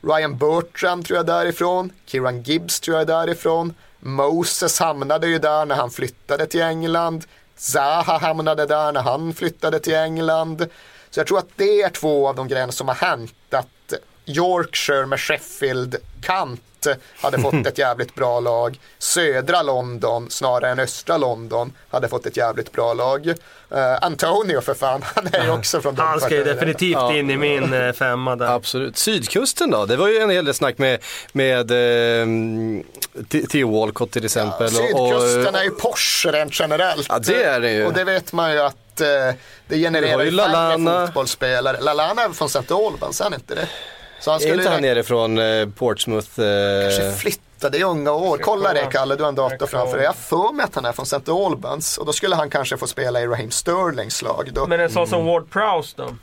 Ryan 0.01 0.38
Bertram 0.38 1.03
tror 1.03 1.17
jag 1.17 1.23
är 1.29 1.33
därifrån. 1.33 1.91
Kieran 2.05 2.41
Gibbs 2.43 2.79
tror 2.79 2.97
jag 2.97 3.01
är 3.01 3.05
därifrån. 3.25 3.73
Moses 3.99 4.79
hamnade 4.79 5.27
ju 5.27 5.39
där 5.39 5.65
när 5.65 5.75
han 5.75 5.91
flyttade 5.91 6.45
till 6.45 6.61
England. 6.61 7.25
Zaha 7.55 8.17
hamnade 8.17 8.65
där 8.65 8.91
när 8.91 9.01
han 9.01 9.33
flyttade 9.33 9.79
till 9.79 9.95
England. 9.95 10.67
Så 11.09 11.19
jag 11.19 11.27
tror 11.27 11.39
att 11.39 11.49
det 11.55 11.81
är 11.81 11.89
två 11.89 12.27
av 12.27 12.35
de 12.35 12.47
grejerna 12.47 12.71
som 12.71 12.87
har 12.87 12.95
hänt. 12.95 13.33
Yorkshire 14.28 15.05
med 15.05 15.19
Sheffield-kant 15.19 16.61
hade 17.21 17.39
fått 17.39 17.53
ett 17.67 17.78
jävligt 17.78 18.15
bra 18.15 18.39
lag. 18.39 18.80
Södra 18.99 19.61
London 19.61 20.30
snarare 20.30 20.71
än 20.71 20.80
östra 20.80 21.17
London 21.17 21.73
hade 21.89 22.07
fått 22.07 22.25
ett 22.25 22.38
jävligt 22.38 22.71
bra 22.71 22.93
lag. 22.93 23.28
Eh, 23.71 23.97
Antonio 24.01 24.61
för 24.61 24.73
fan, 24.73 25.01
han 25.15 25.28
är 25.34 25.43
ju 25.43 25.51
också 25.51 25.82
från 25.82 25.97
Han 25.97 26.19
ska 26.21 26.36
ju 26.36 26.43
definitivt 26.43 26.91
Ja. 26.93 27.15
in 27.15 27.30
i 27.30 27.38
min 27.38 27.73
eh, 27.73 27.91
femma 27.93 28.36
där. 28.36 28.45
Absolut. 28.55 28.97
Sydkusten 28.97 29.71
då? 29.71 29.86
Det 29.86 29.95
var 29.95 30.07
ju 30.07 30.17
en 30.17 30.30
hel 30.30 30.45
del 30.45 30.53
snack 30.53 30.78
med, 30.78 30.99
med 31.32 31.71
eh, 31.71 32.28
Theo 33.51 33.80
Walcott 33.80 34.11
till 34.11 34.25
exempel. 34.25 34.65
och- 34.65 34.71
Sydkusten 34.71 35.47
och, 35.55 35.59
är 35.59 35.63
ju 35.63 35.69
Porsche 35.71 36.32
rent 36.32 36.59
generellt. 36.59 37.05
Ja, 37.09 37.19
det 37.19 37.43
är 37.43 37.59
det 37.59 37.71
ju. 37.71 37.86
Och 37.86 37.93
det 37.93 38.03
vet 38.03 38.34
man 38.34 38.51
ju 38.53 38.59
att 38.59 39.01
eh, 39.01 39.07
det 39.67 39.78
genererar 39.78 40.23
ju 40.23 40.30
ju 40.32 40.38
färre 40.38 40.51
Lallana. 40.51 41.05
fotbollsspelare. 41.07 41.82
Lalana 41.82 42.21
är 42.23 42.30
från 42.30 42.45
St. 42.47 42.73
Albans, 42.73 43.19
är 43.21 43.23
han 43.23 43.34
inte 43.34 43.55
det? 43.55 43.67
Så 44.20 44.32
han 44.32 44.36
är 44.36 44.39
skulle 44.41 44.61
inte 44.61 44.70
han 44.70 44.82
nerifrån 44.82 45.38
eh, 45.38 45.70
Portsmouth? 45.70 46.28
kanske 46.28 47.07
Eh, 47.07 47.13
flyttade 47.15 47.78
i 47.78 47.84
unga 47.84 48.11
år. 48.11 48.38
Kolla 48.38 48.74
det 48.74 48.88
Kalle, 48.91 49.15
du 49.15 49.24
har 49.24 49.30
en 49.30 49.36
dator 49.36 49.68
framför 49.68 49.97
dig. 49.97 50.03
Jag 50.03 50.09
har 50.11 50.15
för 50.47 50.53
mig 50.53 50.63
att 50.63 50.76
han 50.76 50.86
är 50.86 50.91
från 50.91 51.03
St. 51.03 51.32
Albans. 51.32 51.97
Och 51.97 52.05
då 52.05 52.13
skulle 52.13 52.36
han 52.36 52.49
kanske 52.49 52.78
få 52.78 52.88
spela 52.88 53.22
i 53.22 53.28
Raheem 53.28 53.51
Sterlings 53.51 54.22
lag. 54.22 54.49
Då. 54.53 54.68
Men 54.68 54.80
en 54.80 54.89
sån 54.89 54.97
Mm. 54.97 55.09
som 55.09 55.26
Ward 55.26 55.49
Prowse 55.51 55.93
då? 55.97 56.15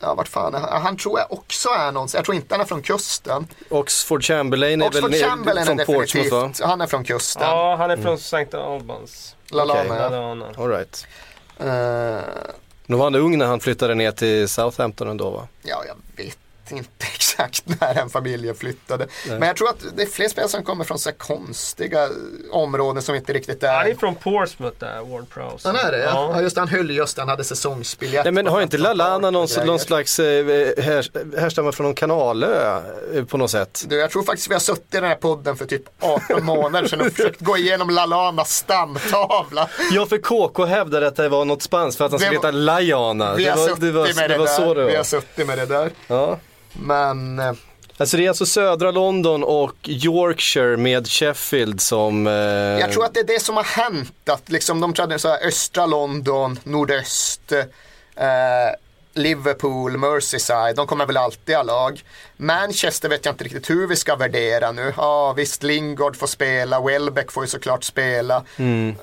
Ja, 0.00 0.14
vart 0.14 0.28
fan 0.28 0.54
är 0.54 0.58
han? 0.58 0.82
Han 0.82 0.96
tror 0.96 1.18
jag 1.18 1.32
också 1.32 1.68
är 1.68 1.92
någon. 1.92 2.08
Jag 2.14 2.24
tror 2.24 2.34
inte 2.34 2.54
han 2.54 2.60
är 2.60 2.64
från 2.64 2.82
kusten. 2.82 3.46
Oxford 3.70 4.24
Chamberlain 4.24 4.82
är 4.82 4.86
Oxford 4.86 5.10
väl 5.10 5.22
Chamberlain 5.22 5.68
är 5.80 5.84
från 5.84 5.94
Portsmouth 5.96 6.30
va? 6.30 6.36
definitivt. 6.38 6.66
Han 6.66 6.80
är 6.80 6.86
från 6.86 7.04
kusten. 7.04 7.42
Ja, 7.42 7.76
han 7.78 7.90
är 7.90 7.94
Mm. 7.94 8.04
från 8.04 8.14
St. 8.14 8.56
Albans. 8.56 9.36
Lalana, 9.50 9.96
ja. 9.96 10.08
Lalana. 10.08 10.46
All 10.58 10.68
right. 10.68 11.06
Eh, 11.60 11.66
Nu 12.86 12.96
var 12.96 13.04
han 13.04 13.14
ung 13.14 13.38
när 13.38 13.46
han 13.46 13.60
flyttade 13.60 13.94
ner 13.94 14.10
till 14.12 14.48
Southampton 14.48 15.08
ändå 15.08 15.30
va? 15.30 15.48
Ja, 15.62 15.82
jag 15.86 16.24
vet 16.24 16.38
inte 16.72 17.06
exakt 17.14 17.62
när 17.80 17.94
den 17.94 18.10
familjen 18.10 18.54
flyttade. 18.54 19.06
Men 19.28 19.42
jag 19.42 19.56
tror 19.56 19.68
att 19.68 19.84
det 19.96 20.02
är 20.02 20.06
fler 20.06 20.28
spelare 20.28 20.48
som 20.50 20.62
kommer 20.64 20.84
från 20.84 20.98
så 20.98 21.08
här 21.10 21.16
konstiga 21.16 22.08
områden 22.52 23.02
som 23.02 23.14
inte 23.14 23.32
riktigt 23.32 23.62
är... 23.62 23.72
Han 23.78 23.86
är 23.86 23.94
från 23.94 24.14
Portsmouth 24.14 24.76
där, 24.78 25.00
Ward 25.12 25.28
Prowse. 25.30 25.68
Han 25.68 25.76
är 25.76 25.92
det 25.92 25.98
ja. 25.98 26.30
ja. 26.34 26.42
just 26.42 26.56
han 26.56 26.68
höll 26.68 26.90
just 26.90 27.18
han 27.18 27.28
hade 27.28 27.44
säsongsbiljett. 27.44 28.24
Nej, 28.24 28.32
men 28.32 28.46
har 28.46 28.62
inte 28.62 28.76
15 28.76 28.96
Lalana 28.96 29.30
någon, 29.30 29.48
någon 29.66 29.78
slags 29.78 30.18
eh, 30.18 30.46
här, 30.82 31.38
härstammar 31.40 31.72
från 31.72 31.84
någon 31.84 31.94
kanalö 31.94 32.80
eh, 33.14 33.24
på 33.24 33.36
något 33.36 33.50
sätt? 33.50 33.84
Du, 33.88 33.96
jag 33.96 34.10
tror 34.10 34.22
faktiskt 34.22 34.50
vi 34.50 34.54
har 34.54 34.60
suttit 34.60 34.94
i 34.94 34.96
den 34.96 35.04
här 35.04 35.14
podden 35.14 35.56
för 35.56 35.64
typ 35.66 35.82
18 36.00 36.44
månader 36.44 36.88
sedan 36.88 37.00
och 37.00 37.12
försökt 37.12 37.40
gå 37.40 37.56
igenom 37.56 37.90
Lalanas 37.90 38.50
stamtavla. 38.56 39.68
Ja, 39.92 40.06
för 40.06 40.18
KK 40.18 40.64
hävdade 40.64 41.06
att 41.06 41.16
det 41.16 41.28
var 41.28 41.44
något 41.44 41.62
spanskt 41.62 41.98
för 41.98 42.04
att 42.04 42.10
han 42.10 42.18
skulle 42.20 42.30
Det 42.30 42.36
heta 42.36 42.50
Lajana. 42.50 43.34
Vi 43.34 43.44
Det 43.44 43.50
har 43.50 43.56
var, 43.56 43.68
suttit 43.68 43.80
det 43.80 43.92
var, 43.92 44.04
med 44.04 44.30
det, 44.30 44.34
det 44.34 44.38
var 44.38 44.46
så 44.46 44.74
där. 44.74 44.80
det 44.80 44.86
Vi 44.86 44.90
har 44.90 44.96
var. 44.96 45.04
suttit 45.04 45.46
med 45.46 45.58
det 45.58 45.66
där. 45.66 45.90
Ja. 46.06 46.38
Men 46.80 47.38
eh, 47.38 47.52
Alltså 47.98 48.16
det 48.16 48.24
är 48.24 48.28
alltså 48.28 48.46
södra 48.46 48.90
London 48.90 49.44
och 49.44 49.76
Yorkshire 49.84 50.76
med 50.76 51.08
Sheffield 51.08 51.80
som... 51.80 52.26
Eh, 52.26 52.32
jag 52.32 52.92
tror 52.92 53.04
att 53.04 53.14
det 53.14 53.20
är 53.20 53.24
det 53.24 53.42
som 53.42 53.56
har 53.56 53.64
hänt. 53.64 54.28
Att 54.28 54.48
liksom 54.50 54.80
de 54.80 54.94
här 54.98 55.46
östra 55.46 55.86
London, 55.86 56.58
nordöst, 56.64 57.52
eh, 57.52 58.26
Liverpool, 59.14 59.96
Merseyside, 59.96 60.76
de 60.76 60.86
kommer 60.86 61.06
väl 61.06 61.16
alltid 61.16 61.56
ha 61.56 61.62
lag. 61.62 62.02
Manchester 62.36 63.08
vet 63.08 63.24
jag 63.24 63.32
inte 63.32 63.44
riktigt 63.44 63.70
hur 63.70 63.86
vi 63.86 63.96
ska 63.96 64.16
värdera 64.16 64.72
nu. 64.72 64.94
Ja 64.96 65.32
visst, 65.32 65.62
Lingard 65.62 66.16
får 66.16 66.26
spela, 66.26 66.80
Welbeck 66.80 67.32
får 67.32 67.44
ju 67.44 67.48
såklart 67.48 67.84
spela. 67.84 68.44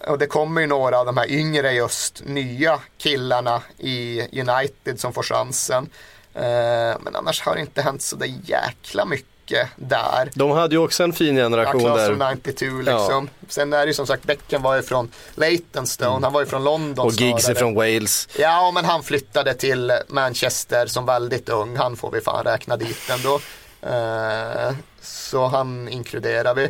Och 0.08 0.18
det 0.18 0.28
kommer 0.28 0.62
ju 0.62 0.68
några 0.68 1.00
av 1.00 1.06
de 1.06 1.18
här 1.18 1.32
yngre 1.32 1.72
just 1.72 2.22
nya 2.26 2.80
killarna 2.98 3.62
i 3.78 4.22
United 4.42 5.00
som 5.00 5.14
får 5.14 5.24
chansen. 5.24 5.90
Eh, 6.36 6.98
men 7.02 7.16
annars 7.16 7.42
har 7.42 7.56
det 7.56 7.62
inte 7.62 7.82
hänt 7.82 8.02
så 8.02 8.16
där 8.16 8.34
jäkla 8.44 9.06
mycket 9.06 9.68
där. 9.76 10.32
De 10.36 10.52
hade 10.52 10.76
ju 10.76 10.82
också 10.82 11.04
en 11.04 11.14
fin 11.14 11.38
Ja, 11.38 11.44
generation 11.46 11.84
där. 11.84 12.12
of 12.12 12.36
92 12.46 12.66
liksom. 12.82 13.30
Sen 13.50 13.74
är 13.74 13.78
det 13.80 13.86
ju 13.88 13.94
som 13.94 14.08
sagt, 14.08 14.24
Beckham 14.24 14.62
var 14.62 14.76
ju 14.76 14.82
från 14.82 15.12
Leytonstone, 15.36 16.26
han 16.26 16.34
var 16.34 16.42
ju 16.42 16.48
från 16.48 16.64
London 16.64 17.06
Och 17.08 17.12
Giggsy 17.14 17.42
snarare. 17.42 17.60
från 17.60 17.76
Wales. 17.76 18.28
Ja, 18.40 18.72
men 18.74 18.86
han 18.86 19.04
flyttade 19.04 19.54
till 19.54 19.92
Manchester 20.08 20.86
som 20.88 21.06
väldigt 21.06 21.50
ung. 21.50 21.78
Han 21.78 21.96
får 21.96 22.12
vi 22.12 22.22
fan 22.22 22.44
räkna 22.44 22.78
dit 22.78 23.10
ändå. 23.12 23.40
Eh, 23.82 24.74
så 25.02 25.46
han 25.48 25.90
inkluderar 25.90 26.56
vi. 26.56 26.70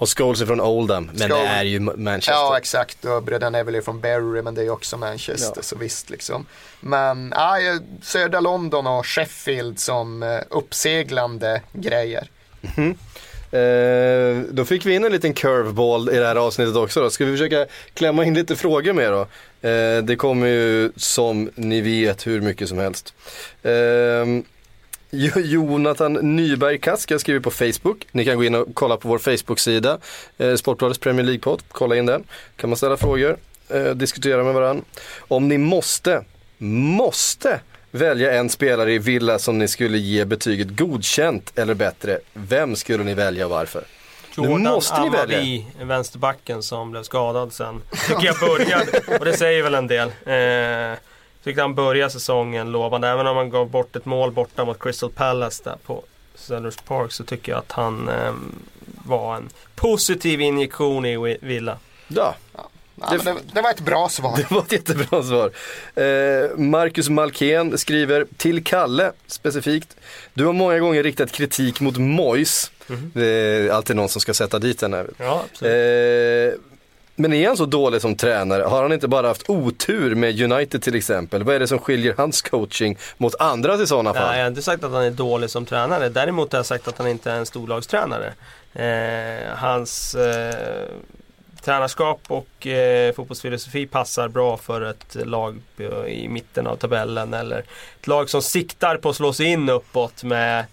Och 0.00 0.08
Scholes 0.18 0.40
är 0.40 0.46
från 0.46 0.60
Oldham. 0.60 1.04
Men 1.04 1.16
det 1.28 1.34
Scholes- 1.34 1.48
är 1.58 1.64
ju 1.64 1.80
Manchester. 1.80 2.32
Ja, 2.32 2.58
exakt. 2.58 3.04
Och 3.04 3.22
bröderna 3.22 3.58
är 3.58 3.64
väl 3.64 3.82
från 3.82 4.00
Bury, 4.00 4.42
men 4.42 4.54
det 4.54 4.62
är 4.62 4.70
också 4.70 4.96
Manchester, 4.96 5.52
Ja. 5.56 5.62
så 5.62 5.76
visst 5.78 6.10
liksom. 6.10 6.46
Men 6.80 7.32
ja, 7.36 7.56
södra 8.02 8.40
London 8.40 8.86
och 8.86 9.06
Sheffield 9.06 9.78
som 9.78 10.22
eh, 10.22 10.38
uppseglande 10.50 11.62
grejer. 11.72 12.28
Eh, 13.52 14.42
då 14.50 14.64
fick 14.64 14.86
vi 14.86 14.94
in 14.94 15.04
en 15.04 15.12
liten 15.12 15.32
curveball 15.34 16.10
i 16.10 16.16
det 16.16 16.26
här 16.26 16.36
avsnittet 16.36 16.76
också 16.76 17.00
då. 17.00 17.10
Ska 17.10 17.24
vi 17.24 17.32
försöka 17.32 17.66
klämma 17.94 18.24
in 18.24 18.34
lite 18.34 18.56
frågor 18.56 18.92
med 18.92 19.12
då? 19.12 19.20
Eh, 19.68 20.02
det 20.02 20.16
kommer 20.16 20.46
ju 20.46 20.92
som 20.96 21.50
ni 21.54 21.80
vet 21.80 22.26
hur 22.26 22.40
mycket 22.40 22.68
som 22.68 22.78
helst. 22.78 23.14
Eh, 23.62 23.72
Jonathan 25.10 26.12
Nyberg 26.12 26.78
Kask 26.78 27.10
har 27.10 27.18
skrivit 27.18 27.42
på 27.42 27.50
Facebook. 27.50 28.06
Ni 28.12 28.24
kan 28.24 28.36
gå 28.36 28.44
in 28.44 28.54
och 28.54 28.66
kolla 28.74 28.96
på 28.96 29.08
vår 29.08 29.18
Facebook-sida. 29.18 29.98
Eh, 30.38 30.54
Sportbladets 30.54 30.98
Premier 30.98 31.26
League-podd. 31.26 31.62
Kolla 31.72 31.96
in 31.96 32.06
den. 32.06 32.24
kan 32.56 32.70
man 32.70 32.76
ställa 32.76 32.96
frågor, 32.96 33.36
eh, 33.68 33.84
diskutera 33.84 34.44
med 34.44 34.54
varandra. 34.54 34.84
Om 35.18 35.48
ni 35.48 35.58
måste, 35.58 36.24
måste 36.58 37.60
välja 37.90 38.32
en 38.32 38.48
spelare 38.48 38.92
i 38.92 38.98
Villa 38.98 39.38
som 39.38 39.58
ni 39.58 39.68
skulle 39.68 39.98
ge 39.98 40.24
betyget 40.24 40.68
godkänt 40.76 41.52
eller 41.58 41.74
bättre. 41.74 42.18
Vem 42.32 42.76
skulle 42.76 43.04
ni 43.04 43.14
välja 43.14 43.44
och 43.44 43.50
varför? 43.50 43.84
Jordan 44.36 44.62
måste 44.62 45.00
ni 45.00 45.08
välja. 45.08 45.38
Amavi, 45.38 45.66
vänsterbacken 45.82 46.62
som 46.62 46.90
blev 46.90 47.02
skadad 47.02 47.52
sen. 47.52 47.82
Tycker 48.08 48.26
jag 48.26 48.38
började, 48.38 49.18
och 49.18 49.24
det 49.24 49.36
säger 49.36 49.62
väl 49.62 49.74
en 49.74 49.86
del. 49.86 50.08
Eh, 50.08 50.98
tyckte 51.44 51.62
han 51.62 51.74
började 51.74 52.10
säsongen 52.10 52.72
lovande. 52.72 53.08
Även 53.08 53.26
om 53.26 53.36
han 53.36 53.50
gav 53.50 53.70
bort 53.70 53.96
ett 53.96 54.04
mål 54.04 54.32
borta 54.32 54.64
mot 54.64 54.82
Crystal 54.82 55.10
Palace 55.10 55.62
där 55.64 55.76
på 55.86 56.02
Sellers 56.34 56.76
Park 56.76 57.12
så 57.12 57.24
tycker 57.24 57.52
jag 57.52 57.58
att 57.58 57.72
han 57.72 58.08
eh, 58.08 58.32
var 59.04 59.36
en 59.36 59.48
positiv 59.74 60.40
injektion 60.40 61.06
i 61.06 61.38
Villa. 61.40 61.78
Ja, 62.08 62.34
Ja, 63.00 63.18
men 63.24 63.34
det, 63.34 63.40
det 63.52 63.62
var 63.62 63.70
ett 63.70 63.80
bra 63.80 64.08
svar. 64.08 64.36
Det 64.36 64.50
var 64.50 64.60
ett 64.62 64.72
jättebra 64.72 65.22
svar. 65.22 65.50
Eh, 65.94 66.56
Marcus 66.56 67.08
Malkén 67.08 67.78
skriver 67.78 68.26
till 68.36 68.64
Kalle 68.64 69.12
specifikt. 69.26 69.96
Du 70.34 70.44
har 70.46 70.52
många 70.52 70.78
gånger 70.78 71.02
riktat 71.02 71.32
kritik 71.32 71.80
mot 71.80 71.96
Mois. 71.96 72.70
Det 73.14 73.26
är 73.26 73.70
alltid 73.70 73.96
någon 73.96 74.08
som 74.08 74.20
ska 74.20 74.34
sätta 74.34 74.58
dit 74.58 74.78
den 74.78 74.92
här. 74.94 75.10
Ja, 75.18 75.44
absolut. 75.52 76.54
Eh, 76.54 76.60
men 77.20 77.32
är 77.32 77.46
han 77.46 77.56
så 77.56 77.66
dålig 77.66 78.00
som 78.00 78.16
tränare? 78.16 78.62
Har 78.62 78.82
han 78.82 78.92
inte 78.92 79.08
bara 79.08 79.26
haft 79.26 79.50
otur 79.50 80.14
med 80.14 80.40
United 80.52 80.82
till 80.82 80.94
exempel? 80.94 81.42
Vad 81.42 81.54
är 81.54 81.60
det 81.60 81.66
som 81.66 81.78
skiljer 81.78 82.14
hans 82.16 82.42
coaching 82.42 82.98
mot 83.16 83.34
andra 83.38 83.82
i 83.82 83.86
sådana 83.86 84.14
fall? 84.14 84.28
Nej, 84.28 84.36
jag 84.36 84.44
har 84.44 84.48
inte 84.48 84.62
sagt 84.62 84.84
att 84.84 84.92
han 84.92 85.02
är 85.02 85.10
dålig 85.10 85.50
som 85.50 85.66
tränare. 85.66 86.08
Däremot 86.08 86.52
har 86.52 86.58
jag 86.58 86.66
sagt 86.66 86.88
att 86.88 86.98
han 86.98 87.08
inte 87.08 87.30
är 87.30 87.36
en 87.36 87.46
storlagstränare. 87.46 88.32
Eh, 88.74 89.56
hans 89.56 90.14
eh, 90.14 90.54
tränarskap 91.62 92.20
och 92.28 92.66
eh, 92.66 93.14
fotbollsfilosofi 93.14 93.86
passar 93.86 94.28
bra 94.28 94.56
för 94.56 94.80
ett 94.80 95.16
lag 95.26 95.60
i 96.08 96.28
mitten 96.28 96.66
av 96.66 96.76
tabellen 96.76 97.34
eller 97.34 97.58
ett 98.00 98.06
lag 98.06 98.30
som 98.30 98.42
siktar 98.42 98.96
på 98.96 99.08
att 99.08 99.16
slå 99.16 99.32
sig 99.32 99.46
in 99.46 99.68
uppåt 99.68 100.22
med 100.22 100.64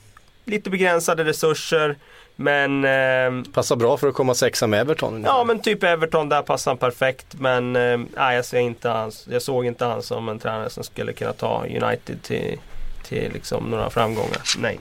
lite 0.46 0.70
begränsade 0.70 1.24
resurser. 1.24 1.96
Men 2.40 2.86
eh, 2.86 3.52
Passar 3.54 3.76
bra 3.76 3.98
för 3.98 4.08
att 4.08 4.14
komma 4.14 4.34
sexa 4.34 4.68
med 4.68 4.80
Everton. 4.80 5.24
Ja 5.26 5.44
men 5.44 5.62
typ 5.62 5.84
Everton, 5.84 6.30
där 6.30 6.42
passar 6.42 6.72
han 6.72 6.78
perfekt. 6.78 7.26
Men 7.40 7.76
eh, 7.76 8.00
jag, 8.34 8.46
ser 8.46 8.60
inte 8.60 8.90
hans, 8.90 9.28
jag 9.32 9.42
såg 9.42 9.66
inte 9.66 9.86
han 9.86 10.04
som 10.04 10.30
en 10.30 10.40
tränare 10.40 10.70
som 10.70 10.84
skulle 10.84 11.14
kunna 11.14 11.34
ta 11.34 11.66
United 11.66 12.22
till, 12.22 12.60
till 13.04 13.32
liksom 13.34 13.64
några 13.64 13.90
framgångar. 13.90 14.42
Nej. 14.58 14.80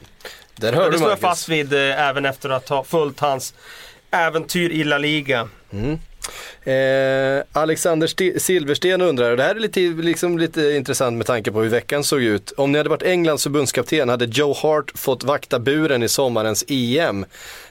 Där 0.57 0.73
hör 0.73 0.85
det 0.85 0.91
du 0.91 0.99
står 0.99 1.11
jag 1.11 1.19
fast 1.19 1.49
vid 1.49 1.73
eh, 1.73 2.09
även 2.09 2.25
efter 2.25 2.51
att 2.51 2.69
ha 2.69 2.85
följt 2.85 3.21
hans 3.21 3.55
äventyr 4.11 4.71
i 4.71 4.85
La 4.85 4.99
Liga. 4.99 5.49
Eh, 6.65 7.43
Alexander 7.53 8.07
Sti- 8.07 8.39
Silversten 8.39 9.01
undrar, 9.01 9.31
och 9.31 9.37
det 9.37 9.43
här 9.43 9.55
är 9.55 9.61
lite, 9.61 9.81
liksom 9.81 10.39
lite 10.39 10.61
intressant 10.73 11.17
med 11.17 11.27
tanke 11.27 11.53
på 11.53 11.61
hur 11.63 11.69
veckan 11.69 12.05
såg 12.05 12.23
ut. 12.23 12.53
Om 12.57 12.73
ni 12.73 12.79
hade 12.79 12.91
varit 12.91 13.03
Englands 13.03 13.43
förbundskapten 13.43 14.09
hade 14.09 14.25
Joe 14.25 14.55
Hart 14.63 14.93
fått 14.99 15.25
vakta 15.25 15.59
buren 15.59 16.03
i 16.03 16.09
sommarens 16.09 16.65
EM. 16.69 17.27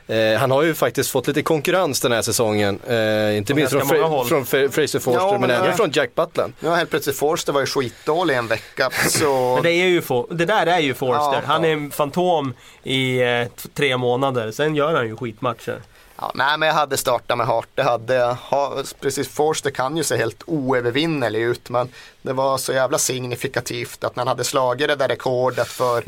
Eh, 0.08 0.40
han 0.40 0.52
har 0.52 0.64
ju 0.64 0.74
faktiskt 0.74 1.10
fått 1.10 1.28
lite 1.28 1.42
konkurrens 1.42 2.02
den 2.02 2.12
här 2.12 2.22
säsongen. 2.22 2.80
Eh, 2.88 3.38
inte 3.38 3.54
minst 3.54 3.72
från, 3.72 3.82
Fra- 3.82 4.02
håll. 4.08 4.26
från 4.28 4.46
Fra- 4.46 4.70
Fraser 4.70 5.00
Forster 5.00 5.22
Ja, 5.22 5.38
men, 5.40 5.50
även 5.52 5.74
från 5.78 5.92
Jack 5.94 6.16
Butland. 6.16 6.54
Nu 6.60 6.70
har 6.70 6.76
helt 6.76 6.90
plötsligt 6.90 7.16
Forster 7.18 7.54
var 7.54 7.60
ju 7.62 7.66
skitdålig 7.68 8.36
en 8.36 8.48
vecka. 8.48 8.90
Så 9.10 9.54
Men 9.54 9.64
det, 9.64 9.72
är 9.72 9.88
ju 9.88 10.02
For, 10.02 10.28
det 10.32 10.46
där 10.46 10.66
är 10.68 10.80
ju 10.80 10.94
Forster. 10.94 11.16
Ja, 11.16 11.42
han 11.46 11.66
är 11.66 11.74
en 11.74 11.92
fantom 11.92 12.54
i 12.84 13.22
eh, 13.22 13.48
tre 13.74 13.98
månader. 13.98 14.52
Sen 14.52 14.76
gör 14.76 14.94
han 14.94 15.08
ju 15.08 15.16
skitmatcher. 15.16 15.80
Ja, 16.18 16.32
nej 16.36 16.58
men 16.58 16.68
jag 16.68 16.76
hade 16.76 16.98
startat 16.98 17.38
med 17.38 17.48
Hart, 17.48 17.70
det 17.76 17.84
hade 17.84 18.14
jag. 18.16 18.34
Ha, 18.34 18.84
precis, 19.00 19.30
Forster 19.30 19.72
kan 19.72 19.98
ju 19.98 20.04
se 20.04 20.18
helt 20.18 20.44
oövervinnelig 20.46 21.42
ut 21.42 21.70
men 21.70 21.90
det 22.22 22.34
var 22.34 22.58
så 22.58 22.74
jävla 22.74 22.98
signifikativt 22.98 24.04
att 24.04 24.16
när 24.16 24.22
han 24.22 24.28
hade 24.28 24.44
slagit 24.44 24.88
det 24.88 24.96
där 24.96 25.08
rekordet 25.08 25.68
för 25.68 26.04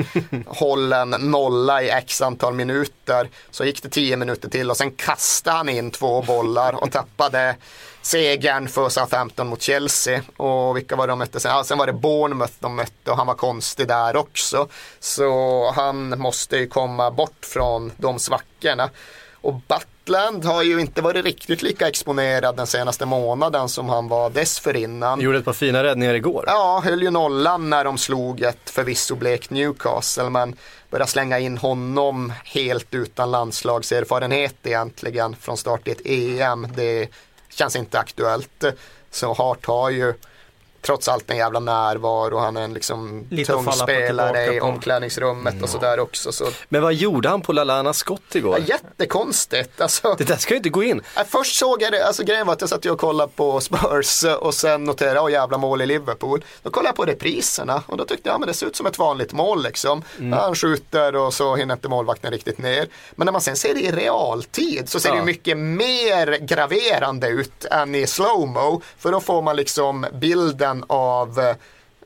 hållen 0.47 1.09
nolla 1.09 1.81
i 1.81 1.89
x 1.89 2.21
antal 2.21 2.53
minuter 2.53 3.29
så 3.51 3.65
gick 3.65 3.83
det 3.83 3.89
tio 3.89 4.17
minuter 4.17 4.49
till 4.49 4.69
och 4.69 4.77
sen 4.77 4.91
kastade 4.91 5.57
han 5.57 5.69
in 5.69 5.91
två 5.91 6.21
bollar 6.21 6.83
och 6.83 6.91
tappade 6.91 7.55
segern 8.01 8.67
för 8.67 8.89
Southampton 8.89 9.47
mot 9.47 9.61
Chelsea 9.61 10.21
och 10.37 10.77
vilka 10.77 10.95
var 10.95 11.07
det 11.07 11.11
de 11.11 11.19
mötte 11.19 11.39
sen? 11.39 11.51
Ja, 11.51 11.63
sen 11.63 11.77
var 11.77 11.85
det 11.85 11.93
Bournemouth 11.93 12.53
de 12.59 12.75
mötte 12.75 13.11
och 13.11 13.17
han 13.17 13.27
var 13.27 13.35
konstig 13.35 13.87
där 13.87 14.15
också. 14.15 14.67
Så 14.99 15.71
han 15.75 16.19
måste 16.19 16.57
ju 16.57 16.67
komma 16.67 17.11
bort 17.11 17.45
från 17.45 17.91
de 17.97 18.19
svackorna. 18.19 18.89
Och 19.41 19.53
Butland 20.07 20.45
har 20.45 20.63
ju 20.63 20.81
inte 20.81 21.01
varit 21.01 21.25
riktigt 21.25 21.61
lika 21.61 21.87
exponerad 21.87 22.55
den 22.55 22.67
senaste 22.67 23.05
månaden 23.05 23.69
som 23.69 23.89
han 23.89 24.07
var 24.07 24.29
dessförinnan. 24.29 25.21
Gjorde 25.21 25.37
ett 25.37 25.45
par 25.45 25.53
fina 25.53 25.83
räddningar 25.83 26.13
igår. 26.13 26.43
Ja, 26.47 26.81
höll 26.85 27.01
ju 27.01 27.09
nollan 27.09 27.69
när 27.69 27.83
de 27.83 27.97
slog 27.97 28.41
ett 28.41 28.69
förvisso 28.69 29.15
blekt 29.15 29.49
Newcastle 29.49 30.29
men 30.29 30.55
börja 30.89 31.07
slänga 31.07 31.39
in 31.39 31.57
honom 31.57 32.33
helt 32.43 32.93
utan 32.93 33.31
landslagserfarenhet 33.31 34.55
egentligen 34.63 35.35
från 35.35 35.57
start 35.57 35.87
i 35.87 35.91
ett 35.91 36.05
EM. 36.05 36.67
Det 36.75 37.09
känns 37.49 37.75
inte 37.75 37.99
aktuellt. 37.99 38.63
Så 39.11 39.33
Hart 39.33 39.65
har 39.65 39.89
ju 39.89 40.13
trots 40.87 41.07
allt 41.07 41.31
en 41.31 41.37
jävla 41.37 41.59
närvaro. 41.59 42.37
Han 42.37 42.57
är 42.57 42.61
en 42.61 42.73
liksom 42.73 43.27
Lite 43.29 43.55
att 43.55 43.63
tung 43.63 43.73
spelare 43.73 44.53
i 44.55 44.59
omklädningsrummet 44.61 45.63
och 45.63 45.69
sådär 45.69 45.99
också. 45.99 46.31
Så, 46.31 46.45
Men 46.69 46.81
vad 46.81 46.93
gjorde 46.93 47.29
han 47.29 47.41
på 47.41 47.53
Lalana 47.53 47.93
skott 47.93 48.35
igår? 48.35 48.57
ja, 48.67 48.77
jättekonstigt. 49.01 49.81
Alltså, 49.81 50.15
Det 50.17 50.23
där 50.23 50.35
ska 50.35 50.53
ju 50.53 50.57
inte 50.57 50.69
gå 50.69 50.83
in. 50.83 51.01
Ja, 51.15 51.23
Först 51.27 51.55
såg 51.55 51.81
jag 51.81 51.91
det, 51.91 52.07
alltså 52.07 52.23
grejen 52.23 52.47
var 52.47 52.53
att 52.53 52.61
jag 52.61 52.69
satt 52.69 52.85
och 52.85 52.99
kollade 52.99 53.31
på 53.35 53.59
Spurs 53.61 54.23
och 54.39 54.53
sen 54.53 54.83
noterade, 54.83 55.19
åh 55.19 55.31
jävla 55.31 55.57
mål 55.57 55.81
i 55.81 55.85
Liverpool. 55.85 56.43
Då 56.63 56.69
kollade 56.69 56.87
jag 56.89 56.95
på 56.95 57.05
repriserna 57.05 57.83
och 57.87 57.97
då 57.97 58.05
tyckte 58.05 58.29
jag, 58.29 58.33
ja 58.33 58.37
men 58.39 58.47
det 58.47 58.53
ser 58.53 58.67
ut 58.67 58.75
som 58.75 58.85
ett 58.85 58.97
vanligt 58.99 59.33
mål 59.33 59.63
liksom. 59.63 60.03
Mm. 60.19 60.33
Han 60.39 60.55
skjuter 60.55 61.15
och 61.15 61.33
så 61.33 61.55
hinner 61.55 61.73
inte 61.73 61.89
målvakten 61.89 62.31
riktigt 62.31 62.57
ner. 62.57 62.87
Men 63.15 63.25
när 63.25 63.31
man 63.31 63.41
sen 63.41 63.55
ser 63.55 63.73
det 63.73 63.79
i 63.81 63.91
realtid 63.91 64.89
så 64.89 64.99
ser 64.99 65.09
det 65.09 65.15
Ja. 65.15 65.19
ju 65.21 65.25
mycket 65.25 65.57
mer 65.57 66.37
graverande 66.37 67.27
ut 67.27 67.65
än 67.65 67.95
i 67.95 68.07
slowmo. 68.07 68.81
För 68.97 69.11
då 69.11 69.19
får 69.19 69.41
man 69.41 69.55
liksom 69.55 70.05
bilden 70.13 70.76
av 70.87 71.39
eh, 71.39 71.55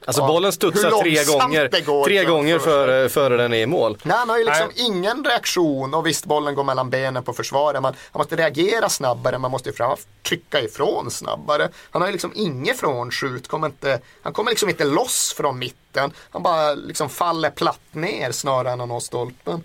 Alltså 0.05 0.27
bollen 0.27 0.51
studsar 0.51 1.01
tre 1.01 1.23
gånger, 1.23 1.85
går 1.85 2.05
tre 2.05 2.23
gånger 2.23 2.59
före, 2.59 3.09
före 3.09 3.37
den 3.37 3.53
är 3.53 3.57
i 3.57 3.65
mål. 3.65 3.97
Nej, 4.03 4.17
han 4.17 4.29
har 4.29 4.37
ju 4.37 4.45
liksom 4.45 4.67
Nej. 4.75 4.85
ingen 4.85 5.25
reaktion 5.25 5.93
och 5.93 6.07
visst 6.07 6.25
bollen 6.25 6.55
går 6.55 6.63
mellan 6.63 6.89
benen 6.89 7.23
på 7.23 7.33
försvaret. 7.33 7.81
Man, 7.81 7.95
han 8.11 8.19
måste 8.19 8.35
reagera 8.35 8.89
snabbare, 8.89 9.37
man 9.37 9.51
måste 9.51 9.69
ju 9.69 9.75
fram, 9.75 9.97
trycka 10.23 10.61
ifrån 10.61 11.11
snabbare. 11.11 11.69
Han 11.91 12.01
har 12.01 12.09
ju 12.09 12.11
liksom 12.11 12.31
inget 12.35 12.79
frånskjut, 12.79 13.47
kommer 13.47 13.67
inte, 13.67 13.99
han 14.21 14.33
kommer 14.33 14.51
liksom 14.51 14.69
inte 14.69 14.83
loss 14.83 15.33
från 15.37 15.59
mitten. 15.59 16.13
Han 16.29 16.43
bara 16.43 16.73
liksom 16.73 17.09
faller 17.09 17.49
platt 17.49 17.79
ner 17.91 18.31
snarare 18.31 18.73
än 18.73 18.81
att 18.81 18.89
nå 18.89 18.99
stolpen. 18.99 19.63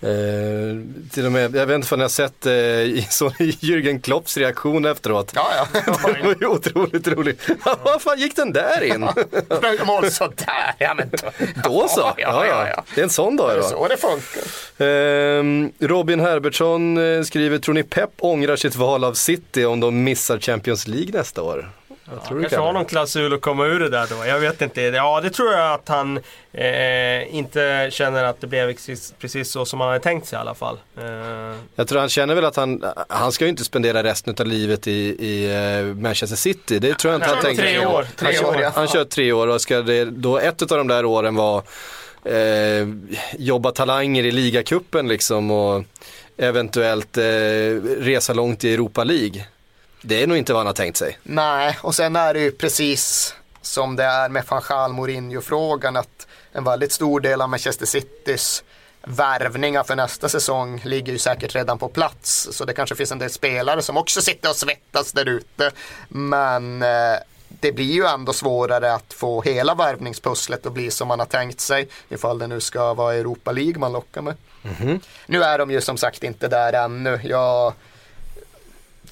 Eh, 0.00 0.08
till 1.12 1.26
och 1.26 1.32
med, 1.32 1.56
jag 1.56 1.66
vet 1.66 1.74
inte 1.74 1.94
om 1.94 1.98
ni 1.98 2.04
har 2.04 2.08
sett 2.08 2.46
eh, 2.46 3.08
så, 3.10 3.28
Jürgen 3.38 4.00
Klopps 4.00 4.36
reaktion 4.36 4.84
efteråt. 4.84 5.32
Ja, 5.34 5.48
ja. 5.56 5.80
Det 5.86 6.22
var 6.22 6.36
ju 6.40 6.46
otroligt 6.46 7.08
roligt. 7.08 7.48
Vad 7.84 8.02
fan 8.02 8.18
gick 8.18 8.36
den 8.36 8.52
där 8.52 8.82
in? 8.82 9.08
Mål 9.86 10.10
sådär, 10.10 10.74
ja 10.78 10.94
men 10.94 11.10
då, 11.10 11.28
Då 11.64 11.88
så. 11.88 12.12
Ja, 12.16 12.46
ja, 12.46 12.68
ja. 12.68 12.84
Det 12.94 13.00
är 13.00 13.04
en 13.04 13.10
sån 13.10 13.36
dag 13.36 13.50
Det 13.50 13.58
är 13.58 13.62
så 13.62 13.88
det 13.88 13.96
funkar. 13.96 14.42
Ehm, 14.86 15.72
Robin 15.78 16.20
Herbertsson 16.20 17.16
eh, 17.16 17.22
skriver, 17.22 17.58
tror 17.58 17.74
ni 17.74 17.82
Pep 17.82 18.10
ångrar 18.18 18.56
sitt 18.56 18.76
val 18.76 19.04
av 19.04 19.14
City 19.14 19.64
om 19.64 19.80
de 19.80 20.04
missar 20.04 20.38
Champions 20.38 20.88
League 20.88 21.10
nästa 21.12 21.42
år? 21.42 21.70
Jag 22.10 22.24
tror 22.24 22.36
det 22.36 22.42
Kanske 22.42 22.56
kan 22.56 22.64
har 22.64 22.72
det. 22.72 22.78
någon 22.78 22.84
klausul 22.84 23.32
att 23.34 23.40
komma 23.40 23.66
ur 23.66 23.80
det 23.80 23.88
där 23.88 24.06
då. 24.10 24.26
Jag 24.26 24.38
vet 24.40 24.62
inte. 24.62 24.80
Ja, 24.80 25.20
det 25.20 25.30
tror 25.30 25.52
jag 25.52 25.72
att 25.74 25.88
han 25.88 26.20
eh, 26.52 27.34
inte 27.36 27.88
känner 27.92 28.24
att 28.24 28.40
det 28.40 28.46
blev 28.46 28.72
precis, 28.72 29.14
precis 29.18 29.50
så 29.50 29.64
som 29.64 29.80
han 29.80 29.88
hade 29.88 30.00
tänkt 30.00 30.26
sig 30.28 30.36
i 30.36 30.40
alla 30.40 30.54
fall. 30.54 30.78
Eh, 30.98 31.04
Jag 31.74 31.88
tror 31.88 31.98
han 31.98 32.08
känner 32.08 32.34
väl 32.34 32.44
att 32.44 32.56
han, 32.56 32.84
han 33.08 33.32
ska 33.32 33.44
ju 33.44 33.50
inte 33.50 33.64
spendera 33.64 34.02
resten 34.02 34.34
av 34.40 34.46
livet 34.46 34.86
i, 34.86 34.92
i 35.26 35.54
eh, 35.78 35.84
Manchester 35.96 36.36
City. 36.36 36.78
Det 36.78 36.94
tror 36.94 37.12
jag 37.12 37.18
inte 37.18 37.28
han 37.28 37.42
tre 37.44 37.54
tänker. 37.56 37.86
år. 37.86 38.06
Tre 38.16 38.36
han, 38.36 38.46
år, 38.46 38.52
kör, 38.54 38.60
ja. 38.62 38.72
han 38.74 38.88
kör 38.88 39.04
tre 39.04 39.32
år 39.32 39.46
och 39.48 39.60
ska 39.60 39.82
det, 39.82 40.04
då 40.04 40.38
ett 40.38 40.62
av 40.62 40.68
de 40.78 40.88
där 40.88 41.04
åren 41.04 41.34
vara 41.34 41.62
eh, 42.24 42.86
jobba 43.38 43.70
talanger 43.72 44.24
i 44.24 44.30
ligacupen 44.30 45.08
liksom 45.08 45.50
och 45.50 45.84
eventuellt 46.36 47.16
eh, 47.18 47.22
resa 47.98 48.32
långt 48.32 48.64
i 48.64 48.74
Europa 48.74 49.04
League. 49.04 49.44
Det 50.02 50.22
är 50.22 50.26
nog 50.26 50.36
inte 50.36 50.52
vad 50.52 50.60
han 50.60 50.66
har 50.66 50.74
tänkt 50.74 50.96
sig. 50.96 51.18
Nej, 51.22 51.78
och 51.82 51.94
sen 51.94 52.16
är 52.16 52.34
det 52.34 52.40
ju 52.40 52.50
precis 52.52 53.34
som 53.62 53.96
det 53.96 54.04
är 54.04 54.28
med 54.28 54.44
van 54.48 54.62
Gaal 54.68 54.92
Mourinho-frågan 54.92 55.96
att 55.96 56.26
en 56.52 56.64
väldigt 56.64 56.92
stor 56.92 57.20
del 57.20 57.40
av 57.40 57.48
Manchester 57.48 57.86
Citys 57.86 58.64
värvningar 59.06 59.84
för 59.84 59.96
nästa 59.96 60.28
säsong 60.28 60.80
ligger 60.84 61.12
ju 61.12 61.18
säkert 61.18 61.54
redan 61.54 61.78
på 61.78 61.88
plats. 61.88 62.48
Så 62.52 62.64
det 62.64 62.74
kanske 62.74 62.94
finns 62.94 63.12
en 63.12 63.18
del 63.18 63.30
spelare 63.30 63.82
som 63.82 63.96
också 63.96 64.20
sitter 64.20 64.50
och 64.50 64.56
svettas 64.56 65.12
där 65.12 65.28
ute. 65.28 65.70
Men 66.08 66.82
eh, 66.82 67.16
det 67.48 67.72
blir 67.72 67.92
ju 67.92 68.04
ändå 68.06 68.32
svårare 68.32 68.94
att 68.94 69.12
få 69.12 69.42
hela 69.42 69.74
värvningspusslet 69.74 70.66
att 70.66 70.72
bli 70.72 70.90
som 70.90 71.08
man 71.08 71.18
har 71.18 71.26
tänkt 71.26 71.60
sig 71.60 71.88
ifall 72.08 72.38
det 72.38 72.46
nu 72.46 72.60
ska 72.60 72.94
vara 72.94 73.14
Europa 73.14 73.52
League 73.52 73.78
man 73.78 73.92
lockar 73.92 74.22
med. 74.22 74.34
Nu 75.26 75.42
är 75.42 75.58
de 75.58 75.70
ju 75.70 75.80
som 75.80 75.96
sagt 75.96 76.24
inte 76.24 76.48
där 76.48 76.72
ännu. 76.72 77.20
Jag 77.24 77.72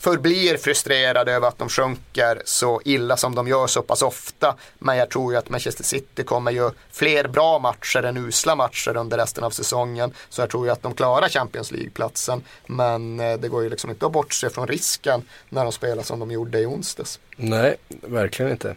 förblir 0.05 0.57
frustrerad 0.57 1.28
över 1.28 1.48
att 1.48 1.59
de 1.59 1.68
sjunker 1.68 2.42
så 2.44 2.80
illa 2.84 3.16
som 3.16 3.34
de 3.34 3.48
gör 3.48 3.66
så 3.66 3.82
pass 3.82 4.02
ofta. 4.02 4.55
Men 4.78 4.96
jag 4.96 5.11
tror 5.11 5.32
ju 5.32 5.38
att 5.38 5.48
Manchester 5.48 5.84
City 5.84 6.24
kommer 6.24 6.50
göra 6.50 6.72
fler 6.90 7.28
bra 7.28 7.59
matcher 7.59 8.02
än 8.02 8.16
usla 8.16 8.55
matcher 8.55 8.96
under 8.96 9.18
resten 9.18 9.44
av 9.44 9.50
säsongen. 9.50 10.12
Så 10.28 10.42
jag 10.42 10.50
tror 10.50 10.66
ju 10.66 10.72
att 10.72 10.82
de 10.82 10.94
klarar 10.94 11.28
Champions 11.28 11.72
League-platsen. 11.72 12.42
Men 12.66 13.20
eh, 13.20 13.38
det 13.38 13.48
går 13.48 13.62
ju 13.62 13.70
liksom 13.70 13.90
inte 13.90 14.07
att 14.07 14.12
bortse 14.12 14.50
från 14.50 14.66
risken 14.66 15.22
när 15.48 15.62
de 15.62 15.72
spelar 15.72 16.02
som 16.02 16.18
de 16.18 16.30
gjorde 16.30 16.59
i 16.59 16.66
onsdags. 16.66 17.20
Nej, 17.36 17.76
verkligen 17.88 18.52
inte. 18.52 18.76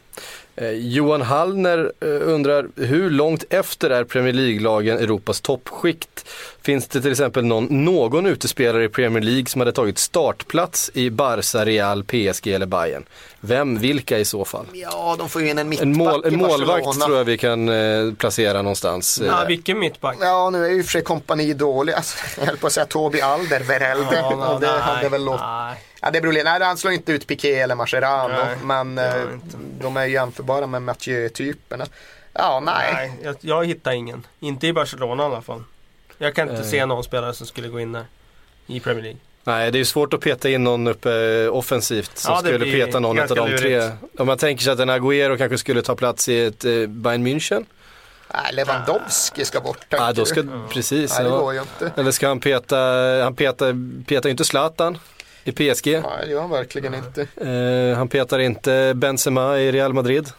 Eh, 0.61 0.69
Johan 0.69 1.21
Hallner 1.21 1.91
eh, 2.01 2.07
undrar, 2.09 2.67
hur 2.75 3.09
långt 3.09 3.43
efter 3.49 3.89
är 3.89 4.03
Premier 4.03 4.33
League-lagen 4.33 4.97
Europas 4.97 5.41
toppskikt? 5.41 6.25
Finns 6.61 6.87
det 6.87 7.01
till 7.01 7.11
exempel 7.11 7.45
någon, 7.45 7.85
någon 7.85 8.25
utespelare 8.25 8.83
i 8.83 8.89
Premier 8.89 9.23
League 9.23 9.45
som 9.45 9.61
hade 9.61 9.71
tagit 9.71 9.97
startplats 9.97 10.91
i 10.93 11.09
Barca, 11.09 11.65
Real, 11.65 12.03
PSG 12.03 12.47
eller 12.47 12.65
Bayern? 12.65 13.05
Vem, 13.39 13.77
vilka 13.77 14.19
i 14.19 14.25
så 14.25 14.45
fall? 14.45 14.65
Ja, 14.73 15.15
de 15.19 15.29
får 15.29 15.41
ju 15.41 15.49
in 15.49 15.57
en 15.57 15.69
mittback 15.69 15.85
En, 15.87 15.97
mål, 15.97 16.23
en 16.25 16.37
målvakt 16.37 16.67
Barcelona. 16.85 17.05
tror 17.05 17.17
jag 17.17 17.25
vi 17.25 17.37
kan 17.37 17.69
eh, 17.69 18.13
placera 18.13 18.61
någonstans. 18.61 19.21
ja, 19.25 19.41
Eh, 19.41 19.47
vilken 19.47 19.79
mittback? 19.79 20.17
Ja, 20.21 20.49
nu 20.49 20.65
är 20.65 20.69
ju 20.69 20.83
för 20.83 21.01
kompani 21.01 21.53
dålig. 21.53 21.93
Alltså, 21.93 22.17
jag 22.39 22.45
höll 22.45 22.57
på 22.57 22.67
att 22.67 22.73
säga 22.73 22.85
Tobi 22.85 23.21
Alderweireld. 23.21 24.07
Ja, 24.11 24.53
och 24.53 24.61
det 24.61 24.67
nej, 24.71 24.79
hade 24.79 25.09
väl 25.09 25.25
låtit. 25.25 25.41
Ja, 26.01 26.11
det 26.11 26.21
beror 26.21 26.33
lite. 26.33 26.43
Nej, 26.43 26.63
han 26.63 26.77
slår 26.77 26.93
inte 26.93 27.11
ut 27.11 27.27
Piqué 27.27 27.53
eller 27.59 27.75
Mascherano. 27.75 28.33
Nej, 28.45 28.57
men 28.63 28.97
eh, 28.97 29.13
de 29.81 29.97
är 29.97 30.05
ju 30.05 30.13
jämförbara 30.13 30.67
med 30.67 30.81
Mathieu-typerna. 30.81 31.85
Ja, 32.33 32.59
nej. 32.65 32.93
Nej, 32.93 33.11
jag, 33.23 33.35
jag 33.41 33.65
hittar 33.65 33.91
ingen. 33.91 34.27
Inte 34.39 34.67
i 34.67 34.73
Barcelona 34.73 35.23
i 35.23 35.25
alla 35.25 35.41
fall. 35.41 35.63
Jag 36.17 36.35
kan 36.35 36.49
inte 36.49 36.61
Eh. 36.61 36.67
se 36.67 36.85
någon 36.85 37.03
spelare 37.03 37.33
som 37.33 37.47
skulle 37.47 37.67
gå 37.67 37.79
in 37.79 37.91
där. 37.91 38.05
I 38.67 38.79
Premier 38.79 39.03
League. 39.03 39.19
Nej, 39.43 39.71
det 39.71 39.75
är 39.77 39.79
ju 39.79 39.85
svårt 39.85 40.13
att 40.13 40.19
peta 40.21 40.49
in 40.49 40.63
någon 40.63 40.87
uppe 40.87 41.11
eh, 41.45 41.53
offensivt 41.55 42.17
som 42.17 42.33
Ja, 42.33 42.39
skulle 42.39 42.65
peta 42.85 42.99
någon 42.99 43.19
av 43.19 43.27
de 43.27 43.35
tre. 43.57 43.79
lurigt. 43.79 43.93
Om 44.17 44.27
man 44.27 44.37
tänker 44.37 44.63
sig 44.63 44.73
att 44.73 44.79
en 44.79 44.89
Agüero 44.89 45.37
kanske 45.37 45.57
skulle 45.57 45.81
ta 45.81 45.95
plats 45.95 46.29
i 46.29 46.45
ett 46.45 46.65
eh, 46.65 46.71
Bayern 46.87 47.27
München. 47.27 47.65
nej 48.33 48.53
Lewandowski 48.53 49.45
ska 49.45 49.59
bort. 49.61 49.85
Ja, 49.89 50.13
då 50.13 50.25
ska, 50.25 50.43
precis. 50.73 51.13
Nej, 51.15 51.23
det 51.23 51.29
går 51.29 51.53
ju 51.53 51.59
inte. 51.59 51.91
Eller 51.95 52.11
ska 52.11 52.27
han 52.27 52.39
peta, 52.39 52.77
han 53.23 53.35
petar, 53.35 53.75
petar 54.05 54.29
ju 54.29 54.31
inte 54.31 54.45
Zlatan 54.45 54.97
i 55.47 55.51
PSG. 55.51 55.87
Nej, 55.87 56.03
det 56.25 56.31
gör 56.31 56.41
han 56.41 56.49
verkligen 56.49 56.93
inte. 56.93 57.21
Eh, 57.21 57.97
han 57.97 58.07
petar 58.07 58.39
inte 58.39 58.93
Benzema 58.95 59.57
i 59.59 59.71
Real 59.71 59.93
Madrid. 59.93 60.29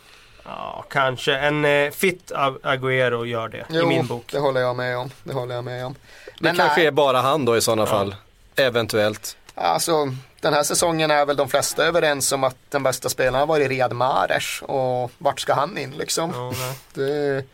Ja, 0.44 0.84
kanske. 0.90 1.34
En 1.36 1.64
eh, 1.64 1.90
fit 1.90 2.32
Ag- 2.34 2.58
Agüero 2.62 3.24
gör 3.26 3.48
det. 3.48 3.66
I 3.82 3.86
min 3.86 4.06
bok. 4.06 4.24
det 4.32 4.38
håller 4.38 4.60
jag 4.60 4.76
med 4.76 4.98
om. 4.98 5.10
Det 5.24 5.32
håller 5.34 5.54
jag 5.54 5.64
med 5.64 5.86
om. 5.86 5.94
Det 6.26 6.32
Men 6.40 6.56
kanske 6.56 6.76
nej, 6.80 6.86
är 6.86 6.90
bara 6.90 7.18
han 7.20 7.44
då 7.44 7.56
i 7.56 7.60
sådana 7.60 7.86
fall. 7.86 8.14
Eventuellt. 8.56 9.36
alltså 9.54 9.92
den 10.40 10.54
här 10.54 10.62
säsongen 10.62 11.10
är 11.10 11.26
väl 11.26 11.36
de 11.36 11.48
flesta 11.48 11.84
överens 11.84 12.32
om 12.32 12.44
att 12.44 12.56
den 12.68 12.82
bästa 12.82 13.08
spelaren 13.08 13.34
har 13.34 13.46
varit 13.46 13.68
Riyad 13.68 13.92
Mahrez. 13.92 14.62
Och 14.62 15.10
vart 15.18 15.40
ska 15.40 15.52
han 15.54 15.78
in 15.78 15.90
liksom? 15.90 16.30
Ja, 16.34 16.52
nej. 16.60 16.78
Det, 16.94 17.44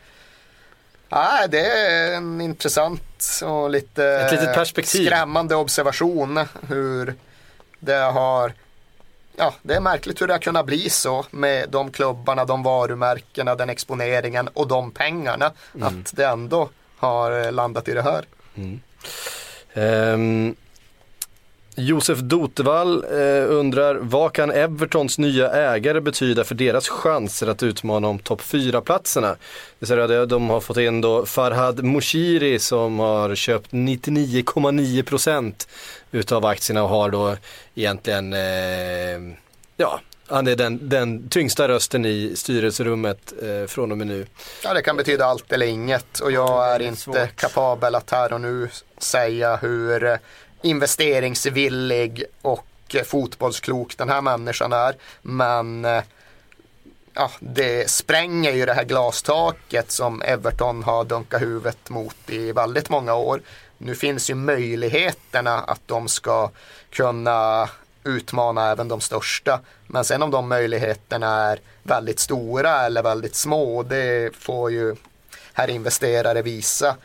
nej, 1.09 1.47
det 1.49 1.65
är 1.71 2.13
en 2.15 2.41
intressant 2.41 3.41
och 3.43 3.69
lite 3.69 4.05
Ett 4.05 4.31
litet 4.31 4.55
perspektiv. 4.55 5.05
skrämmande 5.05 5.55
observation 5.55 6.39
hur 6.67 7.13
det 7.79 7.93
har 7.93 8.53
Ja, 9.37 9.53
det 9.61 9.73
är 9.73 9.79
märkligt 9.79 10.21
hur 10.21 10.27
det 10.27 10.33
har 10.33 10.39
kunnat 10.39 10.65
bli 10.65 10.89
så 10.89 11.25
med 11.31 11.69
de 11.69 11.91
klubbarna, 11.91 12.45
de 12.45 12.63
varumärkena, 12.63 13.55
den 13.55 13.69
exponeringen 13.69 14.47
och 14.47 14.67
de 14.67 14.91
pengarna. 14.91 15.51
Mm. 15.75 15.87
Att 15.87 16.15
det 16.15 16.25
ändå 16.25 16.69
har 16.97 17.51
landat 17.51 17.87
i 17.87 17.93
det 17.93 18.01
här. 18.01 18.25
Ehm, 19.73 20.55
Josef 21.77 22.19
Dotevall 22.19 23.03
eh, 23.03 23.45
undrar, 23.49 23.95
vad 23.95 24.33
kan 24.33 24.51
Evertons 24.51 25.17
nya 25.17 25.51
ägare 25.51 26.01
betyda 26.01 26.43
för 26.43 26.55
deras 26.55 26.89
chanser 26.89 27.47
att 27.47 27.63
utmana 27.63 28.07
om 28.07 28.19
topp 28.19 28.41
4-platserna? 28.41 29.27
Det 29.29 29.37
vill 29.79 29.87
säga, 29.87 30.07
det- 30.07 30.25
De 30.25 30.49
har 30.49 30.59
fått 30.61 30.77
in 30.77 31.01
då 31.01 31.25
Farhad 31.25 31.83
Moshiri 31.83 32.59
som 32.59 32.99
har 32.99 33.35
köpt 33.35 33.71
99,9% 33.71 35.67
utav 36.11 36.45
aktierna 36.45 36.83
och 36.83 36.89
har 36.89 37.09
då 37.09 37.35
egentligen, 37.75 38.33
eh, 38.33 38.39
ja, 39.77 39.99
han 40.27 40.47
är 40.47 40.55
den, 40.55 40.89
den 40.89 41.29
tyngsta 41.29 41.67
rösten 41.67 42.05
i 42.05 42.33
styrelserummet 42.35 43.33
eh, 43.41 43.65
från 43.67 43.91
och 43.91 43.97
med 43.97 44.07
nu. 44.07 44.25
Ja, 44.63 44.73
det 44.73 44.81
kan 44.81 44.97
betyda 44.97 45.25
allt 45.25 45.51
eller 45.53 45.65
inget 45.65 46.19
och 46.19 46.31
jag 46.31 46.67
är 46.69 46.79
är 46.79 46.83
inte 46.87 47.01
svårt. 47.01 47.35
kapabel 47.35 47.95
att 47.95 48.11
här 48.11 48.33
och 48.33 48.41
nu 48.41 48.69
säga 48.97 49.55
hur 49.55 50.03
eh, 50.05 50.15
investeringsvillig 50.65 52.23
och 52.41 52.95
fotbollsklok 53.05 53.97
den 53.97 54.09
här 54.09 54.21
människan 54.21 54.73
är. 54.73 54.95
Men 55.21 55.85
eh, 55.85 56.03
ja, 57.13 57.31
det 57.39 57.89
spränger 57.89 58.51
ju 58.51 58.65
det 58.65 58.73
här 58.73 58.83
glastaket 58.83 59.91
som 59.91 60.21
Everton 60.21 60.83
har 60.83 61.03
dunkat 61.03 61.41
huvudet 61.41 61.89
mot 61.89 62.15
i 62.29 62.51
väldigt 62.51 62.89
många 62.89 63.15
år. 63.15 63.41
Nu 63.77 63.95
finns 63.95 64.29
ju 64.29 64.35
möjligheterna 64.35 65.59
att 65.59 65.81
de 65.85 66.07
ska 66.07 66.49
kunna 66.89 67.69
utmana 68.03 68.71
även 68.71 68.87
de 68.87 69.01
största. 69.01 69.59
Men 69.87 70.05
sen 70.05 70.23
om 70.23 70.31
de 70.31 70.47
möjligheterna 70.47 71.51
är 71.51 71.59
väldigt 71.83 72.19
stora 72.19 72.85
eller 72.85 73.03
väldigt 73.03 73.35
små, 73.35 73.83
det 73.83 74.35
får 74.35 74.71
ju 74.71 74.95
här 75.53 75.69
investerare 75.69 76.41
visa. 76.41 76.95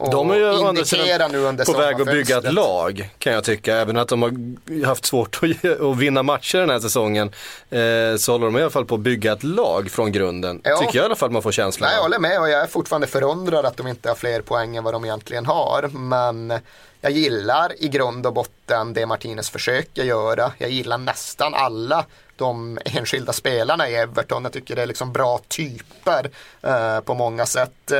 Och 0.00 0.10
De 0.10 0.30
är 0.30 0.34
ju 0.34 0.68
indikera 0.68 1.28
nu 1.28 1.38
under 1.38 1.64
på 1.64 1.72
väg 1.72 2.00
att 2.00 2.06
bygga 2.06 2.38
ett 2.38 2.52
lag 2.52 3.10
kan 3.18 3.32
jag 3.32 3.44
tycka. 3.44 3.76
Även 3.76 3.96
att 3.96 4.08
de 4.08 4.22
har 4.22 4.86
haft 4.86 5.06
svårt 5.06 5.40
att, 5.80 5.98
vinna 5.98 6.22
matcher 6.22 6.58
den 6.58 6.70
här 6.70 6.80
säsongen. 6.80 7.32
Eh, 7.70 8.16
så 8.18 8.32
håller 8.32 8.46
de 8.46 8.56
i 8.56 8.60
alla 8.60 8.70
fall 8.70 8.84
på 8.84 8.94
att 8.94 9.00
bygga 9.00 9.32
ett 9.32 9.42
lag 9.42 9.90
från 9.90 10.12
grunden. 10.12 10.60
Ja. 10.64 10.76
Tycker 10.76 10.96
jag 10.98 11.02
i 11.02 11.06
alla 11.06 11.16
fall 11.16 11.30
man 11.30 11.42
får 11.42 11.52
känslan 11.52 11.88
Nej, 11.88 11.96
jag 11.96 12.02
håller 12.02 12.18
med 12.18 12.40
och 12.40 12.50
jag 12.50 12.60
är 12.60 12.66
fortfarande 12.66 13.06
förundrad 13.06 13.66
att 13.66 13.76
de 13.76 13.86
inte 13.86 14.08
har 14.08 14.16
fler 14.16 14.40
poäng 14.40 14.76
än 14.76 14.84
vad 14.84 14.94
de 14.94 15.04
egentligen 15.04 15.46
har. 15.46 15.88
Men 15.92 16.52
jag 17.00 17.12
gillar 17.12 17.82
i 17.82 17.88
grund 17.88 18.26
och 18.26 18.32
botten 18.32 18.92
det 18.92 19.06
Martinez 19.06 19.50
försöker 19.50 20.04
göra. 20.04 20.52
Jag 20.58 20.70
gillar 20.70 20.98
nästan 20.98 21.54
alla 21.54 22.04
de 22.36 22.78
enskilda 22.84 23.32
spelarna 23.32 23.88
i 23.88 23.94
Everton. 23.94 24.42
Jag 24.42 24.52
tycker 24.52 24.76
det 24.76 24.82
är 24.82 24.86
liksom 24.86 25.12
bra 25.12 25.40
typer 25.48 26.30
eh, 26.62 27.00
på 27.00 27.14
många 27.14 27.46
sätt. 27.46 27.92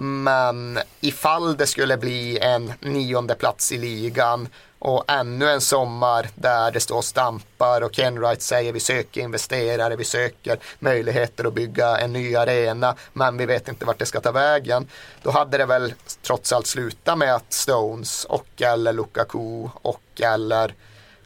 Men 0.00 0.78
ifall 1.00 1.56
det 1.56 1.66
skulle 1.66 1.96
bli 1.96 2.38
en 2.38 2.72
nionde 2.80 3.34
plats 3.34 3.72
i 3.72 3.78
ligan 3.78 4.48
och 4.78 5.04
ännu 5.10 5.50
en 5.50 5.60
sommar 5.60 6.28
där 6.34 6.70
det 6.70 6.80
står 6.80 6.96
och 6.96 7.04
stampar 7.04 7.80
och 7.80 7.94
Kenwright 7.94 8.42
säger 8.42 8.72
vi 8.72 8.80
söker 8.80 9.20
investerare, 9.20 9.96
vi 9.96 10.04
söker 10.04 10.58
möjligheter 10.78 11.44
att 11.44 11.54
bygga 11.54 11.98
en 11.98 12.12
ny 12.12 12.36
arena 12.36 12.94
men 13.12 13.36
vi 13.36 13.46
vet 13.46 13.68
inte 13.68 13.84
vart 13.84 13.98
det 13.98 14.06
ska 14.06 14.20
ta 14.20 14.32
vägen. 14.32 14.88
Då 15.22 15.30
hade 15.30 15.58
det 15.58 15.66
väl 15.66 15.94
trots 16.22 16.52
allt 16.52 16.66
slutat 16.66 17.18
med 17.18 17.34
att 17.34 17.52
Stones 17.52 18.24
och 18.24 18.62
eller 18.62 18.92
Lukaku 18.92 19.68
och 19.82 20.20
eller 20.20 20.74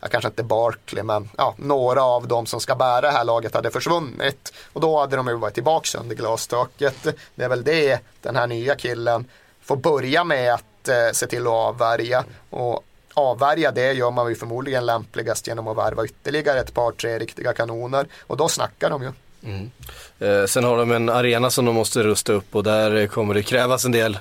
ja, 0.03 0.09
kanske 0.09 0.29
inte 0.29 0.43
Barkley 0.43 1.03
men 1.03 1.31
ja, 1.39 1.55
några 1.59 2.03
av 2.03 2.29
dem 2.29 2.47
som 2.47 2.61
ska 2.61 2.75
bära 2.75 3.01
det 3.01 3.11
här 3.11 3.25
laget 3.25 3.55
hade 3.55 3.71
försvunnit. 3.71 4.53
Och 4.73 4.81
då 4.81 5.01
hade 5.01 5.17
de 5.17 5.29
ju 5.29 5.35
varit 5.35 5.55
tillbaka 5.55 5.99
under 5.99 6.17
glastaket. 6.17 7.07
Det 7.35 7.45
är 7.45 7.49
väl 7.49 7.65
det 7.65 8.01
den 8.23 8.37
här 8.37 8.47
nya 8.47 8.75
killen 8.75 9.25
får 9.63 9.77
börja 9.77 10.25
med 10.25 10.55
att 10.55 10.89
eh, 10.89 11.13
se 11.13 11.27
till 11.27 11.47
att 11.47 11.53
avvärja. 11.53 12.25
Och 12.51 12.85
avvärja 13.15 13.71
det 13.71 13.93
gör 13.93 14.11
man 14.11 14.29
ju 14.29 14.35
förmodligen 14.35 14.87
lämpligast 14.87 15.47
genom 15.47 15.69
att 15.69 15.77
värva 15.77 16.05
ytterligare 16.05 16.61
ett 16.61 16.75
par 16.75 16.93
tre 16.93 17.19
riktiga 17.19 17.53
kanoner. 17.53 18.07
Och 18.21 18.37
då 18.37 18.49
snackar 18.49 18.91
de 18.91 19.03
ju. 19.03 19.13
Mm. 19.45 19.71
Eh, 20.19 20.47
sen 20.47 20.65
har 20.65 20.79
de 20.79 20.93
en 20.93 21.09
arena 21.09 21.51
som 21.51 21.65
de 21.65 21.75
måste 21.75 22.03
rusta 22.03 22.33
upp 22.33 22.57
och 22.57 22.65
där 22.65 23.07
kommer 23.07 23.35
det 23.35 23.43
krävas 23.43 23.85
en 23.85 23.93
del. 23.93 24.19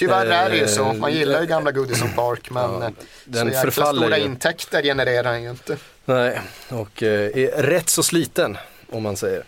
Tyvärr 0.00 0.26
är 0.26 0.50
det 0.50 0.56
ju 0.56 0.62
Eh, 0.62 0.68
så. 0.68 0.92
Man 0.92 1.12
gillar 1.12 1.40
ju 1.40 1.46
gamla 1.46 1.72
Goodison 1.72 2.08
Park 2.16 2.50
men 2.50 2.62
Ja, 2.62 2.84
eh, 2.86 2.90
den 3.24 3.48
så 3.52 3.66
jäkla 3.66 3.86
stora 3.86 4.18
ju. 4.18 4.24
intäkter 4.24 4.82
genererar 4.82 5.32
den 5.32 5.42
ju 5.42 5.50
inte. 5.50 5.76
Nej, 6.04 6.40
och 6.68 7.02
eh, 7.02 7.30
är 7.38 7.62
rätt 7.62 7.88
så 7.88 8.02
sliten 8.02 8.56
om 8.90 9.02
man 9.02 9.16
säger. 9.16 9.44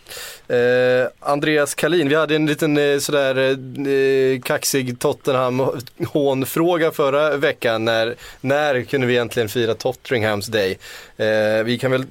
Eh, 0.48 1.06
Andreas 1.20 1.74
Kalin, 1.74 2.08
vi 2.08 2.14
hade 2.14 2.36
en 2.36 2.46
liten 2.46 2.76
eh, 2.76 2.98
sådär 2.98 3.36
eh, 3.36 4.40
kaxig 4.40 4.98
Tottenham-hånfråga 4.98 6.90
förra 6.90 7.36
veckan. 7.36 7.84
När, 7.84 8.14
när 8.40 8.82
kunde 8.82 9.06
vi 9.06 9.12
egentligen 9.12 9.48
fira 9.48 9.74
Tottenhams 9.74 10.46
Day? 10.46 10.78
Eh, 11.16 11.64
vi 11.64 11.78
kan 11.78 11.90
väl 11.90 12.00
eh, 12.00 12.06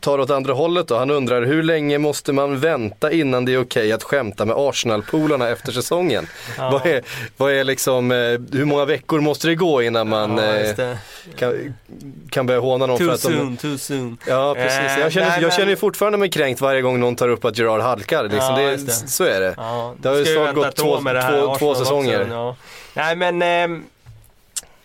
ta 0.00 0.16
det 0.16 0.22
åt 0.22 0.30
andra 0.30 0.52
hållet 0.52 0.88
då. 0.88 0.96
Han 0.96 1.10
undrar 1.10 1.42
hur 1.42 1.62
länge 1.62 1.98
måste 1.98 2.32
man 2.32 2.60
vänta 2.60 3.12
innan 3.12 3.44
det 3.44 3.54
är 3.54 3.60
okej 3.60 3.92
att 3.92 4.02
skämta 4.02 4.44
med 4.44 4.56
Arsenal-polarna 4.58 5.48
efter 5.48 5.72
säsongen? 5.72 6.26
Vad, 6.58 6.86
är, 6.86 7.02
vad 7.36 7.52
är 7.52 7.64
liksom, 7.64 8.10
eh, 8.10 8.16
hur 8.52 8.64
många 8.64 8.84
veckor 8.84 9.20
måste 9.20 9.48
det 9.48 9.54
gå 9.54 9.82
innan 9.82 10.08
man 10.08 10.38
Ja, 10.38 10.56
eh, 10.56 10.96
kan, 11.36 11.74
kan 12.30 12.46
börja 12.46 12.60
håna 12.60 12.86
någon 12.86 12.98
för 12.98 13.04
Too 13.04 13.14
att 13.14 13.22
de 13.22 13.28
soon, 13.28 13.56
too 13.56 13.78
soon. 13.78 14.18
Ja 14.26 14.54
precis, 14.54 14.98
jag 15.00 15.12
känner, 15.12 15.40
jag 15.42 15.52
känner 15.52 15.76
fortfarande 15.76 16.18
mig 16.18 16.30
kränkt 16.30 16.60
varje 16.60 16.82
gång 16.82 17.00
någon 17.00 17.16
tar 17.16 17.28
upp 17.28 17.44
att 17.50 17.58
Gerard 17.58 17.80
halkar. 17.80 18.22
Liksom. 18.22 18.38
Ja, 18.38 18.56
det, 18.56 18.76
det. 18.76 18.92
Så 18.92 19.24
är 19.24 19.40
det. 19.40 19.54
Ja, 19.56 19.94
Det 19.98 20.08
har 20.08 20.16
ju 20.16 20.24
snart 20.24 20.54
gått 20.54 20.76
två, 20.76 20.88
år 20.90 21.00
med 21.00 21.14
det 21.14 21.22
här 21.22 21.40
två, 21.40 21.54
två 21.56 21.74
säsonger. 21.74 22.20
Också, 22.22 22.32
ja. 22.34 22.56
Nej 22.94 23.16
men 23.16 23.42
ehm, 23.42 23.84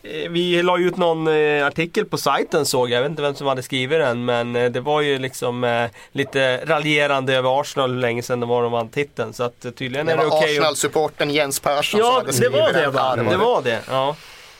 eh, 0.03 0.29
vi 0.29 0.63
la 0.63 0.77
ju 0.77 0.87
ut 0.87 0.97
någon 0.97 1.27
eh, 1.27 1.65
artikel 1.67 2.05
på 2.05 2.17
sajten 2.17 2.65
såg 2.65 2.89
jag, 2.89 2.97
jag 2.97 3.01
vet 3.01 3.09
inte 3.09 3.21
vem 3.21 3.35
som 3.35 3.47
hade 3.47 3.63
skrivit 3.63 3.99
den 3.99 4.25
men 4.25 4.55
eh, 4.55 4.71
det 4.71 4.79
var 4.79 5.01
ju 5.01 5.19
liksom 5.19 5.63
eh, 5.63 5.89
lite 6.11 6.65
raljerande 6.65 7.33
över 7.35 7.61
Arsenal 7.61 7.91
hur 7.93 7.99
länge 8.01 8.21
sedan 8.23 8.39
det 8.39 8.45
var 8.45 8.63
de 8.63 8.71
vann 8.71 8.89
titeln 8.89 9.33
så 9.33 9.43
att 9.43 9.65
eh, 9.65 9.71
tydligen 9.71 10.05
Det 10.05 10.11
är 10.13 10.17
det 10.17 10.25
var 10.25 10.37
okej 10.37 10.43
att- 10.57 10.61
Arsenal-supporten 10.61 11.29
Jens 11.29 11.59
Persson 11.59 11.99
som 11.99 12.07
Ja, 12.09 12.13
hade 12.13 12.27
det 12.27 12.33
skrivit 12.33 12.51
var 12.59 12.67
det 12.73 12.81
den. 12.81 12.93
Ja, 13.25 13.31
Det 13.31 13.37
var 13.37 13.61
det, 13.61 13.79
ja. 13.89 14.15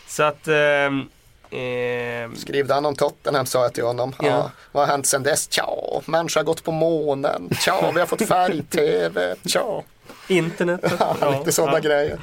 Så 0.08 0.24
att 0.24 0.48
ehm, 0.48 1.10
ehm, 1.56 2.36
Skrev 2.36 2.72
han 2.72 2.86
om 2.86 2.96
Tottenham 2.96 3.46
sa 3.46 3.62
jag 3.62 3.74
till 3.74 3.84
honom. 3.84 4.14
Ja. 4.20 4.26
Ja. 4.28 4.52
vad 4.72 4.84
har 4.86 4.92
hänt 4.92 5.06
sedan 5.08 5.24
dess? 5.24 5.52
Tja, 5.52 5.68
människor 6.06 6.40
har 6.40 6.46
gått 6.46 6.64
på 6.64 6.72
månen. 6.72 7.50
Tja, 7.60 7.92
vi 7.94 8.00
har 8.00 8.08
fått 8.08 8.28
färg-tv. 8.28 9.36
Tja, 9.46 9.84
internet. 10.28 10.82
ja, 11.22 11.38
lite 11.40 11.52
sådana 11.52 11.80
grejer. 11.80 12.20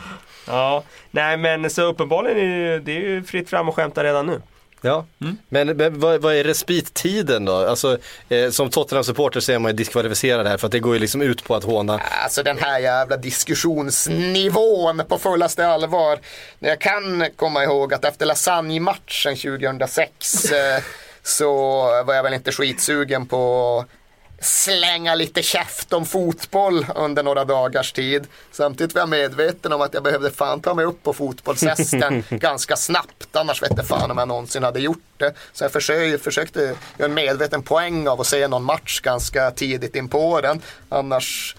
Ja, 0.46 0.82
nej 1.10 1.36
men 1.36 1.70
så 1.70 1.82
uppenbarligen 1.82 2.38
är 2.38 2.42
det, 2.42 2.48
ju- 2.72 2.80
det 2.80 2.92
är 2.92 3.00
ju 3.00 3.24
fritt 3.24 3.50
fram 3.50 3.68
och 3.68 3.74
skämta 3.76 4.04
redan 4.04 4.26
nu. 4.26 4.42
Ja. 4.84 5.06
Mm. 5.20 5.38
Men, 5.48 5.76
men 5.76 6.00
vad, 6.00 6.20
vad 6.20 6.34
är 6.34 6.44
respittiden 6.44 7.44
då? 7.44 7.54
Alltså, 7.54 7.98
eh, 8.28 8.50
som 8.50 8.70
Tottenham-supporter 8.70 9.40
så 9.40 9.52
är 9.52 9.58
man 9.58 9.70
ju 9.70 9.76
diskvalificerad 9.76 10.46
här 10.46 10.56
för 10.56 10.66
att 10.66 10.72
det 10.72 10.78
går 10.78 10.94
ju 10.94 11.00
liksom 11.00 11.22
ut 11.22 11.44
på 11.44 11.54
att 11.54 11.64
håna. 11.64 12.00
Alltså 12.24 12.42
den 12.42 12.58
här 12.58 12.78
jävla 12.78 13.16
diskussionsnivån 13.16 15.02
på 15.08 15.18
fullaste 15.18 15.66
allvar. 15.66 16.18
Jag 16.58 16.80
kan 16.80 17.26
komma 17.36 17.64
ihåg 17.64 17.94
att 17.94 18.04
efter 18.04 18.26
Lasagne-matchen 18.26 19.36
2006 19.36 20.52
eh, 20.52 20.82
så 21.22 21.52
var 22.04 22.14
jag 22.14 22.22
väl 22.22 22.34
inte 22.34 22.52
skitsugen 22.52 23.26
på 23.26 23.84
slänga 24.42 25.14
lite 25.14 25.42
käft 25.42 25.92
om 25.92 26.06
fotboll 26.06 26.86
under 26.94 27.22
några 27.22 27.44
dagars 27.44 27.92
tid. 27.92 28.26
Samtidigt 28.52 28.94
var 28.94 29.02
jag 29.02 29.08
medveten 29.08 29.72
om 29.72 29.80
att 29.80 29.94
jag 29.94 30.02
behövde 30.02 30.30
fan 30.30 30.60
ta 30.60 30.74
mig 30.74 30.84
upp 30.84 31.02
på 31.02 31.12
fotbollshästen 31.12 32.24
ganska 32.30 32.76
snabbt. 32.76 33.36
Annars 33.36 33.62
vet 33.62 33.72
jag 33.76 33.86
fan 33.86 34.10
om 34.10 34.18
jag 34.18 34.28
någonsin 34.28 34.62
hade 34.62 34.80
gjort 34.80 34.98
det. 35.16 35.34
Så 35.52 35.64
jag 35.64 35.72
försökte, 35.72 36.24
försökte 36.24 36.60
göra 36.98 37.08
en 37.08 37.14
medveten 37.14 37.62
poäng 37.62 38.08
av 38.08 38.20
att 38.20 38.26
se 38.26 38.48
någon 38.48 38.64
match 38.64 39.00
ganska 39.00 39.50
tidigt 39.50 39.96
in 39.96 40.08
på 40.08 40.40
den. 40.40 40.62
Annars 40.88 41.56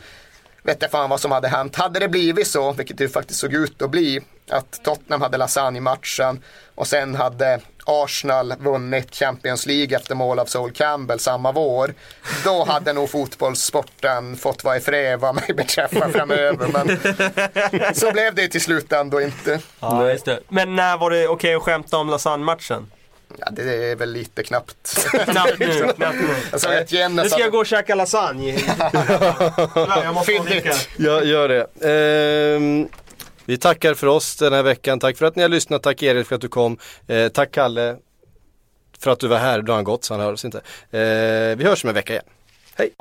vet 0.64 0.82
jag 0.82 0.92
fan 0.92 1.10
vad 1.10 1.20
som 1.20 1.32
hade 1.32 1.48
hänt. 1.48 1.76
Hade 1.76 2.00
det 2.00 2.08
blivit 2.08 2.48
så, 2.48 2.72
vilket 2.72 2.98
det 2.98 3.10
faktiskt 3.10 3.40
såg 3.40 3.54
ut 3.54 3.82
att 3.82 3.90
bli, 3.90 4.22
att 4.50 4.84
Tottenham 4.84 5.22
hade 5.22 5.38
lasagne-matchen 5.38 6.42
och 6.76 6.88
sen 6.88 7.16
hade 7.16 7.60
Arsenal 7.86 8.54
vunnit 8.60 9.16
Champions 9.16 9.66
League 9.66 9.98
efter 9.98 10.16
mål 10.16 10.40
av 10.40 10.46
Sol 10.46 10.72
Campbell 10.72 11.20
samma 11.20 11.52
vår. 11.52 11.94
Då 12.44 12.64
hade 12.64 12.94
nog 12.94 13.10
fotbollssporten 13.10 14.38
fått 14.38 14.64
vara 14.64 14.78
i 14.78 14.80
fred 14.80 15.20
vad 15.20 15.36
mig 15.36 15.54
beträffar 15.58 16.10
framöver. 16.10 16.68
Men 16.68 17.96
så 17.96 18.12
blev 18.12 18.36
det 18.36 18.48
till 18.48 18.62
slut 18.62 18.92
ändå 18.92 19.22
inte. 19.22 19.60
Ja, 19.80 20.10
just 20.10 20.26
det. 20.26 20.40
Men 20.50 20.76
när 20.76 20.98
var 20.98 21.10
det 21.10 21.28
okej 21.28 21.56
att 21.56 21.62
skämta 21.62 21.98
om 21.98 22.10
Lausanne-matchen? 22.10 22.92
Ja, 23.38 23.48
det 23.52 23.92
är 23.92 23.96
väl 23.96 24.12
lite 24.12 24.44
knappt. 24.44 25.08
Knappt 25.12 25.60
nu, 25.60 25.94
knappt 25.96 26.16
nu. 26.16 26.36
Alltså, 26.52 26.70
vet 26.70 27.12
Nu 27.12 27.30
ska 27.30 27.40
jag 27.40 27.52
gå 27.52 27.58
och 27.58 27.66
käka 27.66 27.96
lasagne. 27.96 28.58
Ja, 29.76 30.04
jag 30.04 30.14
måste 30.14 30.32
få 30.34 30.44
Fyndigt. 30.44 30.64
dricka. 30.64 30.76
Ja, 30.98 31.24
gör 31.24 31.48
det. 31.50 31.68
Ehm, 32.56 32.90
vi 33.54 33.58
tackar 33.58 33.94
för 33.94 34.08
oss 34.08 34.36
den 34.36 34.54
här 34.54 34.64
veckan. 34.64 35.00
Tack 35.00 35.18
för 35.18 35.26
att 35.26 35.36
ni 35.36 35.42
har 35.42 35.50
lyssnat. 35.50 35.84
Tack 35.84 36.04
Erik 36.04 36.28
för 36.28 36.36
att 36.36 36.42
du 36.42 36.48
kom. 36.48 36.78
Eh, 37.08 37.28
tack 37.28 37.52
Kalle 37.52 37.96
för 39.00 39.12
att 39.12 39.20
du 39.20 39.28
var 39.28 39.38
här. 39.38 39.62
Då 39.62 39.72
har 39.72 39.76
han 39.76 39.84
gått 39.84 40.04
så 40.04 40.14
han 40.14 40.22
hördes 40.22 40.46
inte. 40.46 40.58
Eh, 40.92 41.58
vi 41.58 41.64
hörs 41.64 41.84
om 41.84 41.88
en 41.88 41.94
vecka 41.94 42.14
igen. 42.14 42.26
Hej! 42.76 42.94